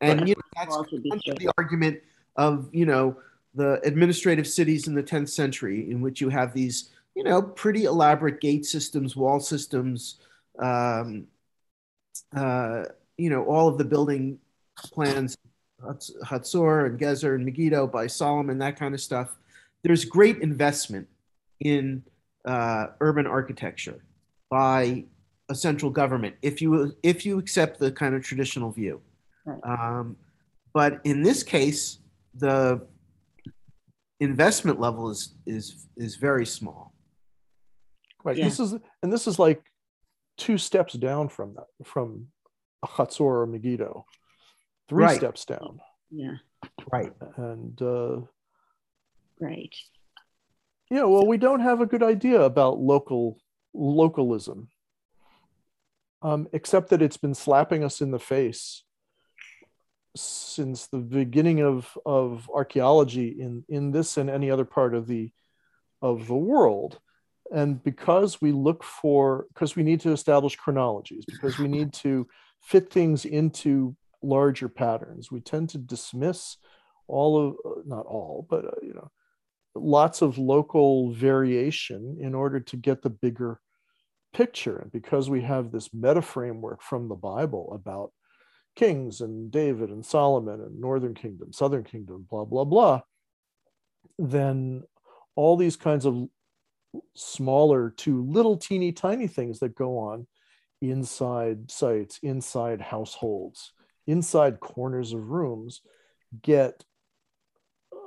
And 0.00 0.20
Right. 0.20 0.28
you 0.28 0.34
know, 0.34 0.42
that's 0.56 0.76
Also 0.76 0.98
be 0.98 1.10
under 1.10 1.22
true. 1.24 1.34
the 1.38 1.50
argument 1.58 2.00
of 2.36 2.68
you 2.72 2.86
know 2.86 3.16
the 3.54 3.80
administrative 3.84 4.46
cities 4.46 4.86
in 4.86 4.94
the 4.94 5.02
10th 5.02 5.28
century 5.30 5.90
in 5.90 6.00
which 6.00 6.20
you 6.20 6.28
have 6.28 6.52
these 6.54 6.90
you 7.14 7.24
know 7.24 7.42
pretty 7.42 7.84
elaborate 7.84 8.40
gate 8.40 8.64
systems 8.64 9.16
wall 9.16 9.40
systems 9.40 10.20
um, 10.60 11.26
uh, 12.36 12.84
you 13.18 13.30
know 13.30 13.44
all 13.44 13.68
of 13.68 13.78
the 13.78 13.84
building 13.84 14.38
plans 14.76 15.36
hatzor 16.24 16.86
and 16.86 16.98
gezer 16.98 17.34
and 17.34 17.44
megiddo 17.44 17.86
by 17.86 18.06
solomon 18.06 18.58
that 18.58 18.78
kind 18.78 18.94
of 18.94 19.00
stuff 19.00 19.36
there's 19.82 20.04
great 20.04 20.38
investment 20.38 21.08
in 21.60 22.02
uh, 22.44 22.86
urban 23.00 23.26
architecture 23.26 23.98
by 24.48 25.04
a 25.48 25.54
central 25.54 25.90
government 25.90 26.34
if 26.42 26.62
you 26.62 26.94
if 27.02 27.26
you 27.26 27.38
accept 27.38 27.78
the 27.80 27.90
kind 27.90 28.14
of 28.14 28.22
traditional 28.22 28.70
view 28.70 29.00
Right. 29.46 29.58
um, 29.64 30.16
but 30.72 31.00
in 31.04 31.22
this 31.22 31.42
case 31.42 31.98
the 32.34 32.80
investment 34.20 34.78
level 34.78 35.10
is 35.10 35.34
is 35.46 35.86
is 35.96 36.16
very 36.16 36.44
small 36.46 36.94
right 38.24 38.36
Yeah. 38.36 38.44
this 38.44 38.60
is 38.60 38.74
and 39.02 39.12
this 39.12 39.26
is 39.26 39.38
like 39.38 39.62
two 40.36 40.58
steps 40.58 40.92
down 40.94 41.28
from 41.28 41.54
that 41.54 41.66
from 41.86 42.28
a 42.82 42.86
chatzor 42.86 43.20
or 43.42 43.46
megiddo 43.46 44.04
three 44.88 45.04
Right. 45.04 45.16
steps 45.16 45.44
down 45.46 45.80
Yeah. 46.10 46.36
right 46.92 47.12
and 47.36 47.80
uh 47.80 48.20
Right. 49.40 49.74
yeah 50.90 51.04
well 51.04 51.26
we 51.26 51.38
don't 51.38 51.60
have 51.60 51.80
a 51.80 51.86
good 51.86 52.02
idea 52.02 52.40
about 52.42 52.78
local 52.78 53.38
localism 53.72 54.68
um, 56.22 56.48
except 56.52 56.90
that 56.90 57.00
it's 57.00 57.16
been 57.16 57.32
slapping 57.34 57.82
us 57.82 58.02
in 58.02 58.10
the 58.10 58.18
face 58.18 58.84
since 60.16 60.86
the 60.88 60.98
beginning 60.98 61.60
of, 61.60 61.96
of 62.04 62.50
archaeology 62.52 63.40
in, 63.40 63.64
in 63.68 63.92
this 63.92 64.16
and 64.16 64.28
any 64.28 64.50
other 64.50 64.64
part 64.64 64.94
of 64.94 65.06
the 65.06 65.30
of 66.02 66.26
the 66.26 66.34
world. 66.34 66.98
And 67.52 67.82
because 67.82 68.40
we 68.40 68.52
look 68.52 68.82
for 68.82 69.46
because 69.52 69.76
we 69.76 69.82
need 69.82 70.00
to 70.00 70.12
establish 70.12 70.56
chronologies 70.56 71.24
because 71.26 71.58
we 71.58 71.68
need 71.68 71.92
to 71.94 72.26
fit 72.62 72.90
things 72.90 73.24
into 73.24 73.96
larger 74.22 74.68
patterns 74.68 75.32
we 75.32 75.40
tend 75.40 75.70
to 75.70 75.78
dismiss 75.78 76.58
all 77.08 77.48
of 77.48 77.56
not 77.86 78.04
all 78.04 78.46
but 78.50 78.66
uh, 78.66 78.70
you 78.82 78.92
know 78.92 79.10
lots 79.74 80.22
of 80.22 80.38
local 80.38 81.12
variation 81.12 82.18
in 82.20 82.34
order 82.34 82.60
to 82.60 82.76
get 82.76 83.02
the 83.02 83.10
bigger 83.10 83.60
picture. 84.32 84.78
And 84.78 84.92
because 84.92 85.28
we 85.28 85.42
have 85.42 85.70
this 85.70 85.92
meta 85.92 86.22
framework 86.22 86.82
from 86.82 87.08
the 87.08 87.14
bible 87.14 87.72
about 87.74 88.12
kings 88.76 89.20
and 89.20 89.50
david 89.50 89.90
and 89.90 90.04
solomon 90.04 90.60
and 90.60 90.80
northern 90.80 91.14
kingdom 91.14 91.52
southern 91.52 91.84
kingdom 91.84 92.26
blah 92.30 92.44
blah 92.44 92.64
blah 92.64 93.00
then 94.18 94.82
all 95.34 95.56
these 95.56 95.76
kinds 95.76 96.06
of 96.06 96.28
smaller 97.14 97.90
to 97.90 98.24
little 98.24 98.56
teeny 98.56 98.92
tiny 98.92 99.26
things 99.26 99.60
that 99.60 99.74
go 99.74 99.98
on 99.98 100.26
inside 100.80 101.70
sites 101.70 102.18
inside 102.22 102.80
households 102.80 103.72
inside 104.06 104.60
corners 104.60 105.12
of 105.12 105.28
rooms 105.28 105.82
get 106.42 106.84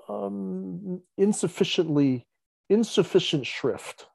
um, 0.10 1.02
insufficiently 1.18 2.28
insufficient 2.70 3.46
shrift. 3.46 4.08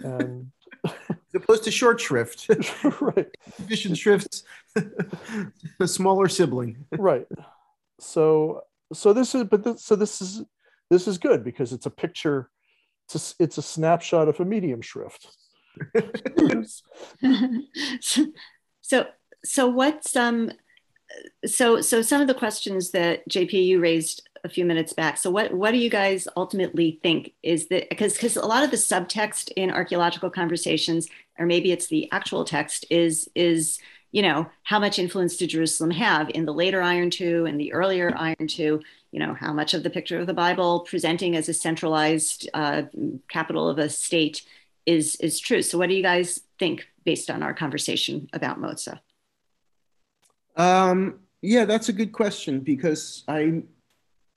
And 0.00 0.52
as 0.84 0.94
opposed 1.34 1.64
to 1.64 1.70
short 1.70 2.00
shrift. 2.00 2.50
Right. 3.00 3.28
Sufficient 3.56 3.98
shrifts 3.98 4.44
a 5.80 5.88
smaller 5.88 6.28
sibling. 6.28 6.84
Right. 6.92 7.26
So 8.00 8.62
so 8.92 9.12
this 9.12 9.34
is 9.34 9.44
but 9.44 9.64
this, 9.64 9.84
so 9.84 9.96
this 9.96 10.20
is 10.20 10.42
this 10.90 11.08
is 11.08 11.18
good 11.18 11.44
because 11.44 11.72
it's 11.72 11.86
a 11.86 11.90
picture 11.90 12.50
it's 13.06 13.14
a, 13.14 13.18
s- 13.18 13.34
it's 13.38 13.58
a 13.58 13.62
snapshot 13.62 14.28
of 14.28 14.38
a 14.40 14.44
medium 14.44 14.82
shrift. 14.82 15.28
So, 18.00 18.26
so 18.80 19.06
so 19.44 19.68
what's 19.68 20.14
um 20.16 20.50
so 21.46 21.80
so 21.80 22.02
some 22.02 22.20
of 22.20 22.26
the 22.26 22.34
questions 22.34 22.90
that 22.90 23.26
JP 23.28 23.52
you 23.52 23.80
raised 23.80 24.28
a 24.44 24.48
few 24.48 24.64
minutes 24.64 24.92
back. 24.92 25.16
So 25.16 25.30
what 25.30 25.52
what 25.52 25.70
do 25.70 25.78
you 25.78 25.90
guys 25.90 26.28
ultimately 26.36 26.98
think 27.02 27.32
is 27.42 27.68
that 27.68 27.88
because 27.88 28.14
because 28.14 28.36
a 28.36 28.46
lot 28.46 28.62
of 28.62 28.70
the 28.70 28.76
subtext 28.76 29.50
in 29.56 29.70
archaeological 29.70 30.30
conversations, 30.30 31.08
or 31.38 31.46
maybe 31.46 31.72
it's 31.72 31.86
the 31.86 32.10
actual 32.12 32.44
text, 32.44 32.84
is 32.90 33.28
is 33.34 33.78
you 34.10 34.22
know 34.22 34.48
how 34.62 34.78
much 34.78 34.98
influence 34.98 35.36
did 35.36 35.50
Jerusalem 35.50 35.90
have 35.90 36.30
in 36.30 36.44
the 36.44 36.54
later 36.54 36.82
Iron 36.82 37.10
Two 37.10 37.46
and 37.46 37.60
the 37.60 37.72
earlier 37.72 38.14
Iron 38.16 38.46
Two? 38.46 38.80
You 39.10 39.20
know 39.20 39.34
how 39.34 39.52
much 39.52 39.74
of 39.74 39.82
the 39.82 39.90
picture 39.90 40.18
of 40.18 40.26
the 40.26 40.34
Bible 40.34 40.80
presenting 40.80 41.36
as 41.36 41.48
a 41.48 41.54
centralized 41.54 42.48
uh, 42.54 42.82
capital 43.28 43.68
of 43.68 43.78
a 43.78 43.88
state 43.88 44.42
is 44.86 45.16
is 45.16 45.38
true. 45.38 45.62
So 45.62 45.78
what 45.78 45.88
do 45.88 45.94
you 45.94 46.02
guys 46.02 46.40
think 46.58 46.88
based 47.04 47.30
on 47.30 47.42
our 47.42 47.54
conversation 47.54 48.28
about 48.32 48.60
Moza? 48.60 49.00
Um, 50.56 51.20
yeah, 51.40 51.64
that's 51.64 51.88
a 51.88 51.92
good 51.92 52.12
question 52.12 52.60
because 52.60 53.22
I, 53.28 53.62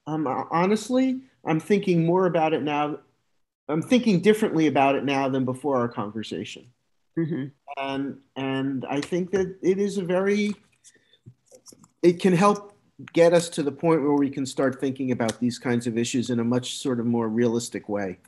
um, 0.06 0.28
honestly, 0.28 1.22
I'm 1.44 1.60
thinking 1.60 2.06
more 2.06 2.28
about 2.28 2.54
it 2.54 2.62
now. 2.62 3.00
I'm 3.68 3.82
thinking 3.82 4.20
differently 4.20 4.68
about 4.68 4.96
it 4.96 5.04
now 5.04 5.30
than 5.30 5.46
before 5.46 5.78
our 5.78 5.88
conversation. 5.88 6.68
Mm-hmm. 7.18 7.46
And 7.78 8.18
and 8.36 8.86
I 8.90 9.02
think 9.02 9.32
that 9.32 9.58
it 9.62 9.78
is 9.78 9.98
a 9.98 10.04
very 10.04 10.56
it 12.02 12.20
can 12.20 12.34
help 12.34 12.78
get 13.14 13.34
us 13.34 13.50
to 13.50 13.64
the 13.64 13.72
point 13.72 14.02
where 14.02 14.14
we 14.14 14.30
can 14.30 14.46
start 14.46 14.80
thinking 14.80 15.12
about 15.12 15.40
these 15.40 15.58
kinds 15.58 15.88
of 15.88 15.98
issues 15.98 16.30
in 16.30 16.40
a 16.40 16.44
much 16.44 16.78
sort 16.78 17.00
of 17.00 17.06
more 17.06 17.28
realistic 17.28 17.90
way 17.90 18.20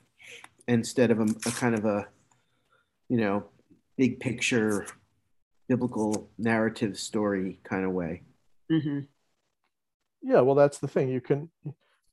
instead 0.67 1.11
of 1.11 1.19
a, 1.19 1.23
a 1.23 1.51
kind 1.51 1.75
of 1.75 1.85
a 1.85 2.07
you 3.09 3.17
know 3.17 3.43
big 3.97 4.19
picture 4.19 4.85
biblical 5.67 6.29
narrative 6.37 6.97
story 6.97 7.59
kind 7.63 7.85
of 7.85 7.91
way 7.91 8.21
Mm-hmm. 8.71 8.99
yeah 10.21 10.39
well 10.39 10.55
that's 10.55 10.79
the 10.79 10.87
thing 10.87 11.09
you 11.09 11.21
can 11.21 11.49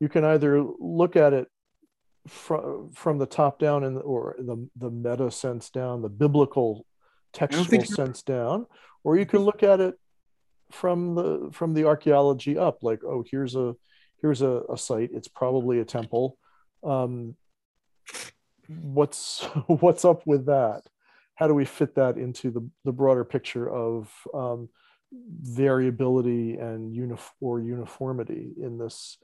you 0.00 0.08
can 0.08 0.24
either 0.24 0.62
look 0.78 1.16
at 1.16 1.32
it 1.32 1.48
from 2.28 2.90
from 2.92 3.18
the 3.18 3.26
top 3.26 3.58
down 3.58 3.84
and 3.84 3.98
or 3.98 4.36
the 4.38 4.68
the 4.76 4.90
meta 4.90 5.30
sense 5.30 5.70
down 5.70 6.02
the 6.02 6.08
biblical 6.08 6.84
textual 7.32 7.84
sense 7.84 8.22
down 8.22 8.66
or 9.04 9.16
you 9.16 9.24
can 9.24 9.40
look 9.40 9.62
at 9.62 9.80
it 9.80 9.94
from 10.70 11.14
the 11.14 11.48
from 11.52 11.72
the 11.74 11.84
archaeology 11.84 12.58
up 12.58 12.82
like 12.82 13.02
oh 13.04 13.24
here's 13.30 13.54
a 13.54 13.74
here's 14.20 14.42
a, 14.42 14.62
a 14.70 14.76
site 14.76 15.10
it's 15.12 15.28
probably 15.28 15.80
a 15.80 15.84
temple. 15.84 16.36
Um 16.82 17.36
what's 18.68 19.44
what's 19.66 20.04
up 20.04 20.26
with 20.26 20.46
that? 20.46 20.82
How 21.34 21.48
do 21.48 21.54
we 21.54 21.64
fit 21.64 21.94
that 21.94 22.18
into 22.18 22.50
the, 22.50 22.68
the 22.84 22.92
broader 22.92 23.24
picture 23.24 23.68
of 23.68 24.12
um, 24.34 24.68
variability 25.10 26.56
and 26.56 26.94
unif- 26.94 27.32
or 27.40 27.60
uniformity 27.60 28.52
in 28.62 28.76
this 28.76 29.16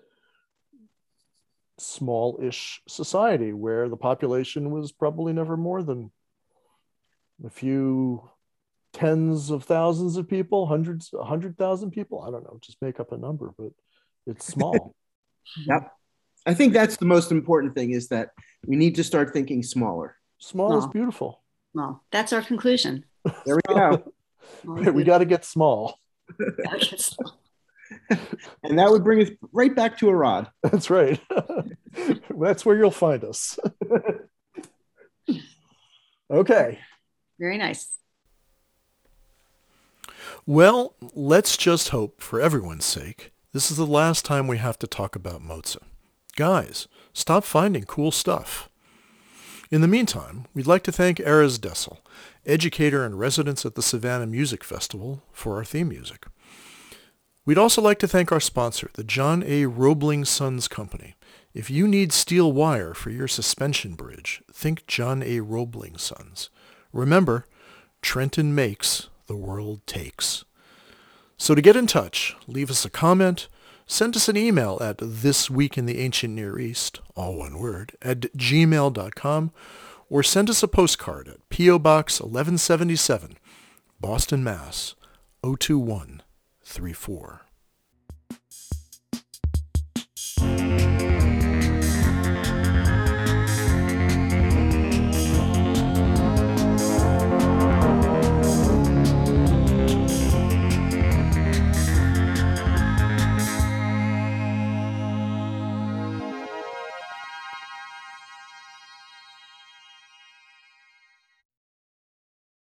small-ish 1.79 2.81
society 2.89 3.53
where 3.53 3.89
the 3.89 3.97
population 3.97 4.71
was 4.71 4.93
probably 4.93 5.33
never 5.33 5.57
more 5.57 5.83
than 5.83 6.11
a 7.45 7.51
few 7.51 8.31
tens 8.93 9.51
of 9.51 9.65
thousands 9.65 10.17
of 10.17 10.27
people 10.27 10.67
hundreds 10.67 11.11
a 11.13 11.25
hundred 11.25 11.59
thousand 11.59 11.91
people. 11.91 12.23
I 12.23 12.31
don't 12.31 12.45
know 12.45 12.59
just 12.63 12.81
make 12.81 12.99
up 12.99 13.13
a 13.13 13.19
number 13.19 13.53
but 13.59 13.73
it's 14.27 14.47
small. 14.55 14.95
Yep. 15.67 15.93
I 16.47 16.55
think 16.55 16.73
that's 16.73 16.97
the 16.97 17.05
most 17.07 17.31
important 17.31 17.75
thing 17.75 17.91
is 17.91 18.09
that 18.09 18.31
we 18.67 18.77
need 18.77 18.95
to 18.95 19.05
start 19.05 19.33
thinking 19.33 19.63
smaller. 19.63 20.17
Small 20.39 20.79
is 20.79 20.87
beautiful. 20.87 21.43
Well, 21.75 22.05
that's 22.13 22.33
our 22.33 22.43
conclusion. 22.43 23.05
there 23.45 23.57
we 23.57 23.75
go. 23.75 24.03
We 24.65 25.03
got 25.03 25.19
to 25.19 25.25
get 25.25 25.45
small. 25.45 25.99
And 28.63 28.79
that 28.79 28.91
would 28.91 29.05
bring 29.05 29.23
us 29.23 29.31
right 29.53 29.75
back 29.75 29.99
to 29.99 30.11
Arad 30.11 30.49
that's 30.63 30.91
right 30.91 31.21
that's 32.41 32.65
where 32.65 32.77
you'll 32.77 32.91
find 32.91 33.25
us 33.25 33.59
okay 36.31 36.79
Very 37.39 37.59
nice. 37.59 37.93
Well, 40.49 40.95
let's 41.15 41.57
just 41.57 41.89
hope, 41.89 42.21
for 42.21 42.41
everyone's 42.41 42.85
sake, 42.85 43.33
this 43.53 43.69
is 43.69 43.77
the 43.77 43.87
last 43.87 44.25
time 44.25 44.47
we 44.47 44.59
have 44.59 44.79
to 44.79 44.87
talk 44.87 45.17
about 45.17 45.43
Moza. 45.43 45.79
Guys, 46.37 46.87
stop 47.13 47.43
finding 47.43 47.83
cool 47.83 48.13
stuff. 48.13 48.69
In 49.73 49.81
the 49.81 49.89
meantime, 49.89 50.47
we'd 50.55 50.69
like 50.69 50.85
to 50.85 50.93
thank 50.93 51.19
Erez 51.19 51.59
Dessel, 51.59 51.99
educator 52.47 53.05
and 53.05 53.19
residence 53.19 53.67
at 53.67 53.75
the 53.75 53.83
Savannah 53.83 54.27
Music 54.27 54.63
Festival, 54.63 55.25
for 55.33 55.57
our 55.57 55.65
theme 55.65 55.89
music. 55.89 56.27
We'd 57.45 57.59
also 57.59 57.83
like 57.83 57.99
to 57.99 58.09
thank 58.09 58.31
our 58.31 58.41
sponsor, 58.41 58.91
the 58.95 59.03
John 59.05 59.43
A. 59.43 59.67
Roebling 59.67 60.25
Sons 60.25 60.69
Company. 60.69 61.16
If 61.57 61.71
you 61.71 61.89
need 61.89 62.13
steel 62.13 62.53
wire 62.53 62.93
for 62.93 63.09
your 63.09 63.27
suspension 63.27 63.95
bridge, 63.95 64.43
think 64.53 64.87
John 64.87 65.23
A. 65.23 65.41
Roebling 65.41 65.97
Sons. 65.97 66.51
Remember, 66.93 67.47
Trenton 68.03 68.55
makes, 68.55 69.09
the 69.27 69.37
world 69.37 69.81
takes. 69.87 70.45
So 71.39 71.55
to 71.55 71.63
get 71.63 71.75
in 71.75 71.87
touch, 71.87 72.37
leave 72.47 72.71
us 72.71 72.85
a 72.85 72.91
comment, 72.91 73.49
send 73.87 74.17
us 74.17 74.29
an 74.29 74.37
email 74.37 74.77
at 74.83 74.99
This 75.01 75.49
Week 75.49 75.79
in 75.79 75.87
the 75.87 75.99
Ancient 75.99 76.35
Near 76.35 76.59
East, 76.59 77.01
all 77.15 77.39
one 77.39 77.59
word, 77.59 77.97
at 78.03 78.21
gmail.com, 78.37 79.51
or 80.11 80.23
send 80.23 80.51
us 80.51 80.63
a 80.63 80.69
postcard 80.69 81.27
at 81.27 81.49
P.O. 81.49 81.79
Box 81.79 82.21
1177, 82.21 83.39
Boston, 83.99 84.45
Mass. 84.45 84.95
02134. 85.43 87.46